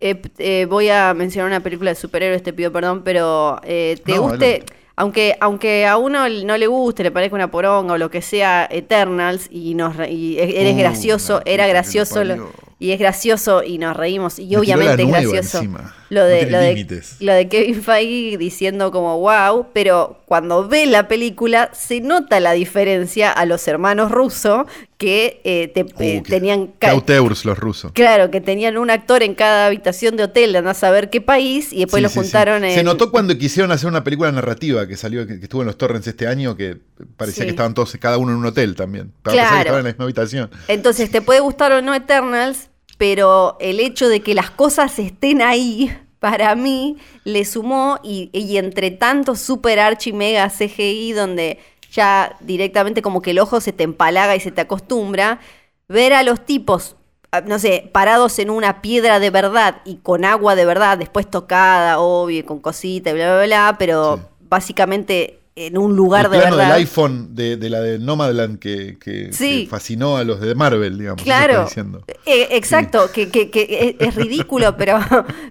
eh, 0.00 0.22
eh, 0.38 0.66
voy 0.68 0.88
a 0.88 1.14
mencionar 1.14 1.48
una 1.50 1.60
película 1.60 1.90
de 1.90 1.96
superhéroes, 1.96 2.42
te 2.42 2.52
pido 2.52 2.72
perdón, 2.72 3.02
pero 3.04 3.60
eh, 3.64 4.00
te 4.04 4.12
No, 4.14 4.22
guste, 4.22 4.44
adelante. 4.46 4.72
aunque, 4.96 5.36
aunque 5.40 5.86
a 5.86 5.96
uno 5.96 6.28
no 6.28 6.56
le 6.56 6.66
guste, 6.66 7.02
le 7.02 7.10
parezca 7.10 7.34
una 7.36 7.50
poronga 7.50 7.94
o 7.94 7.98
lo 7.98 8.10
que 8.10 8.22
sea, 8.22 8.68
Eternals, 8.70 9.48
y, 9.50 9.74
nos 9.74 9.96
y 10.08 10.38
e- 10.38 10.60
eres 10.60 10.74
Uh, 10.74 10.78
gracioso, 10.78 11.42
era 11.44 11.66
gracioso, 11.66 12.22
lo-. 12.24 12.52
Y 12.82 12.90
es 12.92 12.98
gracioso 12.98 13.62
y 13.62 13.78
nos 13.78 13.96
reímos, 13.96 14.38
y 14.38 14.46
Me 14.48 14.56
obviamente 14.58 15.02
es 15.02 15.08
gracioso. 15.08 15.58
encima. 15.58 15.94
Lo 16.10 16.24
de, 16.26 16.50
lo, 16.50 16.58
de, 16.58 16.74
límites. 16.74 17.16
lo 17.20 17.32
de 17.32 17.48
Kevin 17.48 17.82
Feige 17.82 18.36
diciendo 18.36 18.90
como 18.90 19.18
wow, 19.20 19.68
pero 19.72 20.20
cuando 20.26 20.68
ves 20.68 20.86
la 20.88 21.08
película 21.08 21.70
se 21.72 22.00
nota 22.02 22.38
la 22.40 22.52
diferencia 22.52 23.30
a 23.32 23.46
los 23.46 23.66
hermanos 23.66 24.10
rusos 24.10 24.66
que 24.98 25.40
eh, 25.44 25.68
te, 25.72 25.80
eh, 25.80 26.18
Uh, 26.18 26.22
que- 26.22 26.30
tenían... 26.30 26.66
que 26.66 26.72
ca- 26.80 26.90
auteurs 26.90 27.44
los 27.46 27.58
rusos. 27.58 27.92
Claro, 27.92 28.30
que 28.30 28.40
tenían 28.42 28.76
un 28.76 28.90
actor 28.90 29.22
en 29.22 29.34
cada 29.34 29.66
habitación 29.66 30.16
de 30.16 30.24
hotel, 30.24 30.54
andar 30.54 30.72
a 30.72 30.74
saber 30.74 31.08
qué 31.08 31.20
país, 31.22 31.72
y 31.72 31.78
después 31.80 32.00
Sí, 32.00 32.02
lo 32.02 32.08
sí, 32.10 32.12
sí. 32.14 32.20
juntaron 32.20 32.62
en... 32.64 32.74
Se 32.74 32.82
notó 32.84 33.10
cuando 33.10 33.38
quisieron 33.38 33.72
hacer 33.72 33.88
una 33.88 34.04
película 34.04 34.30
narrativa 34.32 34.86
que 34.86 34.96
salió, 34.98 35.26
que, 35.26 35.38
que 35.38 35.44
estuvo 35.44 35.62
en 35.62 35.66
los 35.68 35.78
torrents 35.78 36.06
este 36.08 36.26
año, 36.26 36.56
que 36.56 36.76
parecía 37.16 37.44
que 37.44 37.50
estaban 37.50 37.72
todos, 37.74 37.96
cada 37.98 38.18
uno 38.18 38.32
en 38.32 38.38
un 38.38 38.46
hotel 38.46 38.74
también. 38.76 39.12
Para 39.22 39.32
Claro. 39.34 39.48
pesar 39.48 39.56
que 39.56 39.60
estaban 39.68 39.78
en 39.80 39.84
la 39.84 39.90
misma 39.92 40.04
habitación. 40.04 40.50
Entonces, 40.68 41.10
te 41.10 41.22
puede 41.22 41.40
gustar 41.40 41.72
o 41.72 41.80
no 41.80 41.94
Eternals, 41.94 42.68
pero 43.02 43.56
el 43.58 43.80
hecho 43.80 44.08
de 44.08 44.20
que 44.20 44.32
las 44.32 44.52
cosas 44.52 44.96
estén 45.00 45.42
ahí, 45.42 45.92
para 46.20 46.54
mí, 46.54 46.98
le 47.24 47.44
sumó, 47.44 47.98
y, 48.04 48.30
y 48.32 48.58
entre 48.58 48.92
tanto 48.92 49.34
super 49.34 49.80
archi 49.80 50.12
mega 50.12 50.48
CGI, 50.48 51.10
donde 51.10 51.58
ya 51.90 52.36
directamente 52.38 53.02
como 53.02 53.20
que 53.20 53.32
el 53.32 53.40
ojo 53.40 53.60
se 53.60 53.72
te 53.72 53.82
empalaga 53.82 54.36
y 54.36 54.40
se 54.40 54.52
te 54.52 54.60
acostumbra, 54.60 55.40
ver 55.88 56.12
a 56.12 56.22
los 56.22 56.46
tipos, 56.46 56.94
ah, 57.32 57.40
no 57.40 57.58
sé, 57.58 57.90
parados 57.92 58.38
en 58.38 58.50
una 58.50 58.80
piedra 58.82 59.18
de 59.18 59.30
verdad 59.30 59.78
y 59.84 59.96
con 59.96 60.24
agua 60.24 60.54
de 60.54 60.64
verdad, 60.64 60.96
después 60.96 61.28
tocada, 61.28 61.98
obvio, 61.98 62.46
con 62.46 62.60
cosita 62.60 63.10
y 63.10 63.14
bla, 63.14 63.34
bla, 63.34 63.46
bla, 63.46 63.76
pero 63.80 64.16
Sí. 64.18 64.22
básicamente 64.48 65.40
en 65.54 65.76
un 65.76 65.94
lugar 65.94 66.26
el 66.26 66.30
de 66.32 66.38
plano 66.38 66.56
del 66.56 66.72
iPhone 66.72 67.34
de, 67.34 67.58
de 67.58 67.68
la 67.68 67.80
de 67.80 67.98
Nomadland 67.98 68.58
que, 68.58 68.96
que- 68.98 69.32
Sí. 69.34 69.64
que 69.64 69.70
fascinó 69.70 70.16
a 70.16 70.24
los 70.24 70.40
de 70.40 70.54
Marvel, 70.54 70.96
digamos. 70.98 71.22
Claro, 71.22 71.64
diciendo. 71.64 72.04
Eh, 72.24 72.48
exacto, 72.52 73.10
que, 73.12 73.28
que- 73.28 73.50
que 73.50 73.96
es, 73.98 74.14
ridículo, 74.14 74.76
pero, 74.78 74.98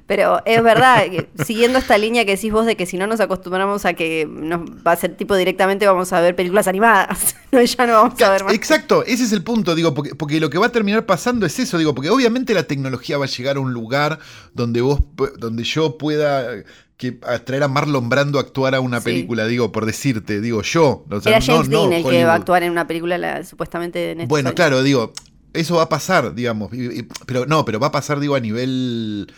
pero 0.07 0.41
es 0.45 0.63
verdad, 0.63 1.03
siguiendo 1.45 1.77
esta 1.77 1.97
línea 1.99 2.25
que 2.25 2.31
decís 2.35 2.51
vos 2.51 2.65
de 2.65 2.75
que 2.75 2.87
si 2.87 2.97
no 2.97 3.05
nos 3.05 3.19
acostumbramos 3.19 3.85
a 3.85 3.93
que 3.93 4.27
nos 4.27 4.61
va 4.85 4.93
a 4.93 4.95
ser 4.95 5.15
tipo 5.15 5.35
directamente 5.35 5.85
vamos 5.85 6.11
a 6.13 6.19
ver 6.21 6.35
películas 6.35 6.67
animadas, 6.67 7.35
no, 7.51 7.61
ya 7.61 7.85
no 7.85 7.93
vamos 7.93 8.21
a 8.21 8.29
ver 8.31 8.43
más. 8.43 8.53
Exacto, 8.55 9.03
ese 9.05 9.23
es 9.23 9.31
el 9.33 9.43
punto, 9.43 9.75
digo, 9.75 9.93
porque, 9.93 10.15
porque 10.15 10.39
lo 10.39 10.49
que 10.49 10.57
va 10.57 10.65
a 10.67 10.71
terminar 10.71 11.05
pasando 11.05 11.45
es 11.45 11.59
eso, 11.59 11.77
digo, 11.77 11.93
porque 11.93 12.09
obviamente 12.09 12.55
la 12.55 12.63
tecnología 12.63 13.19
va 13.19 13.25
a 13.25 13.29
llegar 13.29 13.57
a 13.57 13.59
un 13.59 13.71
lugar 13.71 14.17
donde 14.53 14.81
vos, 14.81 14.99
donde 15.37 15.63
yo 15.63 15.97
pueda 15.99 16.55
eh, 16.55 16.63
que 17.01 17.17
atraer 17.23 17.63
a 17.63 17.67
Marlon 17.67 18.09
Brando 18.09 18.37
a 18.37 18.41
actuar 18.41 18.75
a 18.75 18.79
una 18.79 18.99
Sí. 18.99 19.05
película, 19.05 19.47
digo, 19.47 19.71
por 19.71 19.85
decirte, 19.85 20.39
digo 20.39 20.61
yo. 20.61 21.03
o 21.09 21.19
sea, 21.21 21.31
Era 21.37 21.39
no- 21.39 21.45
James 21.53 21.69
no 21.69 21.79
Dean 21.81 21.93
el 21.93 22.01
que 22.03 22.07
Hollywood. 22.09 22.27
va 22.27 22.33
a 22.33 22.35
actuar 22.35 22.63
en 22.63 22.71
una 22.71 22.85
película 22.87 23.17
la- 23.17 23.43
supuestamente 23.43 24.11
en 24.11 24.27
Bueno, 24.27 24.49
años. 24.49 24.55
claro, 24.55 24.83
digo, 24.83 25.11
eso 25.53 25.75
va 25.77 25.83
a 25.83 25.89
pasar, 25.89 26.35
digamos, 26.35 26.71
y- 26.73 26.99
y- 26.99 27.07
pero 27.25 27.45
no, 27.47 27.65
pero 27.65 27.79
va 27.79 27.87
a 27.87 27.91
pasar, 27.91 28.19
digo, 28.19 28.35
a 28.35 28.39
nivel 28.39 29.33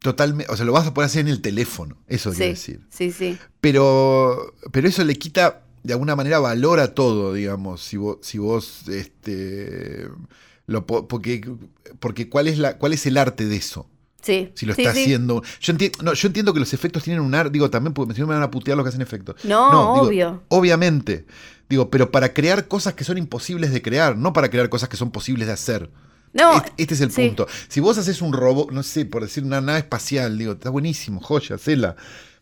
totalmente, 0.00 0.52
o 0.52 0.56
sea, 0.56 0.66
lo 0.66 0.72
vas 0.72 0.86
a 0.86 0.94
poder 0.94 1.06
hacer 1.06 1.20
en 1.22 1.28
el 1.28 1.40
teléfono, 1.40 1.96
eso 2.06 2.30
quiero 2.30 2.44
Sí, 2.44 2.50
decir. 2.50 2.80
sí, 2.90 3.12
sí. 3.12 3.38
Pero, 3.60 4.54
pero 4.72 4.86
eso 4.88 5.02
le 5.04 5.14
quita 5.16 5.62
de 5.82 5.92
alguna 5.92 6.16
manera 6.16 6.38
valor 6.40 6.80
a 6.80 6.92
todo, 6.94 7.32
digamos, 7.32 7.80
si 7.82 7.96
vos, 7.96 8.18
si 8.20 8.38
vos 8.38 8.88
este, 8.88 10.08
lo, 10.66 10.86
po- 10.86 11.06
porque, 11.08 11.40
porque 12.00 12.28
¿cuál 12.28 12.48
es, 12.48 12.58
la, 12.58 12.78
¿cuál 12.78 12.92
es 12.92 13.06
el 13.06 13.16
arte 13.16 13.46
de 13.46 13.56
eso? 13.56 13.88
Sí. 14.26 14.50
Si 14.54 14.66
lo 14.66 14.74
Sí, 14.74 14.82
está 14.82 14.92
sí. 14.92 15.02
haciendo. 15.02 15.42
Yo, 15.60 15.72
enti- 15.72 16.02
no, 16.02 16.12
yo 16.12 16.26
entiendo 16.26 16.52
que 16.52 16.58
los 16.60 16.74
efectos 16.74 17.04
tienen 17.04 17.22
un 17.22 17.32
ar. 17.34 17.50
Digo, 17.52 17.70
también 17.70 17.94
porque 17.94 18.12
si 18.14 18.20
no 18.20 18.26
me 18.26 18.34
van 18.34 18.42
a 18.42 18.50
putear 18.50 18.76
los 18.76 18.84
que 18.84 18.88
hacen 18.88 19.02
efectos. 19.02 19.36
No, 19.44 19.70
digo, 19.70 19.92
obvio. 20.02 20.42
Obviamente. 20.48 21.24
Digo, 21.68 21.90
pero 21.90 22.10
para 22.10 22.32
crear 22.34 22.66
cosas 22.68 22.94
que 22.94 23.04
son 23.04 23.18
imposibles 23.18 23.72
de 23.72 23.82
crear, 23.82 24.16
no 24.16 24.32
para 24.32 24.50
crear 24.50 24.68
cosas 24.68 24.88
que 24.88 24.96
son 24.96 25.10
posibles 25.12 25.46
de 25.46 25.52
hacer. 25.52 25.90
No, 26.32 26.52
este, 26.56 26.72
este 26.76 26.94
es 26.94 27.00
el 27.00 27.10
punto. 27.10 27.46
Si 27.68 27.80
vos 27.80 27.96
haces 27.98 28.20
un 28.20 28.32
robot, 28.32 28.70
no 28.70 28.82
sé, 28.82 29.06
por 29.06 29.22
decir 29.22 29.42
una 29.44 29.60
nave 29.60 29.78
espacial, 29.78 30.36
digo, 30.36 30.52
está 30.52 30.70
buenísimo, 30.70 31.20
joya, 31.20 31.54
hacela. 31.56 31.96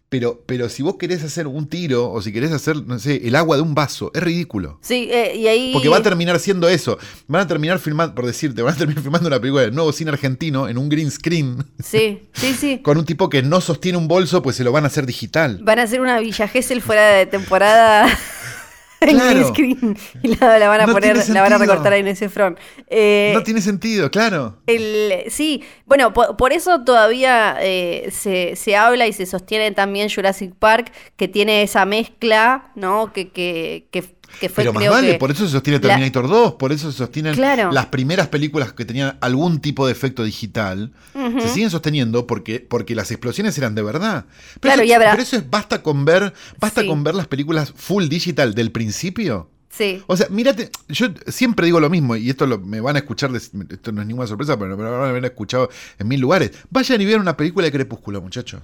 Pero, 0.08 0.44
pero 0.46 0.68
si 0.68 0.82
vos 0.82 0.96
querés 0.96 1.24
hacer 1.24 1.46
un 1.48 1.66
tiro 1.68 2.10
o 2.12 2.22
si 2.22 2.32
querés 2.32 2.52
hacer, 2.52 2.76
no 2.76 2.98
sé, 2.98 3.26
el 3.26 3.34
agua 3.34 3.56
de 3.56 3.62
un 3.62 3.74
vaso, 3.74 4.12
es 4.14 4.22
ridículo. 4.22 4.78
Sí, 4.80 5.08
eh, 5.10 5.34
y 5.36 5.48
ahí. 5.48 5.72
Porque 5.72 5.88
va 5.88 5.96
a 5.96 6.02
terminar 6.02 6.38
siendo 6.38 6.68
eso. 6.68 6.98
Van 7.26 7.42
a 7.42 7.46
terminar 7.48 7.80
filmando, 7.80 8.14
por 8.14 8.26
decirte, 8.26 8.62
van 8.62 8.74
a 8.74 8.76
terminar 8.76 9.02
filmando 9.02 9.26
una 9.26 9.40
película 9.40 9.62
del 9.62 9.74
nuevo 9.74 9.92
cine 9.92 10.10
argentino 10.10 10.68
en 10.68 10.78
un 10.78 10.88
green 10.88 11.10
screen 11.10 11.64
Sí, 11.82 12.28
sí, 12.32 12.54
sí. 12.54 12.78
con 12.82 12.96
un 12.98 13.04
tipo 13.04 13.28
que 13.28 13.42
no 13.42 13.60
sostiene 13.60 13.98
un 13.98 14.06
bolso, 14.06 14.42
pues 14.42 14.56
se 14.56 14.62
lo 14.62 14.70
van 14.70 14.84
a 14.84 14.86
hacer 14.86 15.06
digital. 15.06 15.58
Van 15.62 15.78
a 15.80 15.82
hacer 15.82 16.00
una 16.00 16.20
Villa 16.20 16.46
Gesell 16.46 16.80
fuera 16.80 17.08
de 17.08 17.26
temporada 17.26 18.06
en 19.08 19.16
Claro. 19.18 19.48
screen 19.48 19.96
y 20.22 20.28
la, 20.36 20.58
la 20.58 20.68
van 20.68 20.80
a 20.82 20.86
No 20.86 20.92
poner, 20.92 21.14
tiene 21.18 21.34
la 21.34 21.42
van 21.42 21.52
a 21.52 21.56
sentido. 21.58 21.72
recortar 21.74 21.92
en 21.94 22.06
ese 22.08 22.28
front. 22.28 22.58
Eh, 22.88 23.32
No 23.34 23.42
tiene 23.42 23.60
sentido, 23.60 24.10
claro. 24.10 24.58
el, 24.66 25.24
sí, 25.30 25.62
bueno, 25.86 26.12
por, 26.12 26.36
por 26.36 26.52
eso 26.52 26.82
todavía 26.84 27.56
eh, 27.60 28.08
se, 28.10 28.56
se 28.56 28.76
habla 28.76 29.06
y 29.06 29.12
se 29.12 29.26
sostiene 29.26 29.70
también 29.72 30.08
Jurassic 30.08 30.54
Park, 30.54 30.92
que 31.16 31.28
tiene 31.28 31.62
esa 31.62 31.84
mezcla, 31.84 32.70
¿no? 32.74 33.12
Que, 33.12 33.30
que, 33.30 33.88
que, 33.90 34.13
que 34.40 34.48
fue 34.48 34.62
Pero 34.62 34.72
más 34.72 34.80
creo 34.82 34.92
vale, 34.92 35.12
que- 35.12 35.18
por 35.18 35.30
eso 35.30 35.44
se 35.46 35.52
sostiene 35.52 35.78
la- 35.78 35.88
Terminator 35.88 36.28
2, 36.28 36.54
por 36.54 36.72
eso 36.72 36.90
se 36.92 36.98
sostienen 36.98 37.34
Claro. 37.34 37.70
las 37.72 37.86
primeras 37.86 38.28
películas 38.28 38.72
que 38.72 38.84
tenían 38.84 39.16
algún 39.20 39.60
tipo 39.60 39.86
de 39.86 39.92
efecto 39.92 40.24
digital. 40.24 40.92
Se 41.40 41.48
siguen 41.48 41.70
sosteniendo 41.70 42.26
porque, 42.26 42.60
porque 42.60 42.94
las 42.94 43.10
explosiones 43.10 43.56
eran 43.58 43.74
de 43.74 43.82
verdad. 43.82 44.26
Pero, 44.60 44.60
Claro, 44.60 44.82
eso, 44.82 44.90
y 44.90 44.92
habrá- 44.92 45.10
pero 45.12 45.22
eso 45.22 45.36
es 45.36 45.48
basta 45.50 45.82
con 45.82 46.04
ver, 46.04 46.32
basta 46.60 46.82
Sí. 46.82 46.86
con 46.88 47.04
ver 47.04 47.14
las 47.14 47.26
películas 47.26 47.72
full 47.76 48.08
digital 48.08 48.54
del 48.54 48.70
principio. 48.72 49.50
Sí. 49.70 50.02
O 50.06 50.16
sea, 50.16 50.28
mírate, 50.30 50.70
yo 50.88 51.08
siempre 51.26 51.66
digo 51.66 51.80
lo 51.80 51.90
mismo, 51.90 52.14
y 52.14 52.30
esto 52.30 52.46
lo- 52.46 52.60
me 52.60 52.80
van 52.80 52.94
a 52.94 53.00
escuchar, 53.00 53.32
de- 53.32 53.38
esto 53.38 53.90
no 53.90 54.02
es 54.02 54.06
ninguna 54.06 54.28
sorpresa, 54.28 54.56
pero 54.56 54.76
me 54.76 54.84
lo 54.84 54.92
van 54.92 55.00
a 55.00 55.08
haber 55.08 55.24
escuchado 55.24 55.68
en 55.98 56.06
mil 56.06 56.20
lugares. 56.20 56.52
Vayan 56.70 57.00
y 57.00 57.04
vean 57.04 57.20
una 57.20 57.36
película 57.36 57.64
de 57.64 57.72
Crepúsculo, 57.72 58.22
muchachos. 58.22 58.62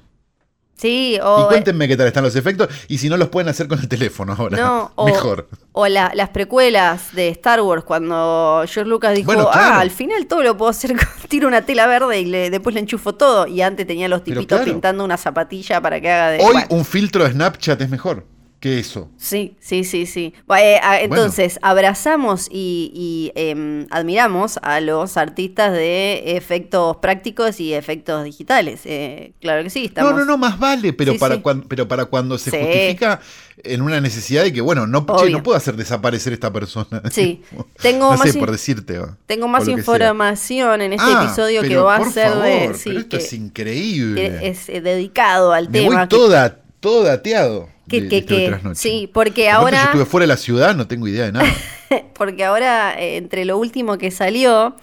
Sí, 0.80 1.16
y 1.16 1.46
cuéntenme 1.48 1.86
qué 1.88 1.96
tal 1.96 2.06
están 2.06 2.24
los 2.24 2.34
efectos, 2.36 2.68
y 2.88 2.96
si 2.98 3.08
no 3.10 3.16
los 3.18 3.28
pueden 3.28 3.48
hacer 3.48 3.68
con 3.68 3.78
el 3.78 3.86
teléfono 3.88 4.34
ahora. 4.38 4.56
No, 4.56 4.92
o, 4.96 5.04
Mejor. 5.06 5.48
o 5.72 5.86
la- 5.88 6.12
las 6.14 6.30
precuelas 6.30 7.12
de 7.14 7.28
Star 7.28 7.60
Wars, 7.60 7.84
cuando 7.84 8.62
George 8.66 8.88
Lucas 8.88 9.14
dijo, 9.14 9.26
Bueno, 9.26 9.50
claro. 9.50 9.74
ah, 9.74 9.80
al 9.80 9.90
final 9.90 10.26
todo 10.26 10.42
lo 10.42 10.56
puedo 10.56 10.70
hacer 10.70 10.96
con 10.96 11.06
tiro 11.28 11.48
una 11.48 11.62
tela 11.66 11.86
verde 11.86 12.20
y 12.20 12.24
le, 12.24 12.48
después 12.50 12.72
le 12.74 12.80
enchufo 12.80 13.14
todo. 13.14 13.46
Y 13.46 13.60
antes 13.60 13.86
tenía 13.86 14.08
los 14.08 14.24
tipitos 14.24 14.46
claro. 14.58 14.64
pintando 14.64 15.04
una 15.04 15.16
zapatilla 15.16 15.80
para 15.80 16.00
que 16.00 16.10
haga 16.10 16.30
de. 16.30 16.38
Hoy 16.38 16.52
Bueno, 16.52 16.66
un 16.70 16.84
filtro 16.84 17.24
de 17.24 17.32
Snapchat 17.32 17.80
es 17.82 17.90
mejor 17.90 18.24
que 18.60 18.78
eso. 18.78 19.08
Sí, 19.16 19.56
sí, 19.58 19.84
sí, 19.84 20.04
sí. 20.04 20.34
Eh, 20.58 20.78
entonces, 21.00 21.58
abrazamos 21.62 22.46
y, 22.50 22.92
y, 22.94 23.32
em, 23.34 23.86
admiramos 23.90 24.58
a 24.62 24.80
los 24.80 25.16
artistas 25.16 25.72
de 25.72 26.36
efectos 26.36 26.98
prácticos 26.98 27.58
y 27.58 27.72
efectos 27.72 28.22
digitales. 28.22 28.82
Eh, 28.84 29.32
claro 29.40 29.62
que 29.62 29.70
sí, 29.70 29.86
estamos. 29.86 30.12
No, 30.12 30.18
no, 30.18 30.24
no, 30.26 30.36
más 30.36 30.58
vale, 30.58 30.92
pero, 30.92 31.12
Sí, 31.12 31.18
para, 31.18 31.36
sí. 31.36 31.40
cuan- 31.40 31.62
pero 31.68 31.88
para 31.88 32.04
cuando 32.04 32.36
se 32.36 32.50
Sí. 32.50 32.56
justifica 32.58 33.20
en 33.64 33.80
una 33.82 33.98
necesidad 34.00 34.42
de 34.42 34.52
que, 34.52 34.60
bueno, 34.60 34.86
no, 34.86 35.06
che, 35.18 35.30
no 35.30 35.42
puedo 35.42 35.56
hacer 35.56 35.76
desaparecer 35.76 36.32
esta 36.34 36.52
persona. 36.52 37.00
Sí. 37.10 37.42
Tengo 37.80 38.10
no 38.12 38.18
más 38.18 38.30
sé, 38.30 38.38
por 38.38 38.50
decirte. 38.50 38.98
o- 38.98 39.16
Tengo 39.26 39.48
más 39.48 39.66
información 39.68 40.82
en 40.82 40.92
este 40.92 41.06
Ah, 41.08 41.22
episodio 41.24 41.62
que 41.62 41.76
va 41.78 41.96
a 41.96 42.10
ser 42.10 42.34
de. 42.34 42.58
favor, 42.60 42.74
sí, 42.76 42.82
pero 42.90 43.00
esto 43.00 43.16
que- 43.18 43.22
es 43.24 43.32
increíble. 43.32 44.48
es 44.48 44.68
eh, 44.68 44.80
dedicado 44.82 45.52
al 45.52 45.70
Me 45.70 45.80
tema. 45.80 45.96
voy 45.96 46.08
que- 46.08 46.16
toda, 46.16 46.58
todo 46.80 47.04
dateado. 47.04 47.68
Que- 47.90 48.00
de- 48.02 48.08
que- 48.08 48.14
de 48.14 48.18
este 48.18 48.36
que- 48.36 48.48
trasnoche. 48.48 48.76
sí, 48.80 49.10
porque 49.12 49.48
Aparte, 49.50 49.64
ahora- 49.76 49.78
Yo 49.78 49.84
estuve 49.90 50.04
fuera 50.06 50.22
de 50.24 50.28
la 50.28 50.36
ciudad, 50.36 50.74
no 50.74 50.86
tengo 50.86 51.06
idea 51.08 51.26
de 51.26 51.32
nada. 51.32 51.46
porque 52.14 52.44
ahora, 52.44 52.94
eh, 53.00 53.16
entre 53.16 53.44
lo 53.44 53.58
último 53.58 53.98
que 53.98 54.10
salió. 54.10 54.76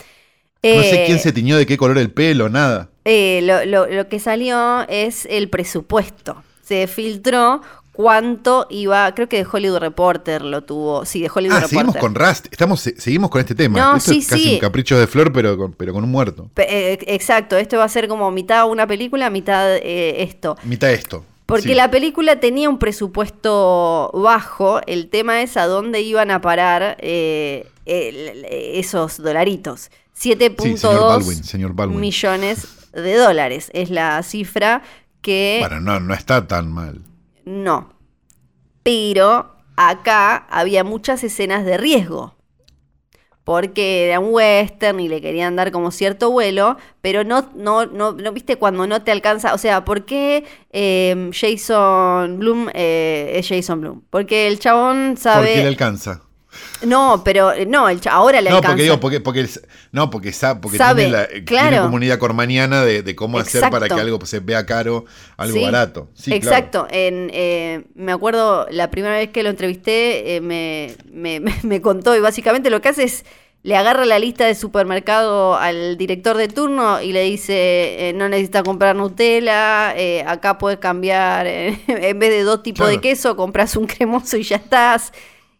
No 0.64 0.82
sé 0.82 1.04
eh, 1.04 1.06
quién 1.06 1.20
se 1.20 1.32
tiñó 1.32 1.56
de 1.58 1.66
qué 1.66 1.78
color 1.78 1.98
el 1.98 2.12
pelo, 2.12 2.50
nada. 2.50 2.90
Eh, 3.06 3.40
lo, 3.44 3.64
lo- 3.66 3.88
lo 3.88 4.10
que 4.10 4.20
salió 4.20 4.86
es 4.90 5.26
el 5.30 5.50
presupuesto. 5.50 6.44
Se 6.62 6.88
filtró 6.88 7.62
cuánto 7.94 8.68
iba, 8.70 9.14
creo 9.16 9.30
que 9.30 9.38
de 9.38 9.48
Hollywood 9.52 9.80
Reporter 9.80 10.42
lo 10.44 10.64
tuvo, 10.64 11.06
sí, 11.06 11.22
de 11.22 11.32
Hollywood 11.34 11.56
Ah, 11.58 11.60
Reporter. 11.62 11.70
seguimos 11.80 11.96
con 11.98 12.16
Rust. 12.16 12.48
Estamos, 12.52 12.82
se- 12.82 13.00
seguimos 13.00 13.30
con 13.30 13.40
este 13.42 13.56
tema. 13.56 13.80
No, 13.80 13.96
Esto 13.98 14.12
sí, 14.12 14.20
es 14.20 14.28
casi 14.28 14.44
sí. 14.44 14.54
un 14.56 14.60
capricho 14.60 15.00
de 15.00 15.08
flor, 15.08 15.32
pero 15.32 15.58
con, 15.58 15.74
pero 15.74 15.94
con 15.94 16.04
un 16.04 16.12
muerto. 16.12 16.50
Pe- 16.54 16.68
eh, 16.94 17.00
exacto, 17.08 17.56
esto 17.58 17.78
va 17.78 17.86
a 17.86 17.90
ser 17.90 18.08
como 18.08 18.30
mitad 18.32 18.68
una 18.70 18.86
película, 18.86 19.30
mitad 19.30 19.78
eh, 19.78 20.22
esto. 20.24 20.58
Mitad 20.64 20.92
esto. 20.92 21.24
Porque 21.48 21.70
Sí. 21.70 21.74
la 21.76 21.90
película 21.90 22.40
tenía 22.40 22.70
un 22.70 22.78
presupuesto 22.78 24.12
bajo, 24.14 24.82
el 24.86 25.10
tema 25.10 25.42
es 25.42 25.58
a 25.58 25.66
dónde 25.66 26.02
iban 26.02 26.30
a 26.30 26.42
parar 26.42 26.98
eh, 27.00 27.66
el- 27.86 28.46
esos 28.52 29.18
dolaritos. 29.18 29.90
Sí, 30.14 30.34
señor 30.34 30.40
7.2 30.56 31.00
Baldwin, 31.10 31.44
señor 31.44 31.74
Baldwin. 31.74 32.00
millones 32.00 32.90
de 32.92 33.16
dólares 33.16 33.70
es 33.74 33.90
la 33.90 34.22
cifra 34.24 34.82
que... 35.22 35.58
Bueno, 35.62 35.80
no, 35.80 36.00
no 36.00 36.14
está 36.14 36.48
tan 36.48 36.72
mal. 36.72 37.02
No. 37.46 37.94
Pero 38.84 39.56
acá 39.76 40.48
había 40.50 40.84
muchas 40.84 41.24
escenas 41.24 41.66
de 41.66 41.78
riesgo. 41.78 42.36
Porque 43.48 44.08
era 44.08 44.20
un 44.20 44.34
western 44.34 45.00
y 45.00 45.08
le 45.08 45.22
querían 45.22 45.56
dar 45.56 45.72
como 45.72 45.92
cierto 45.92 46.32
vuelo, 46.32 46.76
pero 47.00 47.24
no, 47.24 47.50
no, 47.56 47.86
no, 47.86 48.12
no 48.12 48.34
viste 48.34 48.58
cuando 48.58 48.86
no 48.88 49.04
te 49.04 49.12
alcanza. 49.14 49.54
O 49.54 49.58
sea, 49.58 49.86
¿por 49.86 50.04
qué 50.04 50.44
eh, 50.74 51.32
Jason 51.32 52.40
Bloom 52.40 52.68
eh, 52.74 53.32
es 53.36 53.48
Jason 53.48 53.80
Bloom? 53.80 54.02
Porque 54.10 54.48
el 54.48 54.60
chabón 54.60 55.12
¿Por 55.14 55.22
sabe. 55.22 55.54
qué 55.54 55.62
le 55.62 55.68
alcanza? 55.70 56.24
No, 56.84 57.22
pero 57.26 57.52
eh, 57.54 57.66
no, 57.66 57.90
el 57.90 58.00
ahora 58.10 58.40
le 58.42 58.50
No, 58.50 58.58
alcanza. 58.58 58.72
porque 58.74 58.84
digo, 58.84 59.00
porque, 59.00 59.20
porque, 59.20 59.40
el- 59.42 59.50
no, 59.92 60.10
porque, 60.10 60.32
sa- 60.32 60.62
porque 60.62 60.78
Sabe, 60.78 61.04
tiene, 61.04 61.18
la, 61.18 61.24
eh, 61.24 61.44
claro. 61.44 61.70
tiene 61.70 61.84
comunidad 61.84 62.18
cormaniana 62.20 62.84
de, 62.86 63.02
de 63.04 63.16
cómo 63.16 63.40
hacer 63.40 63.70
para 63.70 63.88
que 63.88 63.94
algo 63.96 64.24
se 64.26 64.40
vea 64.40 64.66
caro, 64.66 65.06
algo 65.38 65.58
Sí, 65.58 65.64
barato. 65.64 66.10
Sí, 66.14 66.32
claro. 66.40 66.46
Exacto. 66.58 66.88
En, 66.92 67.30
eh, 67.34 67.86
me 67.96 68.12
acuerdo 68.12 68.68
la 68.70 68.92
primera 68.92 69.16
vez 69.16 69.30
que 69.30 69.44
lo 69.44 69.50
entrevisté, 69.50 70.36
eh, 70.36 70.42
me, 70.42 70.94
me- 71.12 71.40
me- 71.64 71.82
contó 71.82 72.16
y 72.16 72.20
básicamente 72.20 72.70
lo 72.70 72.82
que 72.82 72.90
hace 72.90 73.04
es 73.04 73.26
le 73.64 73.76
agarra 73.76 74.06
la 74.06 74.18
lista 74.20 74.46
de 74.46 74.56
supermercado 74.56 75.56
al 75.58 75.98
director 75.98 76.38
de 76.38 76.48
turno 76.48 77.02
y 77.02 77.12
le 77.12 77.24
dice, 77.24 78.10
eh, 78.10 78.14
no 78.14 78.30
necesitas 78.30 78.64
comprar 78.64 78.96
Nutella, 78.96 79.94
eh, 79.98 80.24
acá 80.26 80.58
puedes 80.58 80.80
cambiar, 80.80 81.48
eh, 81.48 81.78
en 81.88 82.20
vez 82.20 82.30
de 82.30 82.44
dos 82.44 82.64
tipos 82.64 82.88
de 82.88 83.02
queso, 83.02 83.36
compras 83.36 83.76
un 83.76 83.88
cremoso 83.88 84.38
y 84.38 84.44
ya 84.44 84.56
estás. 84.58 85.12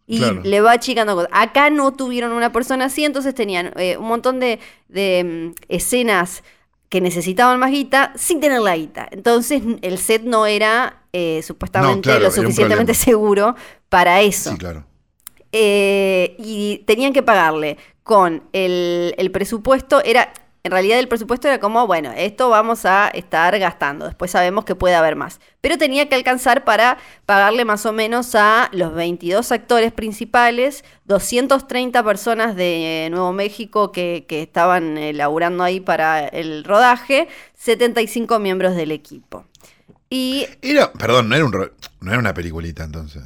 Y 0.10 0.20
Claro. 0.20 0.42
le 0.44 0.62
va 0.62 0.72
achicando 0.72 1.16
cosas. 1.16 1.30
Acá 1.34 1.70
no 1.70 1.94
tuvieron 1.94 2.32
una 2.32 2.52
persona 2.54 2.86
así, 2.86 3.04
entonces 3.04 3.36
tenían 3.36 3.74
eh, 3.76 3.98
un 3.98 4.08
montón 4.08 4.40
de, 4.40 4.60
de, 4.88 5.52
mm, 5.52 5.56
escenas 5.68 6.44
que 6.88 7.02
necesitaban 7.02 7.60
más 7.60 7.72
guita 7.72 8.14
sin 8.16 8.40
tener 8.40 8.62
la 8.62 8.78
guita. 8.78 9.08
Entonces 9.12 9.62
el 9.82 9.98
set 9.98 10.24
no 10.24 10.46
era 10.46 11.02
eh, 11.12 11.42
supuestamente 11.44 12.04
claro, 12.10 12.22
lo 12.24 12.32
suficientemente 12.32 12.94
seguro 12.94 13.56
para 13.90 14.22
eso. 14.22 14.52
Sí, 14.52 14.58
claro. 14.58 14.86
Eh, 15.52 16.36
y 16.40 16.84
tenían 16.86 17.12
que 17.14 17.24
pagarle 17.24 17.78
con 18.04 18.44
el, 18.54 19.14
el 19.18 19.32
presupuesto, 19.32 20.02
era, 20.04 20.32
en 20.68 20.72
realidad 20.72 21.00
el 21.00 21.08
presupuesto 21.08 21.48
era 21.48 21.62
como, 21.62 21.88
bueno, 21.88 22.12
esto 22.16 22.50
vamos 22.50 22.86
a 22.86 23.08
estar 23.08 23.58
gastando, 23.58 24.06
después 24.06 24.32
sabemos 24.32 24.66
que 24.66 24.76
puede 24.76 24.96
haber 24.96 25.16
más. 25.16 25.40
Pero 25.62 25.78
tenía 25.78 26.10
que 26.10 26.16
alcanzar 26.16 26.66
para 26.66 26.98
pagarle 27.26 27.64
más 27.64 27.86
o 27.86 27.94
menos 27.94 28.36
a 28.36 28.70
los 28.74 28.94
22 28.94 29.52
actores 29.54 29.94
principales, 29.94 30.84
230 31.06 32.04
personas 32.04 32.56
de 32.58 33.08
Nuevo 33.12 33.32
México 33.32 33.94
que, 33.94 34.26
que 34.28 34.42
estaban 34.42 34.98
eh, 34.98 35.14
laburando 35.14 35.64
ahí 35.64 35.80
para 35.80 36.28
el 36.28 36.66
rodaje, 36.66 37.30
75 37.56 38.38
miembros 38.40 38.76
del 38.76 38.92
equipo. 38.92 39.46
Y 40.10 40.48
Era, 40.62 40.92
perdón, 40.92 41.30
no 41.30 41.36
era, 41.36 41.46
un, 41.46 41.52
no 42.02 42.12
era 42.12 42.20
una 42.20 42.34
peliculita 42.34 42.84
entonces. 42.84 43.24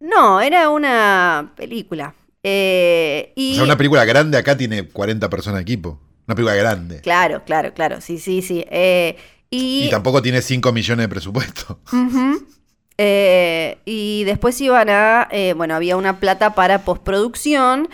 no, 0.00 0.40
era 0.40 0.70
una 0.70 1.52
película. 1.56 2.14
Eh, 2.42 3.32
y 3.36 3.52
O 3.52 3.54
sea, 3.56 3.64
una 3.64 3.76
película 3.76 4.04
grande 4.06 4.38
acá 4.38 4.56
tiene 4.56 4.88
40 4.88 5.28
personas 5.28 5.58
de 5.58 5.62
equipo. 5.62 6.00
Una 6.26 6.34
película 6.34 6.54
grande. 6.54 7.00
Claro, 7.00 7.44
claro, 7.44 7.74
claro, 7.74 8.00
sí, 8.00 8.18
sí, 8.18 8.40
sí. 8.42 8.64
Eh, 8.70 9.16
y, 9.50 9.84
Y 9.86 9.90
tampoco 9.90 10.22
tiene 10.22 10.40
5 10.42 10.72
millones 10.72 11.04
de 11.04 11.08
presupuesto. 11.08 11.80
Eh, 12.96 13.78
y 13.84 14.22
después 14.22 14.60
iban 14.60 14.88
a, 14.88 15.26
eh, 15.32 15.52
bueno, 15.56 15.74
había 15.74 15.96
una 15.96 16.20
plata 16.20 16.54
para 16.54 16.84
postproducción. 16.84 17.88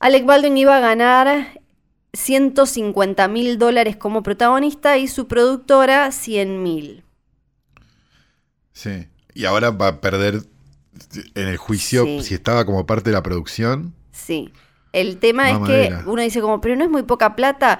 Alec 0.00 0.24
Baldwin 0.26 0.56
iba 0.58 0.76
a 0.76 0.80
ganar 0.80 1.60
150 2.12 3.28
mil 3.28 3.56
dólares 3.58 3.94
como 3.94 4.24
protagonista 4.24 4.98
y 4.98 5.06
su 5.06 5.28
productora 5.28 6.10
100 6.10 6.60
mil. 6.60 7.04
Sí. 8.72 9.06
Y 9.32 9.44
ahora 9.44 9.70
va 9.70 9.86
a 9.86 10.00
perder 10.00 10.42
en 11.36 11.46
el 11.46 11.56
juicio 11.56 12.04
Sí. 12.04 12.22
si 12.24 12.34
estaba 12.34 12.64
como 12.64 12.86
parte 12.86 13.10
de 13.10 13.14
la 13.14 13.22
producción. 13.22 13.94
Sí. 14.10 14.52
El 14.92 15.18
tema 15.18 15.50
es 15.50 15.58
que 15.60 15.94
uno 16.06 16.22
dice 16.22 16.40
como, 16.40 16.60
pero 16.60 16.76
no 16.76 16.84
es 16.84 16.90
muy 16.90 17.02
poca 17.04 17.36
plata. 17.36 17.78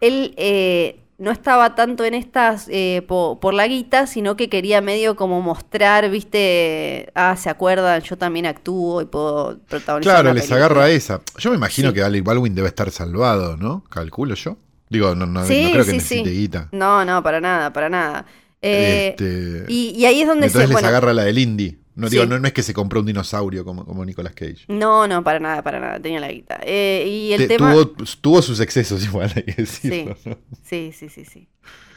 Él, 0.00 0.34
eh, 0.36 1.00
no 1.18 1.30
estaba 1.30 1.74
tanto 1.74 2.04
en 2.04 2.12
estas 2.12 2.66
eh, 2.70 3.02
po- 3.08 3.40
por 3.40 3.54
la 3.54 3.66
guita, 3.66 4.06
sino 4.06 4.36
que 4.36 4.50
quería 4.50 4.82
medio 4.82 5.16
como 5.16 5.40
mostrar, 5.40 6.10
viste, 6.10 7.10
ah, 7.14 7.36
¿se 7.38 7.48
acuerdan? 7.48 8.02
Yo 8.02 8.18
también 8.18 8.44
actúo 8.44 9.00
y 9.00 9.06
puedo 9.06 9.58
protagonizar 9.66 10.12
Claro, 10.12 10.28
una 10.30 10.34
les 10.34 10.42
película". 10.42 10.66
agarra 10.66 10.90
esa. 10.90 11.22
Yo 11.38 11.48
me 11.50 11.56
imagino 11.56 11.88
Sí. 11.88 11.94
que 11.94 12.02
Alec 12.02 12.22
Baldwin 12.22 12.54
debe 12.54 12.68
estar 12.68 12.90
salvado, 12.90 13.56
¿no? 13.56 13.82
Calculo 13.88 14.34
yo. 14.34 14.58
Digo, 14.90 15.14
no, 15.14 15.24
no, 15.26 15.40
no 15.40 15.46
Sí, 15.46 15.70
creo 15.72 15.84
que 15.86 15.92
necesite 15.94 16.30
guita. 16.30 16.68
No, 16.72 17.04
no, 17.06 17.22
para 17.22 17.40
nada, 17.40 17.72
para 17.72 17.88
nada. 17.88 18.26
Eh, 18.60 19.08
Este, 19.18 19.64
y, 19.72 19.94
y 19.96 20.04
ahí 20.06 20.20
es 20.20 20.28
donde 20.28 20.46
Entonces 20.48 20.68
se... 20.68 20.68
les 20.68 20.72
bueno, 20.74 20.88
agarra 20.88 21.12
la 21.14 21.24
del 21.24 21.38
indie. 21.38 21.78
No, 21.96 22.06
Sí. 22.08 22.16
digo, 22.16 22.26
no, 22.26 22.38
no 22.38 22.46
es 22.46 22.52
que 22.52 22.62
se 22.62 22.74
compró 22.74 23.00
un 23.00 23.06
dinosaurio 23.06 23.64
como, 23.64 23.84
como 23.84 24.04
Nicolas 24.04 24.34
Cage. 24.34 24.66
No, 24.68 25.08
no, 25.08 25.24
para 25.24 25.40
nada, 25.40 25.62
para 25.62 25.80
nada, 25.80 25.98
tenía 25.98 26.20
la 26.20 26.30
guita. 26.30 26.60
Eh, 26.62 27.04
y 27.08 27.32
el 27.32 27.38
Te- 27.40 27.48
tema... 27.48 27.72
tuvo, 27.72 27.86
tuvo 28.20 28.42
sus 28.42 28.60
excesos 28.60 29.02
igual, 29.06 29.32
hay 29.34 29.42
que 29.44 29.54
decirlo. 29.54 30.16
¿no? 30.26 30.36
Sí, 30.62 30.92
sí, 30.96 31.08
sí, 31.08 31.24
sí. 31.24 31.48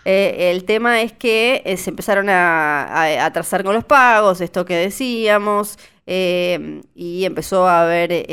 Eh, 0.06 0.52
el 0.52 0.64
tema 0.64 1.02
es 1.02 1.12
que 1.12 1.62
eh, 1.66 1.76
se 1.76 1.90
empezaron 1.90 2.30
a, 2.30 2.84
a- 2.86 3.04
a 3.24 3.26
atrasar 3.26 3.64
con 3.64 3.74
los 3.76 3.84
pagos, 3.84 4.40
esto 4.42 4.64
que 4.66 4.76
decíamos, 4.76 5.78
y 6.08 7.24
empezó 7.26 7.68
a 7.68 7.84
haber 7.84 8.26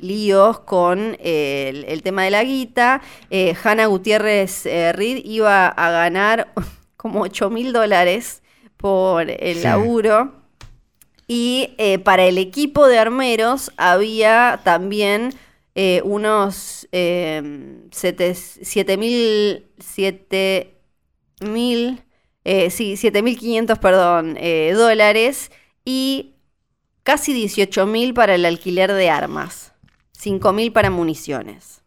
líos 0.00 0.60
con 0.60 1.16
el, 1.20 1.84
el 1.88 2.02
tema 2.02 2.24
de 2.24 2.30
la 2.30 2.44
guita. 2.44 3.00
Hanna 3.64 3.86
Gutiérrez 3.86 4.64
Reed 4.64 5.22
iba 5.24 5.66
a 5.68 5.90
ganar 5.90 6.52
como 6.96 7.22
8 7.22 7.50
mil 7.50 7.72
dólares 7.72 8.42
por 8.76 9.28
el 9.30 9.56
Sí. 9.56 9.62
laburo. 9.64 10.39
Y 11.32 11.74
eh, 11.78 12.00
para 12.00 12.24
el 12.26 12.38
equipo 12.38 12.88
de 12.88 12.98
armeros 12.98 13.70
había 13.76 14.60
también 14.64 15.32
eh, 15.76 16.02
unos 16.04 16.88
eh, 16.90 17.78
sete- 17.92 18.34
siete 18.34 18.96
mil, 18.96 19.68
siete 19.78 20.74
mil, 21.40 22.02
eh, 22.44 22.70
sí, 22.70 22.96
7.500, 22.96 23.78
perdón, 23.78 24.36
eh, 24.38 24.72
dólares 24.74 25.52
y 25.84 26.34
casi 27.04 27.32
18.000 27.34 28.14
para 28.14 28.34
el 28.34 28.44
alquiler 28.44 28.92
de 28.92 29.10
armas, 29.10 29.72
5.000 30.12 30.72
para 30.72 30.90
municiones, 30.90 31.82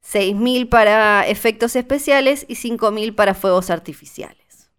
6.000 0.00 0.68
para 0.68 1.26
efectos 1.28 1.76
especiales 1.76 2.46
y 2.48 2.56
5.000 2.56 3.14
para 3.14 3.34
fuegos 3.34 3.70
artificiales. 3.70 4.70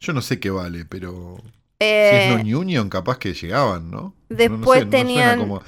Yo 0.00 0.12
no 0.12 0.22
sé 0.22 0.38
qué 0.40 0.50
vale, 0.50 0.84
pero 0.84 1.38
si 1.80 1.84
Eh, 1.86 2.28
es 2.32 2.36
non-union, 2.36 2.88
capaz 2.88 3.18
que 3.18 3.34
llegaban, 3.34 3.90
¿no? 3.90 3.98
No- 4.00 4.14
no 4.28 4.36
después 4.36 4.84
no 4.84 4.90
tenían- 4.90 5.36
suena 5.38 5.42
como, 5.42 5.62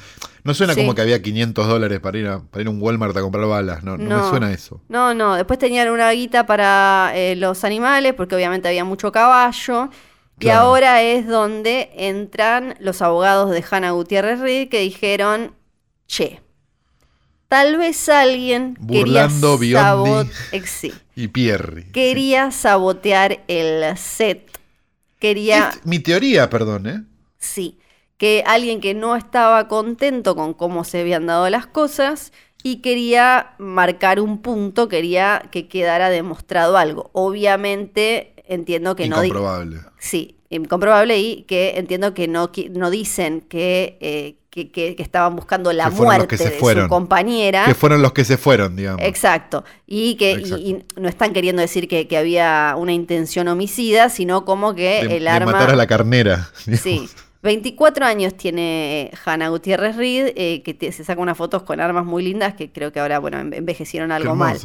no 0.44 0.54
suena 0.54 0.74
Sí. 0.74 0.80
como 0.80 0.94
que 0.94 1.02
había 1.02 1.20
500 1.20 1.66
dólares 1.66 2.00
para 2.00 2.18
ir, 2.18 2.26
a, 2.28 2.40
para 2.40 2.62
ir 2.62 2.68
a 2.68 2.70
un 2.70 2.80
Walmart 2.80 3.16
a 3.16 3.20
comprar 3.20 3.46
balas. 3.46 3.82
No, 3.82 3.96
no 3.98 4.22
me 4.22 4.28
suena 4.30 4.52
eso. 4.52 4.80
No, 4.88 5.14
no, 5.14 5.34
después 5.34 5.58
tenían 5.58 5.88
una 5.90 6.10
guita 6.12 6.46
para 6.46 7.12
eh, 7.14 7.34
los 7.36 7.64
animales, 7.64 8.14
porque 8.14 8.34
obviamente 8.36 8.68
había 8.68 8.84
mucho 8.84 9.10
caballo. 9.12 9.90
Y 10.38 10.48
ahora 10.50 11.02
es 11.02 11.26
donde 11.26 11.90
entran 11.96 12.76
los 12.78 13.00
abogados 13.02 13.50
de 13.50 13.64
Hanna 13.70 13.92
Gutiérrez 13.92 14.38
Reed 14.38 14.68
que 14.68 14.80
dijeron, 14.80 15.52
che, 16.06 16.40
tal 17.48 17.78
vez 17.78 18.08
alguien 18.08 18.76
Burlando 18.78 19.58
quería, 19.58 19.80
sabot- 19.94 20.30
sí, 20.66 20.92
Y 21.14 21.28
Pierre. 21.28 21.86
quería 21.92 22.50
sabotear 22.50 23.40
el 23.48 23.96
set. 23.96 24.50
Quería, 25.18 25.70
Es 25.70 25.86
mi 25.86 25.98
teoría, 25.98 26.50
perdón, 26.50 26.86
¿eh? 26.86 27.04
sí, 27.38 27.78
que 28.18 28.44
alguien 28.46 28.80
que 28.80 28.94
no 28.94 29.16
estaba 29.16 29.68
contento 29.68 30.36
con 30.36 30.54
cómo 30.54 30.84
se 30.84 31.00
habían 31.00 31.26
dado 31.26 31.48
las 31.50 31.66
cosas 31.66 32.32
y 32.62 32.76
quería 32.82 33.54
marcar 33.58 34.20
un 34.20 34.42
punto, 34.42 34.88
quería 34.88 35.48
que 35.50 35.68
quedara 35.68 36.10
demostrado 36.10 36.76
algo. 36.76 37.10
Obviamente 37.12 38.34
entiendo 38.48 38.96
que 38.96 39.08
no... 39.08 39.22
Incomprobable. 39.22 39.80
Sí, 39.98 40.35
incomprobable 40.50 41.18
y 41.18 41.42
que 41.42 41.74
entiendo 41.76 42.14
que 42.14 42.28
no, 42.28 42.50
no 42.70 42.90
dicen 42.90 43.40
que, 43.42 43.98
eh, 44.00 44.36
que, 44.50 44.70
que- 44.70 44.96
que 44.96 45.02
estaban 45.02 45.36
buscando 45.36 45.72
la 45.72 45.90
muerte 45.90 46.36
de 46.36 46.50
fueron. 46.52 46.84
su 46.84 46.88
compañera. 46.88 47.64
Que 47.66 47.74
fueron 47.74 48.00
los 48.00 48.12
que 48.12 48.24
se 48.24 48.36
fueron, 48.38 48.74
digamos. 48.76 49.02
Exacto. 49.04 49.64
Y 49.86 50.14
que 50.14 50.30
y- 50.32 50.34
Exacto. 50.34 50.58
y 50.58 50.84
no 51.00 51.08
están 51.08 51.32
queriendo 51.32 51.60
decir 51.62 51.88
que, 51.88 52.06
que 52.08 52.16
había 52.16 52.74
una 52.78 52.92
intención 52.92 53.48
homicida, 53.48 54.08
sino 54.08 54.44
como 54.44 54.74
que 54.74 55.04
de, 55.06 55.16
el 55.18 55.24
de 55.24 55.28
arma. 55.28 55.52
matar 55.52 55.70
a 55.70 55.76
la 55.76 55.86
carnera. 55.86 56.48
Sí. 56.80 57.08
24 57.42 58.04
años 58.06 58.34
tiene 58.34 59.12
Hanna 59.24 59.48
Gutiérrez 59.50 59.94
Reed, 59.94 60.32
eh, 60.36 60.62
que 60.64 60.74
te- 60.74 60.90
se 60.90 61.04
saca 61.04 61.20
unas 61.20 61.36
fotos 61.36 61.62
con 61.62 61.80
armas 61.80 62.04
muy 62.04 62.24
lindas 62.24 62.54
que 62.54 62.72
creo 62.72 62.90
que 62.92 62.98
ahora, 62.98 63.18
bueno, 63.20 63.38
enve- 63.38 63.56
envejecieron 63.58 64.10
algo 64.10 64.34
mal. 64.34 64.58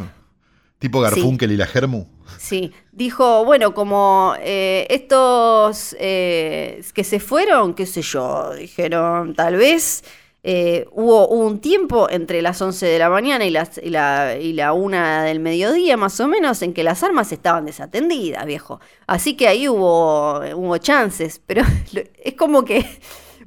Tipo 0.82 1.00
Garfunkel 1.00 1.52
y 1.52 1.58
la 1.58 1.68
Germu. 1.68 2.08
Sí, 2.40 2.74
dijo, 2.92 3.46
bueno, 3.46 3.76
como 3.76 4.34
eh, 4.40 4.88
estos 4.90 5.96
eh, 6.00 6.84
que 6.96 7.04
se 7.04 7.20
fueron, 7.20 7.76
qué 7.76 7.86
sé 7.86 8.02
yo, 8.02 8.56
dijeron, 8.56 9.36
tal 9.36 9.58
vez 9.58 10.04
eh, 10.42 10.88
hubo, 10.94 11.28
un 11.28 11.60
tiempo 11.60 12.10
entre 12.10 12.42
las 12.42 12.60
11 12.60 12.84
de 12.88 12.98
la 12.98 13.12
mañana 13.12 13.46
y, 13.46 13.52
las, 13.52 13.78
y, 13.78 13.92
la, 13.92 14.36
y 14.42 14.54
la 14.54 14.74
1 14.74 15.22
del 15.22 15.40
mediodía, 15.40 15.98
más 15.98 16.20
o 16.20 16.28
menos, 16.28 16.64
en 16.64 16.74
que 16.74 16.84
las 16.84 17.04
armas 17.04 17.32
estaban 17.32 17.68
desatendidas, 17.68 18.44
viejo. 18.48 18.80
Así 19.06 19.36
que 19.36 19.48
ahí 19.48 19.70
hubo, 19.70 20.40
hubo 20.56 20.78
chances, 20.80 21.40
pero 21.46 21.62
es 22.24 22.34
como 22.34 22.66
que, 22.66 22.84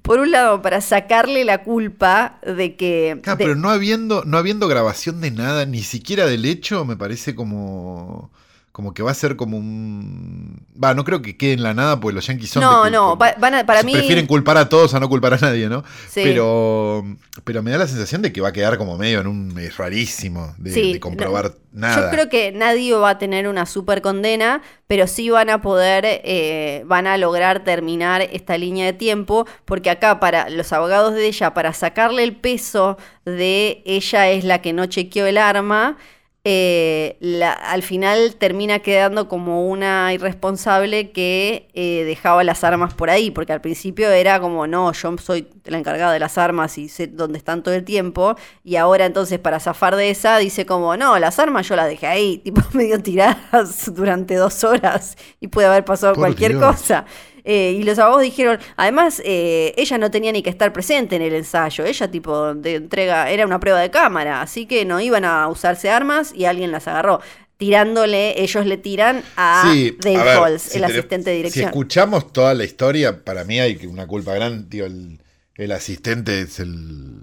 por 0.04 0.20
un 0.20 0.30
lado, 0.30 0.60
para 0.60 0.82
sacarle 0.82 1.44
la 1.44 1.62
culpa 1.62 2.38
de 2.46 2.76
que... 2.76 3.18
Claro, 3.22 3.38
de- 3.38 3.44
pero 3.44 3.56
no 3.56 3.70
habiendo, 3.70 4.22
no 4.26 4.36
habiendo 4.36 4.68
grabación 4.68 5.20
de 5.22 5.30
nada, 5.30 5.64
ni 5.64 5.82
siquiera 5.82 6.26
del 6.26 6.44
hecho, 6.44 6.84
me 6.84 6.94
parece 6.96 7.34
como. 7.34 8.30
Como 8.74 8.92
que 8.92 9.04
va 9.04 9.12
a 9.12 9.14
ser 9.14 9.36
como 9.36 9.56
un. 9.56 10.66
Va, 10.82 10.94
no 10.94 11.04
creo 11.04 11.22
que 11.22 11.36
quede 11.36 11.52
en 11.52 11.62
la 11.62 11.74
nada, 11.74 12.00
porque 12.00 12.16
los 12.16 12.26
yankees 12.26 12.50
son. 12.50 12.60
de 12.62 12.66
no, 12.66 12.84
cul- 12.84 12.90
no, 12.90 13.16
pa- 13.16 13.36
van 13.38 13.54
a- 13.54 13.64
para 13.64 13.82
se 13.82 13.86
mí... 13.86 13.92
Prefieren 13.92 14.26
culpar 14.26 14.56
a 14.56 14.68
todos 14.68 14.92
a 14.94 14.98
no 14.98 15.08
culpar 15.08 15.32
a 15.34 15.36
nadie, 15.36 15.68
¿no? 15.68 15.84
Sí. 16.08 16.22
Pero, 16.24 17.04
pero 17.44 17.62
me 17.62 17.70
da 17.70 17.78
la 17.78 17.86
sensación 17.86 18.20
de 18.22 18.32
que 18.32 18.40
va 18.40 18.48
a 18.48 18.52
quedar 18.52 18.76
como 18.76 18.98
medio 18.98 19.20
en 19.20 19.28
un. 19.28 19.56
Es 19.60 19.76
rarísimo 19.76 20.56
de, 20.58 20.72
Sí, 20.72 20.92
de 20.94 20.98
comprobar 20.98 21.52
no, 21.70 21.86
nada. 21.86 22.06
Yo 22.06 22.10
creo 22.10 22.28
que 22.28 22.50
nadie 22.50 22.92
va 22.94 23.10
a 23.10 23.18
tener 23.18 23.46
una 23.46 23.64
super 23.64 24.02
condena, 24.02 24.60
pero 24.88 25.06
sí 25.06 25.30
van 25.30 25.50
a 25.50 25.62
poder, 25.62 26.04
eh, 26.04 26.82
van 26.86 27.06
a 27.06 27.16
lograr 27.16 27.62
terminar 27.62 28.22
esta 28.22 28.58
línea 28.58 28.86
de 28.86 28.92
tiempo, 28.92 29.46
porque 29.66 29.88
acá 29.88 30.18
para 30.18 30.50
los 30.50 30.72
abogados 30.72 31.14
de 31.14 31.28
ella, 31.28 31.54
para 31.54 31.72
sacarle 31.74 32.24
el 32.24 32.34
peso 32.34 32.98
de 33.24 33.84
ella 33.86 34.30
es 34.30 34.42
la 34.42 34.60
que 34.60 34.72
no 34.72 34.86
chequeó 34.86 35.26
el 35.26 35.38
arma, 35.38 35.96
eh, 36.46 37.16
la- 37.20 37.52
al 37.54 37.82
final 37.82 38.36
termina 38.36 38.80
quedando 38.80 39.28
como 39.28 39.66
una 39.66 40.12
irresponsable 40.12 41.10
que 41.10 41.68
eh, 41.72 42.04
dejaba 42.04 42.44
las 42.44 42.64
armas 42.64 42.92
por 42.92 43.08
ahí, 43.08 43.30
porque 43.30 43.54
al 43.54 43.62
principio 43.62 44.10
era 44.10 44.38
como, 44.40 44.66
no, 44.66 44.92
yo 44.92 45.16
soy 45.16 45.48
la 45.64 45.78
encargada 45.78 46.12
de 46.12 46.18
las 46.18 46.36
armas 46.36 46.76
y 46.76 46.88
sé 46.90 47.06
dónde 47.06 47.38
están 47.38 47.62
todo 47.62 47.72
el 47.74 47.84
tiempo, 47.84 48.36
y 48.62 48.76
ahora 48.76 49.06
entonces 49.06 49.38
para 49.38 49.58
zafar 49.58 49.96
de 49.96 50.10
esa 50.10 50.36
dice 50.36 50.66
como, 50.66 50.96
no, 50.98 51.18
las 51.18 51.38
armas 51.38 51.66
yo 51.66 51.76
las 51.76 51.88
dejé 51.88 52.06
ahí, 52.08 52.38
tipo 52.44 52.60
medio 52.74 53.00
tiradas 53.02 53.94
durante 53.94 54.34
dos 54.36 54.64
horas 54.64 55.16
y 55.40 55.48
puede 55.48 55.68
haber 55.68 55.84
pasado 55.86 56.12
Por 56.12 56.24
cualquier 56.24 56.52
Dios. 56.58 56.64
cosa. 56.64 57.06
Eh, 57.44 57.76
y 57.78 57.82
los 57.82 57.98
abogados 57.98 58.22
dijeron, 58.22 58.58
además, 58.76 59.20
eh, 59.24 59.74
ella 59.76 59.98
no 59.98 60.10
tenía 60.10 60.32
ni 60.32 60.42
que 60.42 60.48
estar 60.50 60.72
presente 60.72 61.16
en 61.16 61.22
el 61.22 61.34
ensayo, 61.34 61.84
ella 61.84 62.10
tipo 62.10 62.54
de 62.54 62.76
entrega, 62.76 63.30
era 63.30 63.44
una 63.44 63.60
prueba 63.60 63.80
de 63.80 63.90
cámara, 63.90 64.40
así 64.40 64.64
que 64.66 64.84
no 64.86 64.98
iban 65.00 65.24
a 65.26 65.46
usarse 65.48 65.90
armas 65.90 66.32
y 66.34 66.46
alguien 66.46 66.72
las 66.72 66.88
agarró. 66.88 67.20
Tirándole, 67.58 68.42
ellos 68.42 68.66
le 68.66 68.78
tiran 68.78 69.22
a 69.36 69.70
Sí, 69.72 69.96
Dave 70.00 70.16
a 70.16 70.24
ver, 70.24 70.36
Halls, 70.38 70.62
si 70.62 70.78
el 70.78 70.84
te- 70.86 70.92
asistente 70.92 71.30
de 71.30 71.36
Si 71.36 71.42
dirección. 71.42 71.66
escuchamos 71.66 72.32
toda 72.32 72.52
la 72.54 72.64
historia, 72.64 73.24
para 73.24 73.44
mí 73.44 73.60
hay 73.60 73.86
una 73.86 74.06
culpa 74.06 74.34
grande. 74.34 74.68
Tío, 74.68 74.86
el, 74.86 75.20
el 75.54 75.72
asistente 75.72 76.40
es 76.40 76.58
el. 76.58 77.20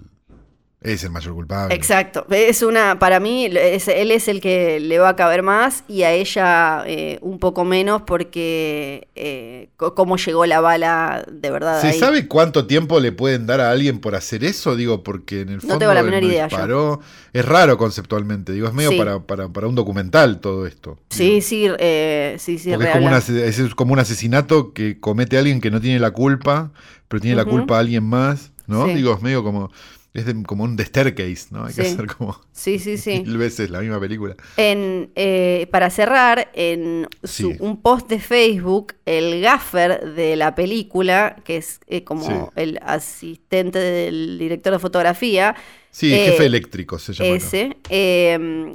Es 0.84 1.04
el 1.04 1.12
mayor 1.12 1.36
culpable. 1.36 1.76
Exacto, 1.76 2.26
es 2.32 2.64
una, 2.64 2.98
para 2.98 3.20
mí, 3.20 3.46
es- 3.46 3.88
él 3.88 4.10
es 4.10 4.28
el 4.28 4.42
que 4.42 4.80
le 4.80 4.98
va 4.98 5.10
a 5.10 5.16
caber 5.16 5.44
más 5.44 5.84
y 5.88 6.02
a 6.02 6.12
ella 6.12 6.84
eh, 6.88 7.20
un 7.22 7.38
poco 7.38 7.64
menos 7.64 8.02
porque 8.02 9.08
eh, 9.16 9.70
cómo 9.78 10.18
llegó 10.18 10.48
la 10.48 10.60
bala 10.60 11.24
de 11.32 11.52
verdad 11.52 11.80
¿Se 11.82 11.90
ahí. 11.90 12.00
sabe 12.00 12.28
cuánto 12.28 12.66
tiempo 12.66 13.00
le 13.00 13.12
pueden 13.12 13.46
dar 13.46 13.62
a 13.62 13.70
alguien 13.70 14.00
por 14.00 14.16
hacer 14.16 14.44
eso? 14.44 14.76
Digo, 14.76 15.04
porque 15.04 15.42
en 15.42 15.50
el 15.50 15.56
No 15.58 15.62
fondo 15.62 15.78
tengo 15.78 15.94
la 15.94 16.02
menor 16.02 16.24
no 16.24 16.28
idea 16.30 16.48
yo. 16.48 17.00
Es 17.32 17.46
raro 17.46 17.78
conceptualmente, 17.78 18.52
digo, 18.52 18.68
es 18.68 18.74
medio 18.74 18.90
Sí. 18.90 18.98
para, 18.98 19.20
para, 19.20 19.50
para 19.50 19.68
un 19.68 19.76
documental 19.76 20.40
todo 20.40 20.66
esto. 20.66 20.98
Sí, 21.12 21.42
sí, 21.42 21.68
eh, 21.78 22.38
sí, 22.40 22.58
sí, 22.58 22.72
Porque 22.72 22.88
es 22.88 22.94
como, 22.98 23.16
es 23.16 23.76
como 23.76 23.94
un 23.94 24.00
asesinato 24.00 24.74
que 24.74 25.00
comete 25.00 25.38
alguien 25.38 25.62
que 25.62 25.70
no 25.70 25.80
tiene 25.80 26.00
la 26.00 26.10
culpa, 26.10 26.72
pero 27.08 27.22
tiene 27.22 27.38
la 27.38 27.46
culpa 27.46 27.78
a 27.78 27.82
alguien 27.82 28.04
más, 28.04 28.52
¿no? 28.66 28.88
Sí. 28.88 28.96
Digo, 28.96 29.14
es 29.14 29.22
medio 29.22 29.44
como. 29.44 29.70
Es 30.14 30.26
de- 30.26 30.44
como 30.44 30.66
un 30.66 30.76
The 30.76 30.84
Staircase, 30.86 31.48
¿no? 31.52 31.66
Hay 31.66 31.74
que 31.74 31.82
hacer 31.84 32.06
como 32.08 32.38
Sí, 32.52 32.80
sí, 32.80 32.98
sí. 32.98 33.22
mil 33.26 33.38
veces 33.38 33.70
la 33.70 33.80
misma 33.80 33.98
película. 34.00 34.36
En, 34.58 35.10
eh, 35.16 35.68
para 35.72 35.90
cerrar, 35.90 36.50
en 36.54 37.08
su- 37.24 37.52
Sí. 37.52 37.58
un 37.60 37.82
post 37.82 38.10
de 38.10 38.20
Facebook, 38.20 38.94
el 39.06 39.42
gaffer 39.42 40.14
de 40.14 40.36
la 40.36 40.54
película, 40.54 41.38
que 41.46 41.58
es 41.58 41.80
eh, 41.88 42.04
como 42.04 42.26
Sí. 42.28 42.34
el 42.58 42.80
asistente 42.84 43.80
del 43.80 44.38
director 44.38 44.74
de 44.74 44.80
fotografía, 44.80 45.56
Sí, 45.94 46.14
Eh, 46.14 46.26
jefe 46.32 46.46
eléctrico 46.46 46.98
se 47.00 47.12
llama. 47.14 47.36
ese, 47.36 47.76
eh, 47.90 48.74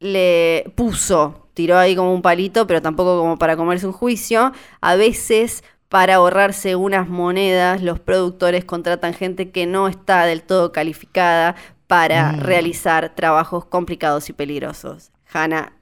le 0.00 0.64
puso 0.74 1.40
tiró 1.54 1.78
ahí 1.78 1.94
como 1.94 2.12
un 2.12 2.20
palito, 2.20 2.66
pero 2.66 2.82
tampoco 2.82 3.18
como 3.20 3.38
para 3.38 3.56
comerse 3.56 3.86
un 3.86 3.92
juicio. 3.92 4.52
A 4.80 4.96
veces 4.96 5.62
para 5.94 6.16
ahorrarse 6.16 6.74
unas 6.74 7.08
monedas, 7.08 7.80
los 7.80 8.00
productores 8.00 8.64
contratan 8.64 9.14
gente 9.14 9.50
que 9.52 9.64
no 9.64 9.86
está 9.86 10.24
del 10.26 10.42
todo 10.42 10.72
calificada 10.72 11.54
para 11.86 12.32
Mm. 12.32 12.40
realizar 12.40 13.14
trabajos 13.14 13.64
complicados 13.66 14.28
y 14.28 14.32
peligrosos. 14.32 15.12
Hanna. 15.32 15.72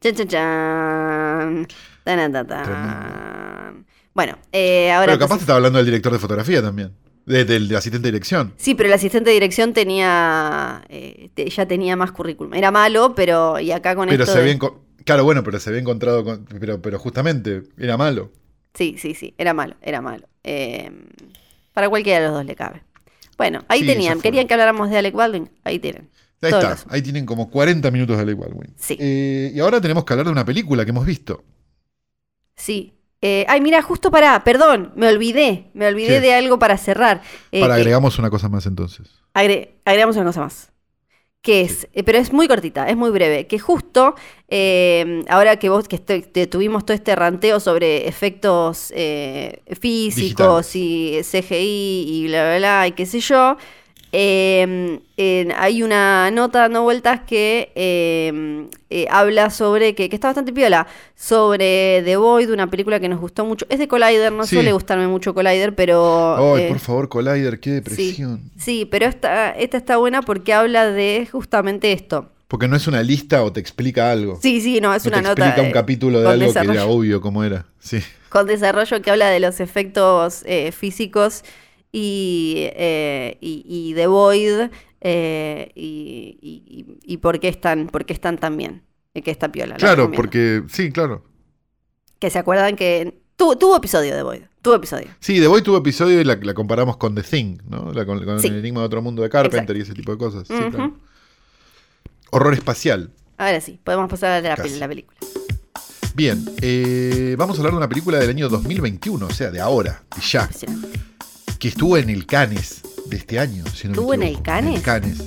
Chan, 0.00 0.14
chan, 0.14 0.28
chan. 0.28 1.66
Tan, 2.04 2.32
tan, 2.32 2.46
tan. 2.46 3.86
Bueno, 4.14 4.38
eh, 4.52 4.92
ahora. 4.92 5.06
Pero 5.14 5.18
capaz 5.18 5.36
te 5.38 5.40
estaba 5.40 5.56
hablando 5.56 5.78
del 5.78 5.86
director 5.86 6.12
de 6.12 6.18
fotografía 6.20 6.62
también. 6.62 6.92
de- 7.26 7.44
del 7.44 7.74
asistente 7.74 8.06
de 8.06 8.12
dirección. 8.12 8.52
Sí, 8.56 8.76
pero 8.76 8.86
el 8.88 8.92
asistente 8.92 9.30
de 9.30 9.34
dirección 9.34 9.72
tenía. 9.72 10.84
eh, 10.88 11.30
te- 11.34 11.50
ya 11.50 11.66
tenía 11.66 11.96
más 11.96 12.12
currículum. 12.12 12.54
Era 12.54 12.70
malo, 12.70 13.16
pero. 13.16 13.58
Y 13.58 13.72
acá 13.72 13.96
con 13.96 14.08
Pero 14.08 14.22
esto. 14.22 14.32
se 14.32 14.40
de- 14.44 14.52
había 14.52 14.70
Claro, 15.04 15.24
bueno, 15.24 15.42
pero 15.42 15.58
se 15.58 15.70
había 15.70 15.80
encontrado 15.80 16.22
con. 16.22 16.44
Pero, 16.60 16.80
pero 16.80 17.00
justamente, 17.00 17.64
era 17.78 17.96
malo. 17.96 18.30
Sí, 18.76 18.96
sí, 18.98 19.14
sí. 19.14 19.34
Era 19.38 19.54
malo, 19.54 19.74
era 19.82 20.00
malo. 20.00 20.28
Eh, 20.44 20.90
para 21.72 21.88
cualquiera 21.88 22.20
de 22.20 22.26
los 22.26 22.34
dos 22.34 22.44
le 22.44 22.54
cabe. 22.54 22.82
Bueno, 23.38 23.64
ahí 23.68 23.80
Sí, 23.80 23.86
tenían. 23.86 24.20
Querían 24.20 24.46
que 24.46 24.54
habláramos 24.54 24.90
de 24.90 24.98
Alec 24.98 25.14
Baldwin. 25.14 25.50
Ahí 25.64 25.78
tienen. 25.78 26.08
Ahí 26.42 26.50
Todos 26.50 26.64
está, 26.80 26.94
ahí 26.94 27.02
tienen 27.02 27.24
como 27.26 27.50
40 27.50 27.90
minutos 27.90 28.16
de 28.16 28.22
Alec 28.22 28.38
Baldwin. 28.38 28.74
Sí. 28.76 28.96
Eh, 29.00 29.52
y 29.54 29.60
ahora 29.60 29.80
tenemos 29.80 30.04
que 30.04 30.12
hablar 30.12 30.26
de 30.26 30.32
una 30.32 30.44
película 30.44 30.84
que 30.84 30.90
hemos 30.90 31.06
visto. 31.06 31.42
Sí. 32.56 32.92
Eh, 33.22 33.44
ay, 33.48 33.60
mira, 33.60 33.80
justo 33.82 34.10
para. 34.10 34.44
Perdón, 34.44 34.92
me 34.96 35.08
olvidé. 35.08 35.70
Me 35.74 35.86
olvidé 35.88 36.08
¿Qué? 36.08 36.20
de 36.20 36.34
algo 36.34 36.58
para 36.58 36.76
cerrar. 36.76 37.22
Eh, 37.52 37.60
Para 37.60 37.74
agregamos 37.74 38.18
una 38.18 38.30
cosa 38.30 38.48
más 38.48 38.66
entonces. 38.66 39.08
Agre- 39.34 39.80
agregamos 39.84 40.16
una 40.16 40.26
cosa 40.26 40.40
más. 40.42 40.70
Que 41.46 41.60
es, 41.60 41.86
eh, 41.94 42.02
pero 42.02 42.18
es 42.18 42.32
muy 42.32 42.48
cortita, 42.48 42.88
es 42.88 42.96
muy 42.96 43.10
breve. 43.10 43.46
Que 43.46 43.60
justo 43.60 44.16
eh, 44.48 45.22
ahora 45.28 45.56
que 45.60 45.68
vos 45.68 45.86
que 45.86 45.94
estoy- 45.96 46.22
te 46.22 46.48
tuvimos 46.48 46.84
todo 46.84 46.94
este 46.96 47.14
ranteo 47.14 47.60
sobre 47.60 48.08
efectos 48.08 48.92
eh, 48.96 49.60
físicos 49.80 50.74
y 50.74 51.20
CGI 51.22 52.04
y 52.08 52.26
bla, 52.26 52.42
bla, 52.48 52.58
bla, 52.58 52.86
y 52.88 52.92
qué 52.92 53.06
sé 53.06 53.20
yo. 53.20 53.56
Eh, 54.12 55.00
en- 55.16 55.52
hay 55.56 55.82
una 55.82 56.30
nota 56.30 56.60
dando 56.60 56.82
vueltas 56.82 57.20
que 57.26 57.72
eh, 57.74 58.66
eh, 58.90 59.06
habla 59.10 59.50
sobre, 59.50 59.94
que, 59.94 60.08
que 60.08 60.16
está 60.16 60.28
bastante 60.28 60.52
piola, 60.52 60.86
sobre 61.14 62.02
The 62.04 62.16
Void, 62.16 62.50
una 62.50 62.68
película 62.70 63.00
que 63.00 63.08
nos 63.08 63.20
gustó 63.20 63.44
mucho. 63.44 63.66
Es 63.68 63.78
de 63.78 63.88
Collider, 63.88 64.32
no 64.32 64.44
Sí. 64.46 64.56
suele 64.56 64.72
gustarme 64.72 65.06
mucho 65.08 65.34
Collider, 65.34 65.74
pero... 65.74 66.54
Ay, 66.56 66.64
eh, 66.64 66.68
por 66.68 66.78
favor, 66.78 67.08
Collider, 67.08 67.58
qué 67.60 67.70
depresión. 67.72 68.50
Sí, 68.58 68.86
pero 68.90 69.06
esta, 69.06 69.50
esta 69.50 69.76
está 69.76 69.96
buena 69.96 70.22
porque 70.22 70.52
habla 70.54 70.86
de 70.90 71.28
justamente 71.30 71.92
esto. 71.92 72.30
Porque 72.48 72.68
no 72.68 72.76
es 72.76 72.86
una 72.86 73.02
lista 73.02 73.42
o 73.42 73.52
te 73.52 73.58
explica 73.60 74.10
algo. 74.12 74.38
Sí, 74.40 74.60
sí, 74.60 74.80
no, 74.80 74.94
es 74.94 75.04
No 75.04 75.08
una 75.08 75.16
te 75.18 75.22
nota 75.28 75.42
explica 75.46 75.62
un 75.62 75.68
eh, 75.68 75.72
capítulo 75.72 76.20
de 76.20 76.28
algo 76.28 76.40
que 76.40 76.46
desarrollo. 76.46 76.72
era 76.80 76.86
obvio 76.86 77.20
cómo 77.20 77.42
era. 77.42 77.66
Sí. 77.80 77.98
con 78.28 78.46
desarrollo 78.46 79.02
que 79.02 79.10
habla 79.10 79.28
de 79.30 79.40
los 79.40 79.60
efectos 79.60 80.44
físicos 80.72 81.42
y, 81.92 82.68
eh, 82.74 83.38
y, 83.40 83.64
y 83.66 83.92
de 83.94 84.06
Void 84.06 84.70
eh, 85.00 85.70
y, 85.74 86.38
y- 86.40 86.64
y- 86.66 86.98
y 87.14 87.16
por 87.18 87.38
qué 87.40 87.48
están, 87.48 87.86
por 87.88 88.04
qué 88.04 88.12
están 88.12 88.38
tan 88.38 88.56
bien. 88.56 88.82
Y 89.14 89.22
que 89.22 89.30
está 89.30 89.50
piola. 89.50 89.72
la 89.74 89.76
Claro, 89.78 90.10
porque. 90.12 90.62
Sí, 90.68 90.90
claro. 90.92 91.24
Que 92.18 92.28
se 92.30 92.38
acuerdan 92.38 92.76
que 92.76 93.20
tuvo, 93.36 93.56
tuvo 93.56 93.76
episodio 93.76 94.14
de 94.14 94.22
Void. 94.22 94.42
Tuvo 94.62 94.74
episodio. 94.74 95.06
Sí, 95.20 95.40
The 95.40 95.46
Boy 95.46 95.62
tuvo 95.62 95.78
episodio 95.78 96.20
y 96.20 96.24
la, 96.24 96.34
la 96.36 96.52
comparamos 96.54 96.96
con 96.96 97.14
The 97.14 97.22
Thing, 97.22 97.58
¿no? 97.68 97.92
La- 97.92 98.04
con, 98.04 98.22
con 98.24 98.40
Sí. 98.40 98.48
el 98.48 98.56
enigma 98.58 98.80
de 98.80 98.86
otro 98.86 99.00
mundo 99.00 99.22
de 99.22 99.30
Carpenter 99.30 99.60
Exacto. 99.60 99.78
y 99.78 99.80
ese 99.82 99.94
tipo 99.94 100.12
de 100.12 100.18
cosas. 100.18 100.46
Sí, 100.48 100.54
Ujú. 100.54 100.70
claro. 100.70 100.96
Horror 102.30 102.54
espacial. 102.54 103.10
Ahora 103.38 103.60
sí, 103.60 103.78
podemos 103.84 104.10
pasar 104.10 104.32
a 104.32 104.40
la, 104.40 104.56
pel- 104.56 104.78
la 104.78 104.88
película. 104.88 105.18
Bien, 106.14 106.44
eh, 106.62 107.36
vamos 107.38 107.56
a 107.56 107.60
hablar 107.60 107.72
de 107.72 107.76
una 107.78 107.88
película 107.88 108.18
del 108.18 108.30
año 108.30 108.48
2021, 108.48 109.26
o 109.26 109.30
sea, 109.30 109.50
de 109.50 109.60
ahora, 109.60 110.02
de 110.16 110.22
ya. 110.22 110.48
Que 111.58 111.68
estuvo 111.68 111.96
en 111.96 112.10
el 112.10 112.26
Cannes 112.26 112.82
de 113.06 113.16
este 113.16 113.38
año. 113.38 113.64
Si 113.74 113.88
no 113.88 113.90
me 113.90 113.94
¿Estuvo 113.94 114.14
en 114.14 114.22
el? 114.22 114.34
En 114.36 114.80
Cannes. 114.82 115.24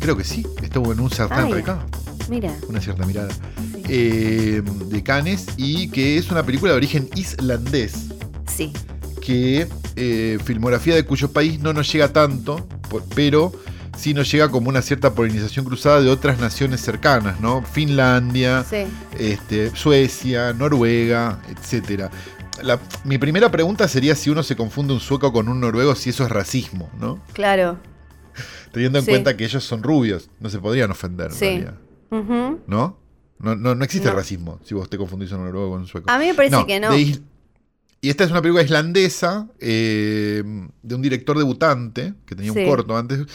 Creo 0.00 0.16
que 0.16 0.24
sí, 0.24 0.46
estuvo 0.62 0.92
en 0.92 1.00
un 1.00 1.10
certamen 1.10 1.46
Ay. 1.46 1.52
recado, 1.54 1.84
Mira. 2.28 2.54
una 2.68 2.80
cierta 2.80 3.06
mirada. 3.06 3.28
eh, 3.88 4.62
de 4.86 5.02
Cannes 5.02 5.46
y 5.56 5.88
que 5.88 6.16
es 6.18 6.30
una 6.30 6.42
película 6.44 6.72
de 6.72 6.76
origen 6.78 7.08
islandés. 7.14 7.94
Sí. 8.54 8.72
que 9.20 9.66
eh, 9.96 10.38
filmografía 10.44 10.94
de 10.94 11.04
cuyo 11.06 11.32
país 11.32 11.58
no 11.58 11.72
nos 11.72 11.90
llega 11.90 12.12
tanto, 12.12 12.68
pero 13.14 13.52
sí 13.96 14.12
nos 14.12 14.30
llega 14.30 14.50
como 14.50 14.68
una 14.68 14.82
cierta 14.82 15.14
polinización 15.14 15.64
cruzada 15.64 16.02
de 16.02 16.10
otras 16.10 16.38
naciones 16.38 16.82
cercanas, 16.82 17.40
¿no? 17.40 17.62
Finlandia, 17.62 18.64
Sí. 18.68 18.84
este, 19.18 19.74
Suecia, 19.74 20.52
Noruega, 20.52 21.40
etcétera. 21.48 22.10
La- 22.62 22.80
mi 23.04 23.18
primera 23.18 23.50
pregunta 23.50 23.88
sería 23.88 24.14
si 24.14 24.30
uno 24.30 24.42
se 24.42 24.56
confunde 24.56 24.92
un 24.94 25.00
sueco 25.00 25.32
con 25.32 25.48
un 25.48 25.60
noruego, 25.60 25.94
si 25.94 26.10
eso 26.10 26.24
es 26.24 26.30
racismo, 26.30 26.90
¿no? 27.00 27.20
Claro. 27.32 27.78
Teniendo 28.72 28.98
en 28.98 29.04
Sí. 29.04 29.10
cuenta 29.10 29.36
que 29.36 29.44
ellos 29.44 29.64
son 29.64 29.82
rubios, 29.82 30.30
no 30.40 30.48
se 30.50 30.58
podrían 30.58 30.90
ofender, 30.90 31.26
en 31.30 31.32
Sí. 31.36 31.44
realidad, 31.46 31.78
Ujú. 32.10 32.60
¿no? 32.66 32.98
No, 33.38 33.54
no, 33.56 33.74
no 33.74 33.84
existe 33.84 34.08
No. 34.08 34.14
racismo 34.14 34.60
si 34.64 34.74
vos 34.74 34.88
te 34.88 34.96
confundís 34.96 35.32
un 35.32 35.44
noruego 35.44 35.70
con 35.70 35.80
un 35.80 35.86
sueco. 35.86 36.10
A 36.10 36.18
mí 36.18 36.26
me 36.26 36.34
parece 36.34 36.64
que 36.66 36.80
no. 36.80 36.96
y 36.96 37.20
esta 38.02 38.24
es 38.24 38.30
una 38.30 38.42
película 38.42 38.62
islandesa 38.62 39.48
eh, 39.60 40.42
de 40.82 40.94
un 40.94 41.02
director 41.02 41.36
debutante, 41.38 42.14
que 42.26 42.34
tenía 42.36 42.52
Sí. 42.52 42.58
un 42.60 42.66
corto 42.68 42.96
antes, 42.96 43.26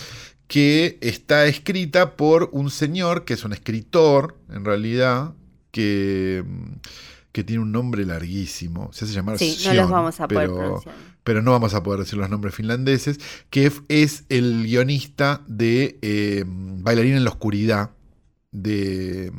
que 0.47 0.97
está 1.01 1.45
escrita 1.47 2.15
por 2.15 2.49
un 2.53 2.69
señor 2.69 3.25
que 3.25 3.33
es 3.33 3.43
un 3.43 3.53
escritor, 3.53 4.37
en 4.49 4.65
realidad, 4.65 5.33
que, 5.71 6.43
mm, 6.47 6.73
que 7.39 7.45
tiene 7.45 7.63
un 7.63 7.71
nombre 7.71 8.05
larguísimo. 8.05 8.91
Se 8.91 9.05
hace 9.05 9.13
llamar 9.13 9.37
Sí, 9.37 9.57
no 9.65 9.73
los 9.73 9.89
vamos 9.89 10.19
a 10.19 10.27
poder 10.27 10.49
pero, 10.49 10.57
pronunciar. 10.59 10.95
pero 11.23 11.41
no 11.41 11.51
vamos 11.51 11.73
a 11.73 11.81
poder 11.83 12.01
decir 12.01 12.19
los 12.19 12.29
nombres 12.29 12.53
finlandeses, 12.53 13.17
que 13.49 13.71
es 13.87 14.25
el 14.27 14.63
guionista 14.63 15.41
de 15.47 15.97
eh, 16.01 16.43
Bailarina 16.45 17.15
en 17.15 17.23
la 17.23 17.29
Oscuridad, 17.29 17.91
de, 18.51 19.31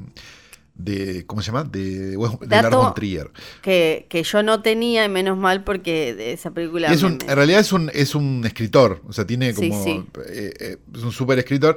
de 0.84 1.24
¿cómo 1.26 1.42
se 1.42 1.46
llama? 1.48 1.64
De, 1.64 2.10
de 2.10 2.16
Lars 2.16 2.48
Dato- 2.48 2.78
von 2.82 2.94
Trier. 2.94 3.30
Que, 3.62 4.06
que 4.08 4.22
yo 4.22 4.42
no 4.42 4.62
tenía, 4.62 5.04
y 5.04 5.08
menos 5.08 5.36
mal, 5.38 5.64
porque 5.64 6.14
de 6.14 6.32
esa 6.32 6.50
película. 6.52 6.92
Es 6.92 7.02
un, 7.02 7.18
me- 7.18 7.30
en 7.30 7.36
realidad 7.36 7.60
es 7.60 7.72
un, 7.72 7.90
es 7.94 8.14
un 8.14 8.42
escritor, 8.44 9.02
o 9.06 9.12
sea, 9.12 9.26
tiene 9.26 9.54
como. 9.54 9.84
sí. 9.84 10.04
eh, 10.28 10.52
eh, 10.58 10.76
es 10.94 11.02
un 11.02 11.12
súper 11.12 11.38
escritor. 11.38 11.76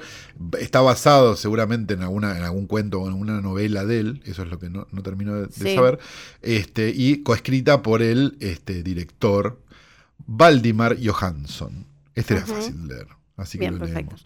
Está 0.59 0.81
basado 0.81 1.35
seguramente 1.35 1.93
en, 1.93 2.01
alguna, 2.01 2.37
en 2.37 2.43
algún 2.43 2.67
cuento 2.67 2.99
o 2.99 3.03
en 3.05 3.09
alguna 3.13 3.41
novela 3.41 3.85
de 3.85 3.99
él, 3.99 4.21
eso 4.25 4.43
es 4.43 4.49
lo 4.49 4.59
que 4.59 4.69
no, 4.69 4.87
no 4.91 5.03
termino 5.03 5.35
de, 5.41 5.75
saber. 5.75 5.99
Este, 6.41 6.89
y 6.95 7.23
coescrita 7.23 7.81
por 7.81 8.01
el 8.01 8.37
este, 8.39 8.83
director 8.83 9.59
Valdimar 10.25 10.97
Johansson. 11.03 11.85
Este 12.15 12.35
era 12.35 12.45
fácil 12.45 12.87
de 12.87 12.93
leer, 12.95 13.07
así 13.37 13.57
Bien, 13.57 13.73
que 13.73 13.79
lo 13.79 13.85
perfecto. 13.85 14.15
leemos. 14.15 14.23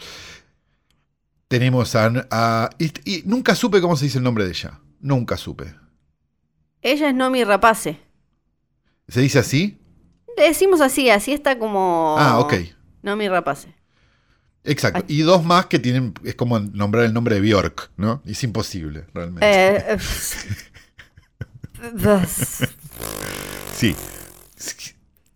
Tenemos 1.47 1.95
a. 1.95 2.11
a- 2.31 2.69
y, 2.77 2.91
y 3.05 3.23
nunca 3.25 3.55
supe 3.55 3.81
cómo 3.81 3.95
se 3.95 4.05
dice 4.05 4.17
el 4.17 4.23
nombre 4.23 4.43
de 4.45 4.51
ella. 4.51 4.79
Nunca 4.99 5.37
supe. 5.37 5.73
Ella 6.81 7.09
es 7.09 7.15
Nomi 7.15 7.43
Rapace. 7.43 7.99
¿Se 9.07 9.21
dice 9.21 9.39
así? 9.39 9.79
Decimos 10.37 10.81
así, 10.81 11.09
así 11.09 11.33
está 11.33 11.57
como. 11.57 12.15
Ah, 12.19 12.39
ok. 12.39 12.53
Nomi 13.01 13.27
Rapace. 13.29 13.73
Exacto. 14.63 15.05
Y 15.07 15.21
dos 15.21 15.45
más 15.45 15.67
que 15.67 15.79
tienen, 15.79 16.13
es 16.25 16.35
como 16.35 16.59
nombrar 16.59 17.05
el 17.05 17.13
nombre 17.13 17.35
de 17.35 17.41
Bjork, 17.41 17.91
¿no? 17.95 18.21
Es 18.25 18.43
imposible, 18.43 19.05
realmente. 19.13 19.45
Eh, 19.49 19.77
eh, 21.81 21.87
Sí. 23.73 23.95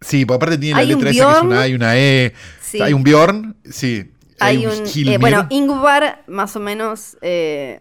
Sí, 0.02 0.26
porque 0.26 0.36
aparte 0.38 0.58
tiene 0.58 0.80
la 0.82 0.86
letra 0.86 1.10
esa 1.12 1.26
que 1.26 1.32
es 1.38 1.42
una 1.44 1.62
A 1.62 1.68
y 1.68 1.74
una 1.76 1.98
E. 1.98 2.34
sí. 2.62 2.82
Hay 2.82 2.94
un 2.94 3.04
Bjorn, 3.04 3.56
sí. 3.70 4.11
Hay 4.42 4.66
un. 4.66 4.74
eh, 5.08 5.18
bueno, 5.18 5.48
Ingvar, 5.50 6.24
más 6.28 6.56
o 6.56 6.60
menos. 6.60 7.18
eh, 7.22 7.80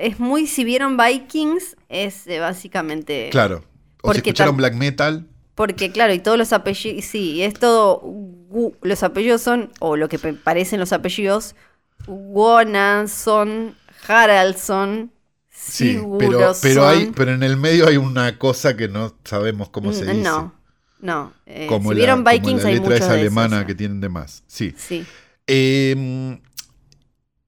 es 0.00 0.18
muy. 0.18 0.46
Si 0.46 0.64
vieron 0.64 0.96
Vikings, 0.96 1.76
es 1.88 2.26
eh, 2.26 2.40
básicamente. 2.40 3.28
Claro. 3.30 3.64
O 4.02 4.12
si 4.12 4.18
escucharon 4.18 4.56
black 4.56 4.74
metal, 4.74 5.26
Porque, 5.54 5.90
claro, 5.90 6.12
y 6.14 6.18
todos 6.18 6.38
los 6.38 6.52
apellidos. 6.52 7.04
Sí, 7.04 7.42
es 7.42 7.54
todo. 7.54 8.02
Los 8.82 9.02
apellidos 9.02 9.42
son. 9.42 9.70
O 9.80 9.96
lo 9.96 10.08
que 10.08 10.18
parecen 10.18 10.80
los 10.80 10.92
apellidos. 10.92 11.54
Wonansson, 12.06 13.74
Haraldsson. 14.06 15.10
sí. 15.50 15.98
Pero, 16.18 16.52
pero, 16.62 16.86
hay, 16.86 17.12
pero 17.14 17.32
en 17.32 17.42
el 17.42 17.56
medio 17.56 17.88
hay 17.88 17.96
una 17.96 18.38
cosa 18.38 18.76
que 18.76 18.88
no 18.88 19.14
sabemos 19.24 19.70
cómo 19.70 19.92
se 19.92 20.04
Mm, 20.04 20.08
dice. 20.08 20.22
No, 20.22 20.54
no. 21.00 21.32
Como, 21.68 21.90
si 21.90 21.94
la, 21.94 21.98
vieron 21.98 22.24
como 22.24 22.30
Vikings, 22.30 22.62
la 22.62 22.68
hay 22.68 22.74
letra 22.76 22.96
esa 22.96 23.12
de 23.14 23.20
alemana 23.20 23.56
esos, 23.56 23.66
que 23.66 23.74
tienen 23.74 24.00
de 24.00 24.08
más. 24.08 24.44
Sí. 24.46 24.74
Sí. 24.76 25.04
Eh, 25.46 26.40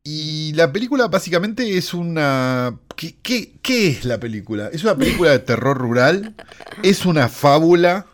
y 0.04 0.52
la 0.54 0.72
película 0.72 1.08
básicamente 1.08 1.76
es 1.76 1.92
una... 1.92 2.78
¿Qué, 2.96 3.16
qué, 3.22 3.58
qué 3.62 3.88
es 3.88 4.04
la 4.04 4.18
película? 4.18 4.68
¿Es 4.72 4.82
una 4.84 4.96
película 4.96 5.30
de 5.32 5.38
terror 5.40 5.76
rural? 5.76 6.34
¿Es 6.82 7.04
una 7.04 7.28
fábula? 7.28 8.06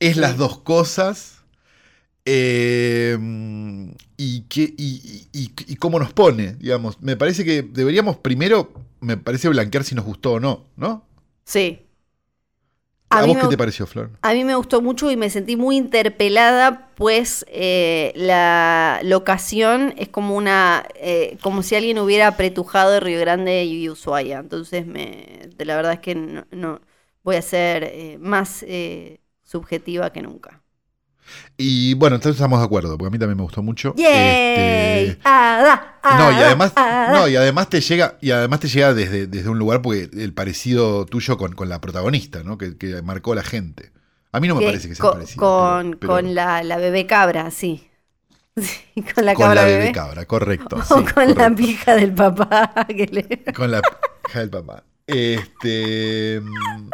¿Es 0.00 0.16
las 0.16 0.36
dos 0.36 0.58
cosas? 0.60 1.34
Eh, 2.24 3.16
y, 4.16 4.40
qué, 4.42 4.74
y, 4.76 5.28
y- 5.32 5.40
y- 5.40 5.52
y 5.72 5.76
cómo 5.76 5.98
nos 5.98 6.12
pone, 6.12 6.54
digamos. 6.54 7.00
Me 7.02 7.16
parece 7.16 7.44
que 7.44 7.62
deberíamos 7.62 8.16
primero 8.16 8.72
me 9.00 9.16
parece 9.16 9.48
blanquear 9.48 9.84
si 9.84 9.94
nos 9.94 10.04
gustó 10.04 10.32
o 10.32 10.40
no, 10.40 10.64
¿no? 10.76 11.06
Sí. 11.44 11.85
¿A, 13.10 13.22
mí 13.22 13.26
vos 13.26 13.38
qué 13.38 13.48
te 13.48 13.56
pareció, 13.56 13.86
Flor? 13.86 14.10
A 14.22 14.34
mí 14.34 14.44
me 14.44 14.56
gustó 14.56 14.82
mucho 14.82 15.10
y 15.10 15.16
me 15.16 15.30
sentí 15.30 15.56
muy 15.56 15.76
interpelada, 15.76 16.90
pues 16.96 17.46
eh, 17.48 18.12
la 18.16 19.00
locación 19.04 19.94
es 19.98 20.08
como 20.08 20.36
una, 20.36 20.86
eh, 20.96 21.38
como 21.42 21.62
si 21.62 21.76
alguien 21.76 21.98
hubiera 22.00 22.28
apretujado 22.28 23.00
Río 23.00 23.20
Grande 23.20 23.64
y 23.64 23.88
Ushuaia. 23.90 24.40
Entonces, 24.40 24.86
me, 24.86 25.50
de 25.56 25.64
la 25.66 25.76
verdad 25.76 25.94
es 25.94 26.00
que 26.00 26.14
no, 26.16 26.46
no- 26.52 26.80
voy 27.24 27.36
a 27.36 27.42
ser 27.42 27.84
eh, 27.84 28.18
más 28.20 28.64
eh, 28.68 29.20
subjetiva 29.44 30.12
que 30.12 30.22
nunca. 30.22 30.62
Y 31.56 31.94
bueno, 31.94 32.16
entonces 32.16 32.36
estamos 32.36 32.58
de 32.60 32.64
acuerdo, 32.66 32.96
porque 32.98 33.08
a 33.08 33.10
mí 33.10 33.18
también 33.18 33.36
me 33.36 33.42
gustó 33.42 33.62
mucho. 33.62 33.94
¡Yay! 33.96 35.08
Este, 35.08 35.18
¡Ada! 35.24 35.98
No, 36.18 36.30
y 36.32 36.34
además, 36.36 36.72
¡Ada! 36.76 37.12
no, 37.12 37.28
y 37.28 37.36
además 37.36 37.68
te 37.68 37.80
llega, 37.80 38.16
y 38.20 38.30
además 38.30 38.60
te 38.60 38.68
llega 38.68 38.92
desde, 38.94 39.26
desde 39.26 39.48
un 39.48 39.58
lugar 39.58 39.82
porque 39.82 40.08
el 40.12 40.32
parecido 40.34 41.06
tuyo 41.06 41.36
con, 41.38 41.54
con 41.54 41.68
la 41.68 41.80
protagonista, 41.80 42.42
¿no? 42.42 42.58
Que, 42.58 42.76
que 42.76 43.00
marcó 43.02 43.34
la 43.34 43.42
gente. 43.42 43.90
A 44.32 44.40
mí 44.40 44.48
no 44.48 44.54
me 44.54 44.60
Que 44.60 44.66
parece 44.66 44.88
que 44.88 44.94
sea 44.94 45.02
con, 45.04 45.12
parecido. 45.14 45.40
con, 45.40 45.82
pero- 45.92 45.98
pero- 46.00 46.12
con 46.12 46.34
la, 46.34 46.62
la 46.62 46.76
bebé 46.76 47.06
cabra, 47.06 47.50
sí. 47.50 47.88
Sí, 48.56 49.02
con 49.14 49.24
la 49.26 49.34
con 49.34 49.44
cabra 49.46 49.62
la 49.62 49.66
bebé. 49.66 49.78
bebé 49.80 49.92
cabra, 49.92 50.24
correcto. 50.26 50.76
o 50.76 50.82
sí, 50.82 51.04
con 51.12 51.34
la 51.34 51.50
pija 51.54 51.94
del 51.94 52.12
papá. 52.14 52.72
que 52.88 53.06
le- 53.06 53.52
Con 53.52 53.70
la 53.70 53.80
hija 54.28 54.40
del 54.40 54.50
papá. 54.50 54.82
Este. 55.06 56.40
mm, 56.42 56.88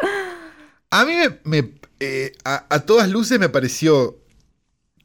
A 0.91 1.05
mí 1.05 1.13
me. 1.15 1.39
me, 1.45 1.73
eh, 1.99 2.33
a, 2.43 2.65
a 2.69 2.79
todas 2.81 3.09
luces 3.09 3.39
me 3.39 3.47
pareció 3.49 4.17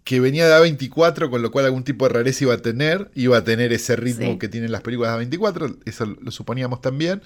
que 0.09 0.21
venía 0.21 0.49
de 0.49 0.55
A24, 0.55 1.29
con 1.29 1.43
lo 1.43 1.51
cual 1.51 1.67
algún 1.67 1.85
tipo 1.85 2.07
de 2.09 2.15
rareza 2.15 2.45
iba 2.45 2.55
a 2.55 2.63
tener. 2.63 3.11
Iba 3.15 3.37
a 3.37 3.45
tener 3.45 3.75
ese 3.75 3.95
ritmo 3.95 4.33
Sí. 4.33 4.39
que 4.39 4.49
tienen 4.49 4.73
las 4.73 4.81
películas 4.81 5.19
de 5.19 5.27
A24. 5.27 5.77
Eso 5.85 6.07
lo 6.07 6.31
suponíamos 6.31 6.81
también. 6.81 7.21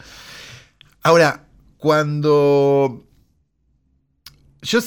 Ahora, 1.04 1.46
cuando. 1.76 3.06
Yo. 4.62 4.80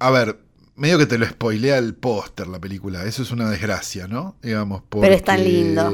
A 0.00 0.10
ver. 0.10 0.40
Medio 0.74 0.98
que 0.98 1.06
te 1.06 1.16
lo 1.16 1.26
spoilea 1.26 1.78
el 1.78 1.94
póster, 1.94 2.48
la 2.48 2.60
película. 2.60 3.04
Eso 3.04 3.22
es 3.22 3.30
una 3.30 3.48
desgracia, 3.50 4.08
¿no? 4.08 4.36
Digamos, 4.42 4.82
Pero 4.90 5.06
es 5.14 5.22
tan 5.22 5.36
porque- 5.36 5.52
lindo. 5.52 5.92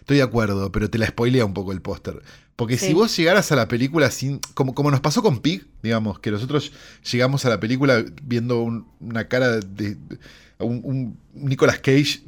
Estoy 0.00 0.16
de 0.18 0.22
acuerdo, 0.22 0.70
pero 0.72 0.90
te 0.90 0.98
la 0.98 1.06
spoilea 1.06 1.44
un 1.46 1.54
poco 1.54 1.72
el 1.72 1.80
póster. 1.82 2.22
Porque 2.58 2.76
si 2.76 2.92
vos 2.92 3.16
llegaras 3.16 3.52
a 3.52 3.56
la 3.56 3.68
película 3.68 4.10
sin. 4.10 4.40
Como, 4.54 4.74
como 4.74 4.90
nos 4.90 4.98
pasó 5.00 5.22
con 5.22 5.38
Pig, 5.38 5.64
digamos, 5.80 6.18
que 6.18 6.32
nosotros 6.32 6.72
llegamos 7.10 7.44
a 7.44 7.50
la 7.50 7.60
película 7.60 8.04
viendo 8.24 8.60
un- 8.62 8.84
una 8.98 9.28
cara 9.28 9.60
de. 9.60 9.94
de- 9.94 10.18
un, 10.58 10.80
un 10.82 11.18
Nicolas 11.34 11.78
Cage 11.78 12.20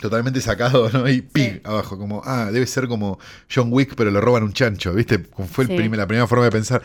totalmente 0.00 0.40
sacado, 0.40 0.88
¿no? 0.90 1.08
Y 1.08 1.20
Pig 1.22 1.54
Sí. 1.54 1.60
abajo, 1.64 1.98
como, 1.98 2.22
ah, 2.24 2.50
debe 2.52 2.64
ser 2.66 2.86
como 2.86 3.18
John 3.52 3.68
Wick, 3.72 3.94
pero 3.96 4.10
le 4.12 4.20
roban 4.20 4.44
un 4.44 4.52
chancho, 4.52 4.92
¿viste? 4.94 5.18
Fue 5.18 5.64
el 5.64 5.70
Sí. 5.70 5.76
primer- 5.76 5.98
la 5.98 6.06
primera 6.06 6.26
forma 6.28 6.44
de 6.44 6.50
pensar. 6.52 6.80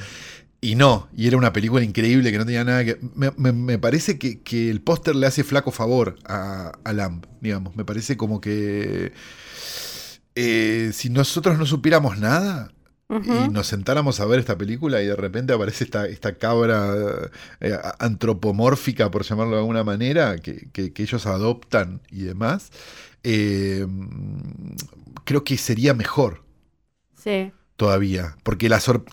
Y 0.61 0.73
no, 0.75 1.07
y 1.15 1.27
era 1.27 1.37
una 1.37 1.53
película 1.53 1.83
increíble 1.83 2.31
que 2.31 2.37
no 2.39 2.45
tenía 2.45 2.63
nada 2.63 2.83
que. 2.83 2.97
Me, 3.15 3.31
me- 3.37 3.53
me 3.53 3.77
parece 3.77 4.17
que, 4.17 4.41
que 4.41 4.71
el 4.71 4.81
póster 4.81 5.15
le 5.15 5.27
hace 5.27 5.43
flaco 5.43 5.71
favor 5.71 6.17
a, 6.25 6.71
a 6.83 6.93
Lamb, 6.93 7.25
digamos. 7.41 7.75
Me 7.75 7.85
parece 7.85 8.17
como 8.17 8.41
que. 8.41 9.13
Eh, 10.41 10.91
si 10.93 11.09
nosotros 11.09 11.57
no 11.57 11.65
supiéramos 11.65 12.17
nada 12.17 12.71
y 13.09 13.49
nos 13.49 13.65
sentáramos 13.67 14.19
a 14.19 14.25
ver 14.25 14.39
esta 14.39 14.55
película 14.57 15.01
y 15.01 15.07
de 15.07 15.15
repente 15.15 15.51
aparece 15.51 15.83
esta, 15.83 16.07
esta 16.07 16.37
cabra 16.37 16.93
eh, 17.59 17.75
antropomórfica, 17.97 19.09
por 19.09 19.23
llamarlo 19.23 19.53
de 19.55 19.61
alguna 19.61 19.83
manera, 19.83 20.37
que, 20.37 20.69
que- 20.71 20.93
que 20.93 21.03
ellos 21.03 21.25
adoptan 21.25 22.01
y 22.11 22.21
demás, 22.21 22.69
eh, 23.23 23.87
creo 25.25 25.43
que 25.43 25.57
sería 25.57 25.93
mejor 25.93 26.43
Sí. 27.15 27.51
todavía. 27.75 28.35
Porque 28.43 28.69
la, 28.69 28.79
sor- 28.79 29.03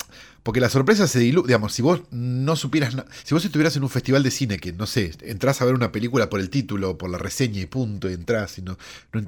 porque 0.42 0.60
la 0.60 0.68
sorpresa 0.68 1.06
se 1.08 1.18
diluye. 1.18 1.48
Digamos, 1.48 1.72
si 1.72 1.82
vos 1.82 2.02
no 2.10 2.54
supieras. 2.54 2.94
Si 3.24 3.34
vos 3.34 3.44
estuvieras 3.44 3.76
en 3.76 3.82
un 3.82 3.88
festival 3.90 4.22
de 4.22 4.30
cine 4.30 4.58
que, 4.58 4.72
no 4.72 4.86
sé, 4.86 5.12
entrás 5.22 5.60
a 5.60 5.64
ver 5.64 5.74
una 5.74 5.90
película 5.90 6.28
por 6.30 6.40
el 6.40 6.50
título, 6.50 6.98
por 6.98 7.10
la 7.10 7.18
reseña 7.18 7.60
y 7.62 7.66
punto, 7.66 8.10
y 8.10 8.14
entrás 8.14 8.58
y 8.58 8.62
no. 8.62 8.76
no 9.12 9.20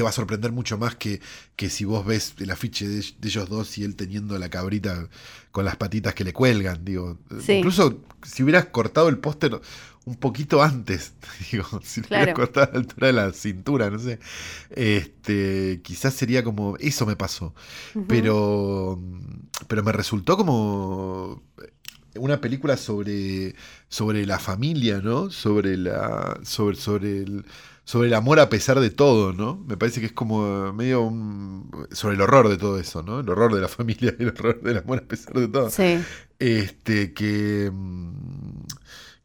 te 0.00 0.04
va 0.04 0.08
a 0.08 0.12
sorprender 0.12 0.50
mucho 0.50 0.78
más 0.78 0.94
que, 0.96 1.20
que 1.56 1.68
si 1.68 1.84
vos 1.84 2.06
ves 2.06 2.32
el 2.38 2.50
afiche 2.50 2.88
de, 2.88 3.00
de 3.18 3.28
ellos 3.28 3.50
dos 3.50 3.76
y 3.76 3.84
él 3.84 3.96
teniendo 3.96 4.38
la 4.38 4.48
cabrita 4.48 5.10
con 5.52 5.66
las 5.66 5.76
patitas 5.76 6.14
que 6.14 6.24
le 6.24 6.32
cuelgan. 6.32 6.82
Digo, 6.86 7.18
Sí. 7.44 7.52
incluso 7.52 8.02
si 8.22 8.42
hubieras 8.42 8.64
cortado 8.66 9.10
el 9.10 9.18
póster 9.18 9.60
un 10.06 10.14
poquito 10.16 10.62
antes, 10.62 11.12
digo, 11.52 11.66
si 11.84 12.00
lo 12.00 12.06
hubieras 12.06 12.24
Claro. 12.28 12.34
cortado 12.34 12.70
a 12.70 12.72
la 12.72 12.78
altura 12.78 13.06
de 13.08 13.12
la 13.12 13.32
cintura, 13.34 13.90
no 13.90 13.98
sé. 13.98 14.18
Este, 14.70 15.80
quizás 15.84 16.14
sería 16.14 16.42
como. 16.42 16.76
Eso 16.78 17.04
me 17.04 17.16
pasó 17.16 17.54
pero 18.08 18.98
pero 19.68 19.82
me 19.82 19.92
resultó 19.92 20.38
como 20.38 21.42
una 22.16 22.40
película 22.40 22.76
sobre 22.78 23.54
sobre 23.88 24.24
la 24.26 24.38
familia 24.38 25.00
no 25.02 25.30
sobre 25.30 25.76
la 25.76 26.40
sobre 26.42 26.76
sobre 26.76 27.18
el 27.22 27.44
sobre 27.90 28.08
el 28.08 28.14
amor 28.14 28.38
a 28.40 28.48
pesar 28.48 28.78
de 28.80 28.90
todo 28.90 29.32
no 29.32 29.56
me 29.68 29.76
parece 29.76 30.00
que 30.00 30.06
es 30.06 30.12
como 30.12 30.72
medio 30.72 31.02
un- 31.02 31.70
sobre 31.92 32.14
el 32.16 32.20
horror 32.22 32.48
de 32.48 32.56
todo 32.58 32.78
eso 32.78 33.02
no 33.02 33.20
el 33.20 33.28
horror 33.30 33.54
de 33.54 33.60
la 33.62 33.68
familia 33.78 34.14
y 34.18 34.22
el 34.24 34.28
horror 34.30 34.62
del 34.62 34.78
amor 34.78 34.98
a 35.04 35.08
pesar 35.08 35.34
de 35.34 35.48
todo. 35.48 35.70
Sí. 35.70 36.06
este 36.38 37.12
que 37.14 37.70
mm, 37.72 38.62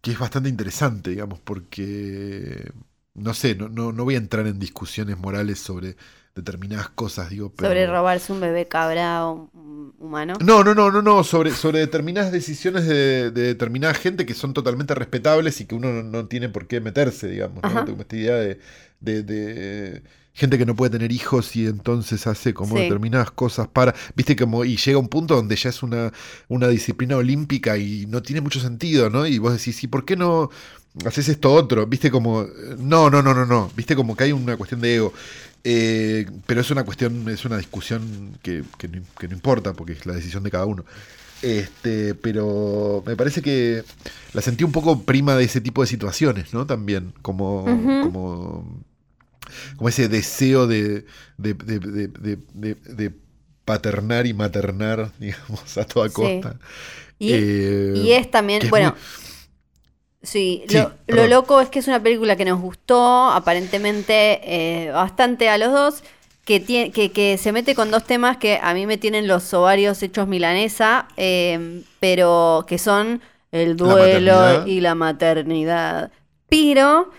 que 0.02 0.12
es 0.12 0.20
bastante 0.20 0.50
interesante 0.50 1.12
digamos 1.12 1.40
porque 1.42 2.72
no 3.14 3.34
sé 3.34 3.56
no, 3.56 3.70
no, 3.70 3.92
no 3.92 4.04
voy 4.04 4.16
a 4.16 4.20
entrar 4.20 4.48
en 4.48 4.60
discusiones 4.60 5.18
morales 5.18 5.60
sobre 5.60 5.98
determinadas 6.36 6.90
cosas 6.90 7.30
digo 7.30 7.52
pero 7.56 7.70
Sobre 7.70 7.88
robarse 7.88 8.34
un 8.34 8.42
bebé 8.42 8.68
cabra 8.68 9.26
o 9.26 9.50
humano. 10.00 10.34
no, 10.42 10.64
no, 10.66 10.76
no, 10.76 10.92
no, 10.92 11.02
no, 11.02 11.24
sobre, 11.24 11.52
sobre 11.52 11.80
determinadas 11.80 12.32
decisiones 12.32 12.86
de, 12.88 13.32
de 13.32 13.42
determinada 13.44 13.94
gente 13.94 14.26
que 14.26 14.34
son 14.34 14.54
totalmente 14.54 14.94
respetables 14.94 15.62
y 15.62 15.66
que 15.66 15.76
uno 15.76 15.92
no, 15.94 16.04
no 16.04 16.28
tiene 16.28 16.50
por 16.50 16.68
qué 16.68 16.82
meterse, 16.82 17.30
digamos, 17.30 17.64
¿no? 17.64 17.86
Como 17.86 18.02
esta 18.02 18.16
idea 18.18 18.36
de, 18.36 18.60
de- 19.00 19.24
de 19.24 20.04
gente 20.34 20.58
que 20.58 20.66
no 20.66 20.76
puede 20.76 20.92
tener 20.92 21.14
hijos 21.14 21.56
y 21.56 21.66
entonces 21.68 22.28
hace 22.28 22.54
como 22.54 22.76
Sí. 22.76 22.82
determinadas 22.82 23.32
cosas 23.32 23.70
para, 23.70 23.96
viste, 24.16 24.36
como, 24.36 24.66
y 24.66 24.76
llega 24.76 24.98
un 25.00 25.08
punto 25.08 25.36
donde 25.36 25.56
ya 25.56 25.70
es 25.70 25.82
una, 25.82 26.12
una 26.50 26.68
disciplina 26.68 27.16
olímpica 27.16 27.78
y 27.78 28.06
no 28.08 28.22
tiene 28.22 28.42
mucho 28.42 28.60
sentido, 28.60 29.10
¿no? 29.10 29.26
Y 29.26 29.38
vos 29.40 29.54
decís, 29.54 29.82
¿y 29.84 29.88
por 29.88 30.04
qué 30.04 30.18
no 30.18 30.50
haces 31.06 31.30
esto 31.30 31.54
otro? 31.54 31.88
Viste 31.88 32.12
como, 32.12 32.46
no, 32.78 33.10
no, 33.10 33.22
no, 33.22 33.34
no, 33.34 33.46
no, 33.46 33.72
viste 33.78 33.96
como 33.96 34.16
que 34.18 34.26
hay 34.26 34.32
una 34.34 34.58
cuestión 34.58 34.82
de 34.82 34.96
ego. 34.96 35.14
Eh, 35.68 36.28
pero 36.46 36.62
es 36.62 36.70
una 36.70 36.84
cuestión, 36.86 37.28
es 37.28 37.44
una 37.44 37.58
discusión 37.58 38.38
que, 38.44 38.64
que 38.78 38.88
no, 38.88 39.02
que 39.20 39.28
no 39.28 39.34
importa, 39.34 39.74
porque 39.74 39.94
es 39.94 40.06
la 40.06 40.14
decisión 40.14 40.44
de 40.44 40.52
cada 40.52 40.66
uno. 40.66 40.86
Este, 41.42 42.14
pero 42.16 43.04
me 43.06 43.16
parece 43.16 43.42
que 43.42 43.84
la 44.34 44.42
sentí 44.42 44.64
un 44.64 44.72
poco 44.72 45.02
prima 45.04 45.36
de 45.36 45.44
ese 45.44 45.62
tipo 45.62 45.82
de 45.82 45.88
situaciones, 45.88 46.54
¿no? 46.54 46.66
También, 46.68 47.14
como, 47.24 47.64
Ujú. 47.64 48.02
como, 48.04 48.84
como 49.76 49.90
ese 49.90 50.08
deseo 50.08 50.68
de, 50.68 51.06
de, 51.38 51.54
de- 51.56 51.80
de- 51.80 52.08
de- 52.10 52.38
de- 52.54 52.76
de 52.94 53.12
paternar 53.66 54.28
y 54.28 54.34
maternar, 54.36 55.12
digamos, 55.20 55.78
a 55.80 55.86
toda 55.86 56.08
Sí. 56.10 56.14
costa. 56.14 56.60
Y, 57.18 57.30
Eh, 57.34 57.94
y 57.96 58.12
es 58.12 58.30
también, 58.30 58.62
es 58.64 58.70
bueno, 58.70 58.92
muy- 58.92 59.25
sí, 60.26 60.64
Sí, 60.68 60.84
lo, 61.08 61.28
loco 61.28 61.62
es 61.62 61.70
que 61.70 61.80
es 61.80 61.88
una 61.88 62.02
película 62.02 62.36
que 62.36 62.46
nos 62.46 62.60
gustó, 62.60 63.30
aparentemente 63.32 64.42
eh, 64.44 64.92
bastante 64.92 65.50
a 65.50 65.58
los 65.58 65.72
dos, 65.72 66.04
que, 66.44 66.60
tiene, 66.60 66.92
que, 66.92 67.12
que 67.12 67.38
se 67.38 67.52
mete 67.52 67.76
con 67.76 67.92
dos 67.92 68.04
temas 68.04 68.38
que 68.38 68.60
a 68.62 68.74
mí 68.74 68.86
me 68.86 68.98
tienen 68.98 69.28
los 69.28 69.54
ovarios 69.54 70.02
hechos 70.04 70.28
milanesa, 70.28 71.08
eh, 71.18 71.84
pero 72.00 72.66
que 72.68 72.78
son 72.78 73.22
el 73.52 73.78
duelo 73.78 74.68
y 74.68 74.82
la 74.82 74.96
maternidad. 74.96 76.12
Pero 76.50 77.10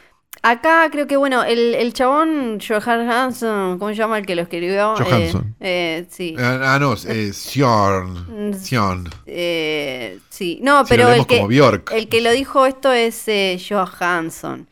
acá 0.51 0.89
creo 0.91 1.07
que, 1.07 1.17
bueno, 1.17 1.45
el, 1.45 1.75
el 1.75 1.93
chabón 1.93 2.59
Johan 2.67 3.09
Hanson, 3.11 3.79
¿cómo 3.79 3.91
se 3.91 3.97
llama 3.97 4.19
el 4.19 4.27
que 4.27 4.35
lo 4.35 4.43
escribió? 4.43 4.95
Eh, 4.95 5.05
Johansson. 5.05 5.55
eh, 5.61 6.07
sí. 6.11 6.35
Ah, 6.39 6.75
ah, 6.75 6.79
no, 6.79 6.95
eh, 7.07 7.33
Sion. 7.33 8.51
Mm, 8.51 8.55
Sion. 8.55 9.09
Eh, 9.27 10.19
sí, 10.29 10.59
no, 10.63 10.85
Si 10.85 10.91
pero 10.91 11.13
el 11.13 11.27
que, 11.27 11.41
el 11.93 12.09
que 12.09 12.21
lo 12.21 12.31
dijo 12.33 12.67
esto 12.67 12.93
es 12.93 13.27
eh, 13.29 13.61
Johansson. 13.69 14.69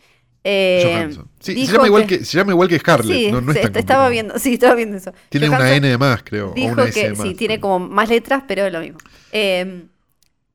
Eh, 0.47 0.83
Johansson. 0.85 1.29
Sí, 1.41 1.66
se 1.66 1.72
llama, 1.72 1.87
igual 1.87 2.07
que, 2.07 2.25
se 2.25 2.37
llama 2.39 2.53
igual 2.53 2.68
que 2.68 2.79
Scarlett. 2.79 3.16
Sí, 3.16 3.33
no, 3.33 3.41
no 3.41 3.53
es 3.53 3.61
tan 3.61 3.77
estaba 3.77 4.09
viendo, 4.09 4.39
sí, 4.39 4.55
estaba 4.55 4.75
viendo 4.75 4.97
eso. 4.97 5.12
Tiene 5.31 5.49
una 5.49 5.75
N 5.75 5.89
de 5.89 5.99
más, 5.99 6.22
creo. 6.22 6.51
o 6.51 6.55
Dijo 6.55 6.72
una 6.72 6.85
S 6.85 6.93
que 6.93 7.09
de 7.09 7.14
más, 7.16 7.27
sí, 7.29 7.35
tiene 7.35 7.61
como 7.61 7.79
más 7.89 8.09
letras, 8.09 8.43
pero 8.47 8.66
es 8.66 8.72
lo 8.72 8.81
mismo. 8.81 8.99
Eh, 9.33 9.87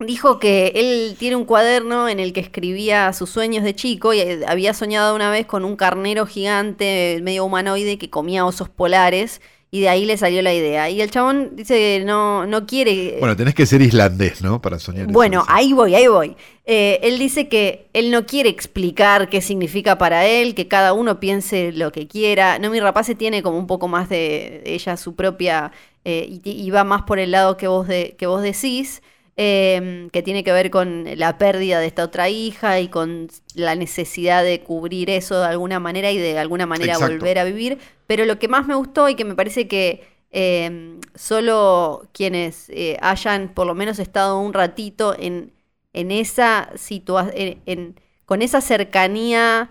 dijo 0.06 0.40
que 0.40 0.72
él 0.76 1.18
tiene 1.20 1.36
un 1.36 1.44
cuaderno 1.44 2.08
en 2.08 2.20
el 2.20 2.32
que 2.32 2.40
escribía 2.40 3.12
sus 3.12 3.30
sueños 3.30 3.66
de 3.66 3.76
chico 3.76 4.14
y 4.14 4.20
eh, 4.20 4.40
había 4.48 4.74
soñado 4.74 5.14
una 5.14 5.30
vez 5.30 5.46
con 5.46 5.66
un 5.66 5.76
carnero 5.76 6.26
gigante, 6.26 7.20
medio 7.22 7.44
humanoide, 7.44 7.98
que 7.98 8.10
comía 8.10 8.46
osos 8.46 8.70
polares. 8.70 9.42
Y 9.72 9.82
de 9.82 9.90
ahí 9.90 10.06
le 10.06 10.18
salió 10.18 10.42
la 10.42 10.52
idea. 10.52 10.90
Y 10.90 11.00
el 11.00 11.12
chabón 11.12 11.52
dice 11.56 11.76
que 11.76 12.04
no, 12.04 12.48
no 12.48 12.66
quiere. 12.66 13.18
Bueno, 13.20 13.36
tenés 13.36 13.54
que 13.54 13.68
ser 13.68 13.84
islandés, 13.84 14.42
¿no? 14.42 14.60
Para 14.64 14.80
soñar 14.80 15.06
Bueno, 15.08 15.46
ahí 15.48 15.74
voy, 15.74 15.94
ahí 15.94 16.08
voy. 16.08 16.36
Eh, 16.66 17.00
él 17.04 17.20
dice 17.20 17.50
que 17.50 17.88
él 17.94 18.10
no 18.10 18.26
quiere 18.26 18.50
explicar 18.50 19.30
qué 19.30 19.42
significa 19.42 20.00
para 20.00 20.26
él, 20.26 20.56
que 20.56 20.68
cada 20.68 20.94
uno 20.94 21.20
piense 21.20 21.72
lo 21.72 21.92
que 21.92 22.08
quiera. 22.08 22.58
No, 22.58 22.72
mi 22.72 22.80
rapace 22.80 23.14
tiene 23.14 23.44
como 23.44 23.60
un 23.60 23.68
poco 23.68 23.88
más 23.88 24.10
de 24.10 24.64
ella 24.66 24.98
su 24.98 25.14
propia 25.14 25.72
y, 26.04 26.42
y, 26.44 26.72
va 26.72 26.84
más 26.84 27.04
por 27.04 27.20
el 27.20 27.30
lado 27.30 27.56
que 27.56 27.68
vos, 27.68 27.88
de, 27.88 28.16
que 28.18 28.26
vos 28.26 28.42
decís. 28.42 29.04
Em, 29.42 30.10
que 30.10 30.22
tiene 30.22 30.44
que 30.44 30.52
ver 30.52 30.70
con 30.70 31.06
la 31.16 31.38
pérdida 31.38 31.80
de 31.80 31.88
esta 31.88 32.04
otra 32.04 32.28
hija 32.28 32.82
y 32.82 32.90
con 32.90 33.30
la 33.54 33.74
necesidad 33.74 34.44
de 34.44 34.64
cubrir 34.64 35.10
eso 35.10 35.40
de 35.40 35.46
alguna 35.46 35.80
manera 35.80 36.12
y 36.12 36.18
de 36.18 36.38
alguna 36.38 36.66
manera 36.66 36.98
volver 36.98 37.40
a 37.40 37.46
vivir. 37.46 37.78
Pero 38.06 38.26
lo 38.26 38.38
que 38.38 38.50
más 38.50 38.68
me 38.68 38.76
gustó 38.76 39.08
y 39.08 39.16
que 39.16 39.24
me 39.24 39.36
parece 39.36 39.70
que 39.70 40.04
em, 40.32 41.00
solo 41.16 42.10
quienes 42.12 42.66
eh, 42.68 42.98
hayan 43.00 43.54
por 43.54 43.66
lo 43.66 43.76
menos 43.76 43.98
estado 44.00 44.38
un 44.42 44.52
ratito 44.52 45.16
en, 45.18 45.54
en 45.94 46.12
esa 46.12 46.72
situación, 46.76 47.96
con 48.26 48.42
esa 48.42 48.60
cercanía 48.60 49.70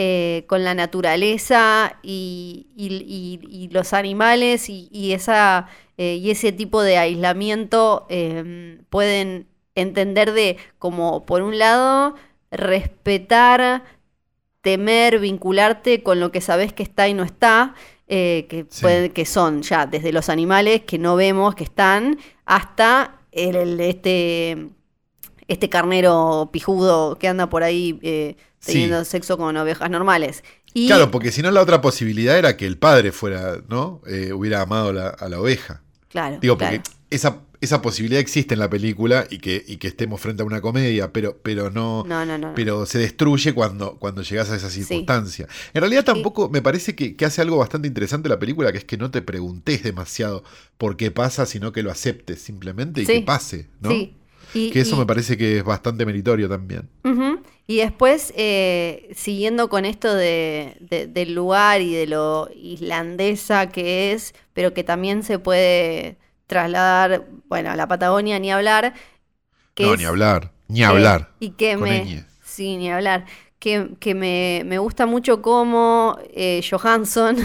eh, 0.00 0.44
con 0.46 0.62
la 0.62 0.74
naturaleza 0.74 1.98
y, 2.04 3.68
los 3.72 3.92
animales 3.92 4.68
y, 4.68 5.12
esa, 5.12 5.66
eh, 5.96 6.14
y 6.22 6.30
ese 6.30 6.52
tipo 6.52 6.82
de 6.82 6.98
aislamiento 6.98 8.06
em, 8.08 8.84
pueden 8.90 9.48
entender 9.74 10.30
de 10.30 10.56
como, 10.78 11.26
por 11.26 11.42
un 11.42 11.58
lado, 11.58 12.14
respetar, 12.52 13.82
temer, 14.60 15.18
vincularte 15.18 16.04
con 16.04 16.20
lo 16.20 16.30
que 16.30 16.42
sabes 16.42 16.72
que 16.72 16.84
está 16.84 17.08
y 17.08 17.14
no 17.14 17.24
está, 17.24 17.74
eh, 18.06 18.46
que, 18.48 18.66
que 19.12 19.26
son 19.26 19.62
ya 19.62 19.86
desde 19.86 20.12
los 20.12 20.28
animales 20.28 20.82
que 20.82 20.98
no 20.98 21.16
vemos 21.16 21.56
que 21.56 21.64
están, 21.64 22.18
hasta 22.44 23.18
el, 23.32 23.80
este, 23.80 24.68
este 25.48 25.68
carnero 25.68 26.50
pijudo 26.52 27.18
que 27.18 27.26
anda 27.26 27.50
por 27.50 27.64
ahí 27.64 28.36
teniendo 28.64 29.04
sexo 29.04 29.36
con 29.36 29.56
ovejas 29.56 29.90
normales. 29.90 30.42
Claro, 30.74 31.10
porque 31.10 31.32
si 31.32 31.42
no 31.42 31.50
la 31.50 31.62
otra 31.62 31.80
posibilidad 31.80 32.38
era 32.38 32.56
que 32.56 32.66
el 32.66 32.78
padre 32.78 33.12
fuera, 33.12 33.58
¿no? 33.68 34.00
Eh, 34.06 34.32
hubiera 34.32 34.60
amado 34.62 34.90
a 34.90 35.28
la 35.28 35.40
oveja. 35.40 35.82
Claro. 36.08 36.38
Digo, 36.40 36.56
porque 36.56 36.82
esa, 37.10 37.40
esa 37.60 37.82
posibilidad 37.82 38.20
existe 38.20 38.54
en 38.54 38.60
la 38.60 38.70
película 38.70 39.26
y 39.30 39.38
que, 39.38 39.64
y 39.66 39.78
que 39.78 39.88
estemos 39.88 40.20
frente 40.20 40.42
a 40.42 40.46
una 40.46 40.60
comedia, 40.60 41.12
pero, 41.12 41.38
pero 41.42 41.70
no, 41.70 42.04
no, 42.06 42.24
no, 42.24 42.38
no 42.38 42.54
pero 42.54 42.86
se 42.86 42.98
destruye 42.98 43.52
cuando, 43.52 43.98
cuando 43.98 44.22
llegas 44.22 44.50
a 44.50 44.56
esa 44.56 44.70
circunstancia. 44.70 45.48
En 45.74 45.80
realidad 45.80 46.04
tampoco 46.04 46.48
me 46.48 46.62
parece 46.62 46.94
que, 46.94 47.16
que, 47.16 47.24
hace 47.24 47.42
algo 47.42 47.56
bastante 47.56 47.88
interesante 47.88 48.28
la 48.28 48.38
película, 48.38 48.72
que 48.72 48.78
es 48.78 48.84
que 48.84 48.96
no 48.96 49.10
te 49.10 49.22
preguntes 49.22 49.82
demasiado 49.82 50.44
por 50.76 50.96
qué 50.96 51.10
pasa, 51.10 51.46
sino 51.46 51.72
que 51.72 51.82
lo 51.82 51.90
aceptes 51.90 52.40
simplemente 52.40 53.02
y 53.02 53.06
que 53.06 53.22
pase, 53.22 53.68
¿no? 53.80 53.90
Sí 53.90 54.14
que 54.52 54.80
eso 54.80 54.96
me 54.96 55.06
parece 55.06 55.36
que 55.36 55.58
es 55.58 55.64
bastante 55.64 56.06
meritorio 56.06 56.48
también. 56.48 56.88
Y 57.66 57.78
después, 57.78 58.32
eh, 58.36 59.10
siguiendo 59.14 59.68
con 59.68 59.84
esto 59.84 60.14
de, 60.14 60.76
del 61.10 61.34
lugar 61.34 61.82
y 61.82 61.92
de 61.92 62.06
lo 62.06 62.48
islandesa 62.54 63.68
que 63.68 64.12
es, 64.12 64.34
pero 64.54 64.72
que 64.72 64.84
también 64.84 65.22
se 65.22 65.38
puede 65.38 66.16
trasladar, 66.46 67.26
bueno, 67.46 67.70
a 67.70 67.76
la 67.76 67.86
Patagonia 67.86 68.38
ni 68.38 68.50
hablar. 68.50 68.94
no, 69.78 69.96
ni 69.96 70.04
hablar, 70.04 70.52
ni 70.66 70.82
hablar. 70.82 71.30
Y 71.40 71.50
que 71.50 71.76
me... 71.76 72.24
Sí, 72.42 72.76
ni 72.78 72.90
hablar. 72.90 73.26
Que, 73.58 73.90
que 74.00 74.14
me, 74.14 74.62
me, 74.64 74.78
gusta 74.78 75.04
mucho 75.04 75.42
cómo 75.42 76.18
eh, 76.32 76.62
Johansson 76.68 77.36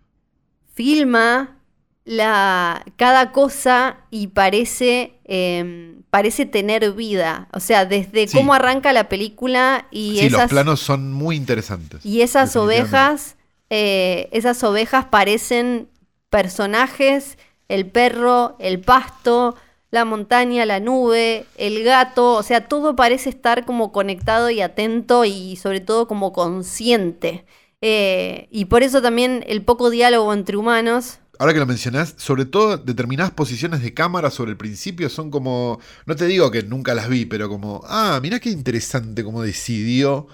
filma 0.74 1.61
la, 2.04 2.84
cada 2.96 3.32
cosa 3.32 3.98
y 4.10 4.28
parece, 4.28 5.20
em, 5.24 6.02
parece 6.10 6.46
tener 6.46 6.92
vida. 6.92 7.48
O 7.52 7.60
sea, 7.60 7.86
desde 7.86 8.26
cómo 8.28 8.54
arranca 8.54 8.92
la 8.92 9.08
película 9.08 9.86
y 9.90 10.18
sí, 10.18 10.30
los 10.30 10.42
planos 10.44 10.80
son 10.80 11.12
muy 11.12 11.36
interesantes. 11.36 12.04
Y 12.04 12.22
esas 12.22 12.56
ovejas, 12.56 13.36
eh, 13.70 14.28
esas 14.32 14.62
ovejas 14.64 15.06
parecen 15.06 15.88
personajes, 16.28 17.38
el 17.68 17.86
perro, 17.86 18.56
el 18.58 18.80
pasto, 18.80 19.54
la 19.90 20.04
montaña, 20.04 20.66
la 20.66 20.80
nube, 20.80 21.46
el 21.56 21.84
gato, 21.84 22.34
o 22.34 22.42
sea, 22.42 22.66
todo 22.66 22.96
parece 22.96 23.28
estar 23.28 23.64
como 23.64 23.92
conectado 23.92 24.50
y 24.50 24.60
atento 24.60 25.24
y 25.24 25.56
sobre 25.56 25.80
todo 25.80 26.08
como 26.08 26.32
consciente. 26.32 27.44
Eh, 27.80 28.48
y 28.50 28.66
por 28.66 28.82
eso 28.82 29.02
también 29.02 29.44
el 29.46 29.62
poco 29.62 29.90
diálogo 29.90 30.32
entre 30.32 30.56
humanos 30.56 31.18
ahora 31.42 31.54
que 31.54 31.58
lo 31.58 31.66
mencionás, 31.66 32.14
sobre 32.18 32.44
todo 32.44 32.76
determinadas 32.76 33.32
posiciones 33.32 33.82
de 33.82 33.92
cámara 33.92 34.30
sobre 34.30 34.52
el 34.52 34.56
principio 34.56 35.08
son 35.08 35.32
como, 35.32 35.80
no 36.06 36.14
te 36.14 36.26
digo 36.26 36.52
que 36.52 36.62
nunca 36.62 36.94
las 36.94 37.08
vi, 37.08 37.24
pero 37.24 37.48
como, 37.48 37.80
ah, 37.88 38.20
mirá 38.22 38.38
qué 38.38 38.48
interesante 38.48 39.24
cómo 39.24 39.42
decidió 39.42 40.28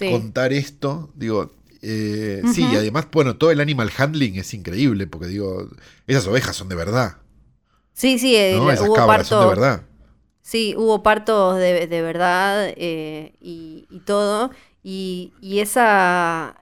contar 0.00 0.52
esto. 0.52 1.12
Digo, 1.14 1.52
eh, 1.80 2.42
sí, 2.52 2.66
y 2.72 2.74
además, 2.74 3.06
bueno, 3.12 3.36
todo 3.36 3.52
el 3.52 3.60
animal 3.60 3.92
handling 3.96 4.34
es 4.34 4.52
increíble, 4.52 5.06
porque 5.06 5.28
digo, 5.28 5.68
esas 6.08 6.26
ovejas 6.26 6.56
son 6.56 6.68
de 6.68 6.74
verdad. 6.74 7.18
Sí, 7.92 8.18
sí, 8.18 8.34
eh, 8.34 8.58
hubo 8.58 8.96
partos. 8.96 9.28
Son 9.28 9.42
de 9.42 9.48
verdad. 9.48 9.82
Sí, 10.40 10.74
hubo 10.76 11.04
partos 11.04 11.56
de, 11.58 11.86
verdad 12.02 12.66
eh, 12.76 13.34
y, 13.40 13.86
todo. 14.06 14.50
Y, 14.82 15.30
esa 15.60 16.56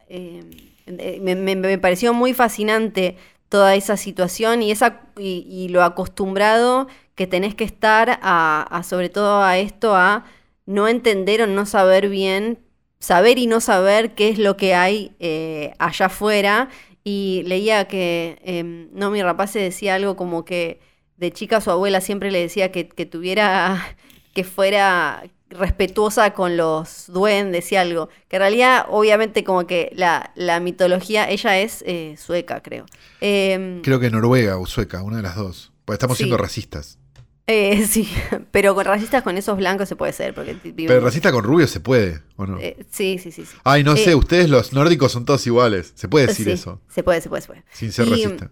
me, 0.86 1.34
me, 1.34 1.78
pareció 1.78 2.12
muy 2.12 2.34
fascinante 2.34 3.16
toda 3.50 3.74
esa 3.74 3.98
situación 3.98 4.62
y, 4.62 4.70
esa, 4.70 5.02
y, 5.18 5.68
lo 5.68 5.82
acostumbrado 5.82 6.86
que 7.16 7.26
tenés 7.26 7.54
que 7.54 7.64
estar 7.64 8.18
a, 8.22 8.82
sobre 8.88 9.10
todo 9.10 9.42
a 9.42 9.58
esto, 9.58 9.94
a 9.96 10.24
no 10.66 10.88
entender 10.88 11.42
o 11.42 11.46
no 11.46 11.66
saber 11.66 12.08
bien, 12.08 12.60
saber 13.00 13.38
y 13.38 13.46
no 13.46 13.60
saber 13.60 14.14
qué 14.14 14.30
es 14.30 14.38
lo 14.38 14.56
que 14.56 14.74
hay 14.74 15.16
eh, 15.18 15.74
allá 15.78 16.06
afuera. 16.06 16.70
Y 17.02 17.42
leía 17.46 17.88
que 17.88 18.38
eh, 18.44 18.62
no, 18.92 19.10
mi 19.10 19.22
rapaz 19.22 19.50
se 19.52 19.58
decía 19.58 19.96
algo 19.96 20.16
como 20.16 20.44
que 20.44 20.80
de 21.16 21.32
chica 21.32 21.60
su 21.60 21.70
abuela 21.70 22.00
siempre 22.00 22.30
le 22.30 22.40
decía 22.40 22.70
que 22.72 22.84
tuviera, 23.06 23.96
que 24.34 24.44
fuera, 24.44 25.24
respetuosa 25.50 26.32
con 26.32 26.56
los 26.56 27.04
duendes 27.08 27.70
y 27.72 27.76
algo. 27.76 28.08
Que 28.28 28.36
en 28.36 28.40
realidad, 28.40 28.86
obviamente, 28.88 29.44
como 29.44 29.66
que 29.66 29.92
la, 29.94 30.32
la 30.34 30.60
mitología, 30.60 31.28
ella 31.28 31.58
es 31.58 31.84
eh, 31.86 32.14
sueca, 32.18 32.62
creo. 32.62 32.86
Em, 33.20 33.82
creo 33.82 34.00
que 34.00 34.10
noruega 34.10 34.56
o 34.58 34.66
sueca, 34.66 35.02
una 35.02 35.18
de 35.18 35.22
las 35.22 35.36
dos. 35.36 35.72
Porque 35.84 35.96
estamos 35.96 36.16
siendo 36.16 36.36
racistas. 36.36 36.98
Eh, 37.46 37.84
sí, 37.90 38.08
pero 38.52 38.74
con 38.74 38.84
racistas 38.84 39.22
con 39.22 39.36
esos 39.36 39.56
blancos 39.56 39.88
se 39.88 39.96
puede 39.96 40.12
ser. 40.12 40.34
Porque 40.34 40.54
pero 40.76 41.00
racista 41.00 41.32
con 41.32 41.42
rubios 41.42 41.70
se 41.70 41.80
puede, 41.80 42.22
¿o 42.36 42.46
no? 42.46 42.58
Eh, 42.60 42.76
sí, 42.90 43.18
sí, 43.18 43.32
sí, 43.32 43.44
Ay, 43.64 43.82
no 43.82 43.96
sé, 43.96 44.14
ustedes 44.14 44.48
los 44.48 44.72
nórdicos 44.72 45.12
son 45.12 45.24
todos 45.24 45.46
iguales. 45.46 45.92
Se 45.96 46.08
puede 46.08 46.28
decir 46.28 46.48
eso. 46.48 46.80
Se 46.88 47.02
puede, 47.02 47.20
se 47.20 47.28
puede, 47.28 47.42
se 47.42 47.48
puede. 47.48 47.64
Sin 47.72 47.92
ser 47.92 48.08
racista. 48.08 48.50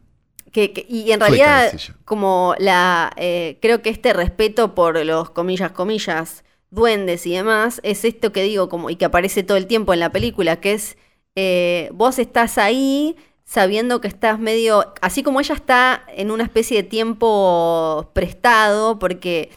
y 0.53 1.13
en 1.13 1.21
realidad, 1.21 1.73
como 2.05 2.57
la. 2.59 3.13
creo 3.63 3.83
que 3.83 3.91
este 3.91 4.13
respeto 4.13 4.75
por 4.75 5.05
los 5.07 5.31
comillas, 5.31 5.71
comillas, 5.71 6.43
duendes 6.71 7.27
y 7.27 7.33
demás, 7.33 7.81
es 7.83 8.05
esto 8.05 8.33
que 8.33 8.43
digo 8.43 8.69
como, 8.69 8.91
y 8.91 8.97
que 8.97 9.05
aparece 9.05 9.43
todo 9.43 9.57
el 9.57 9.67
tiempo 9.67 9.93
en 9.95 10.01
la 10.01 10.11
película, 10.11 10.61
que 10.61 10.73
es 10.73 10.97
eh, 11.37 11.91
vos 11.93 12.19
estás 12.19 12.59
ahí 12.59 13.17
sabiendo 13.45 14.01
que 14.01 14.09
estás 14.09 14.39
medio, 14.39 14.93
así 15.01 15.23
como 15.23 15.41
ella 15.41 15.55
está 15.55 16.05
en 16.09 16.31
una 16.31 16.43
especie 16.43 16.83
de 16.83 16.89
tiempo 16.89 18.11
prestado, 18.13 18.99
porque 18.99 19.51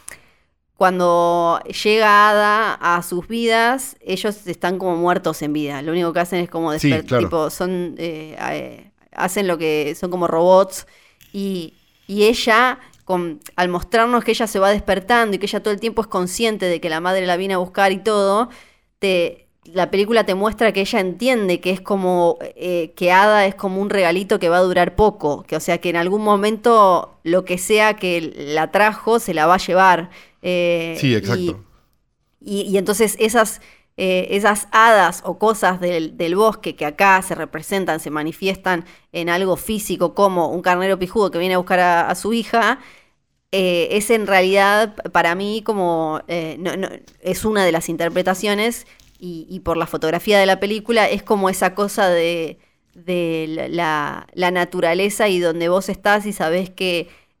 cuando 0.76 1.60
llega 1.84 2.30
Ada 2.30 2.74
a 2.74 3.02
sus 3.02 3.28
vidas, 3.28 3.96
ellos 4.00 4.46
están 4.46 4.78
como 4.78 4.96
muertos 4.96 5.42
en 5.42 5.52
vida. 5.52 5.82
Lo 5.82 5.92
único 5.92 6.12
que 6.12 6.20
hacen 6.20 6.40
es 6.40 6.48
como 6.48 6.72
despertar, 6.72 7.20
tipo, 7.20 7.50
son, 7.50 7.96
eh, 7.98 8.36
eh, 8.50 8.90
hacen 9.10 9.46
lo 9.46 9.58
que, 9.58 9.94
son 9.94 10.10
como 10.10 10.26
robots 10.26 10.86
y, 11.32 11.74
y 12.06 12.24
ella 12.24 12.78
al 13.56 13.68
mostrarnos 13.68 14.24
que 14.24 14.32
ella 14.32 14.46
se 14.46 14.58
va 14.58 14.70
despertando 14.70 15.36
y 15.36 15.38
que 15.38 15.46
ella 15.46 15.62
todo 15.62 15.72
el 15.74 15.80
tiempo 15.80 16.02
es 16.02 16.08
consciente 16.08 16.66
de 16.66 16.80
que 16.80 16.88
la 16.88 17.00
madre 17.00 17.26
la 17.26 17.36
viene 17.36 17.54
a 17.54 17.58
buscar 17.58 17.92
y 17.92 17.98
todo, 17.98 18.48
te, 18.98 19.42
la 19.64 19.90
película 19.90 20.24
te 20.24 20.34
muestra 20.34 20.72
que 20.72 20.80
ella 20.80 21.00
entiende 21.00 21.60
que 21.60 21.70
es 21.70 21.80
como 21.80 22.38
eh, 22.40 22.92
que 22.96 23.12
Ada 23.12 23.46
es 23.46 23.54
como 23.54 23.80
un 23.80 23.90
regalito 23.90 24.38
que 24.38 24.48
va 24.48 24.58
a 24.58 24.62
durar 24.62 24.96
poco, 24.96 25.44
que 25.44 25.56
o 25.56 25.60
sea 25.60 25.78
que 25.78 25.90
en 25.90 25.96
algún 25.96 26.22
momento 26.22 27.18
lo 27.22 27.44
que 27.44 27.58
sea 27.58 27.94
que 27.94 28.32
la 28.36 28.72
trajo 28.72 29.20
se 29.20 29.34
la 29.34 29.46
va 29.46 29.54
a 29.54 29.58
llevar. 29.58 30.10
Eh, 30.42 30.96
sí, 30.98 31.14
exacto. 31.14 31.64
Y, 32.44 32.76
entonces 32.76 33.14
esas, 33.20 33.60
eh, 33.96 34.26
esas 34.30 34.66
hadas 34.72 35.22
o 35.24 35.38
cosas 35.38 35.78
del, 35.80 36.34
bosque 36.34 36.74
que 36.74 36.84
acá 36.84 37.22
se 37.22 37.36
representan, 37.36 38.00
se 38.00 38.10
manifiestan 38.10 38.84
en 39.12 39.28
algo 39.28 39.56
físico 39.56 40.12
como 40.12 40.48
un 40.48 40.60
carnero 40.60 40.98
pijudo 40.98 41.30
que 41.30 41.38
viene 41.38 41.54
a 41.54 41.58
buscar 41.58 41.78
a 41.78 42.12
su 42.16 42.32
hija, 42.32 42.80
eh, 43.54 43.88
es 43.98 44.08
en 44.08 44.26
realidad 44.26 44.94
para 45.12 45.34
mí 45.34 45.60
como, 45.62 46.22
eh, 46.26 46.58
es 47.20 47.44
una 47.44 47.66
de 47.66 47.70
las 47.70 47.90
interpretaciones 47.90 48.86
y, 49.18 49.60
por 49.60 49.76
la 49.76 49.86
fotografía 49.86 50.40
de 50.40 50.46
la 50.46 50.58
película 50.58 51.08
es 51.08 51.22
como 51.22 51.48
esa 51.48 51.76
cosa 51.76 52.08
de, 52.08 52.58
la, 53.04 54.26
naturaleza 54.34 55.28
y 55.28 55.38
donde 55.38 55.68
vos 55.68 55.90
estás 55.90 56.26
y 56.26 56.32
sabés 56.32 56.72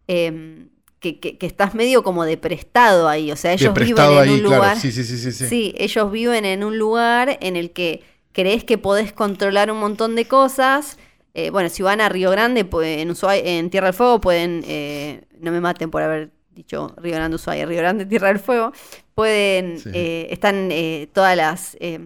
em, 0.06 0.68
que, 1.00 1.18
que, 1.18 1.46
estás 1.46 1.74
medio 1.74 2.04
como 2.04 2.24
de 2.24 2.36
prestado 2.36 3.08
ahí, 3.08 3.32
o 3.32 3.36
sea, 3.36 3.54
ellos 3.54 3.74
viven 3.74 4.12
en 4.12 4.30
un 4.30 4.42
lugar... 4.42 4.78
Sí, 4.78 4.92
sí, 4.92 5.02
sí, 5.02 5.32
sí, 5.32 5.74
ellos 5.76 6.12
viven 6.12 6.44
en 6.44 6.62
un 6.62 6.78
lugar 6.78 7.38
en 7.40 7.56
el 7.56 7.72
que 7.72 8.04
crees 8.32 8.64
que 8.64 8.78
podés 8.78 9.12
controlar 9.12 9.72
un 9.72 9.80
montón 9.80 10.14
de 10.14 10.26
cosas 10.26 10.98
eh, 11.34 11.50
bueno, 11.50 11.68
si 11.68 11.82
van 11.82 12.00
a 12.00 12.08
Río 12.08 12.30
Grande, 12.30 12.60
en, 12.60 13.10
Ushuaia- 13.10 13.42
en 13.44 13.70
Tierra 13.70 13.86
del 13.88 13.94
Fuego, 13.94 14.20
pueden, 14.20 14.62
eh, 14.66 15.22
no 15.40 15.50
me 15.52 15.60
maten 15.60 15.90
por 15.90 16.02
haber 16.02 16.30
dicho 16.54 16.94
Río 16.98 17.14
Grande, 17.14 17.36
Ushuaia, 17.36 17.64
Río 17.66 17.78
Grande, 17.78 18.04
Tierra 18.06 18.28
del 18.28 18.38
Fuego, 18.38 18.72
pueden, 19.14 19.78
Sí. 19.78 19.90
eh, 19.94 20.26
están 20.30 20.68
eh, 20.70 21.08
todas 21.12 21.36
las... 21.36 21.76
eh, 21.80 22.00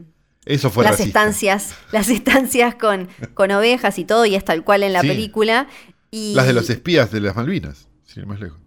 Eso 0.44 0.70
fue 0.70 0.84
las 0.84 0.92
racista. 0.92 1.20
estancias, 1.20 1.74
las 1.92 2.08
estancias 2.08 2.74
con, 2.76 3.08
con 3.34 3.50
ovejas 3.50 3.98
y 3.98 4.04
todo, 4.04 4.26
y 4.26 4.34
es 4.36 4.44
tal 4.44 4.62
cual 4.64 4.82
en 4.84 4.92
la 4.92 5.00
Sí. 5.00 5.08
película. 5.08 5.66
Y... 6.10 6.34
Las 6.34 6.46
de 6.46 6.52
los 6.52 6.70
espías 6.70 7.10
de 7.10 7.20
las 7.20 7.34
Malvinas, 7.34 7.88
sin 8.04 8.22
ir 8.22 8.26
más 8.28 8.38
lejos. 8.40 8.60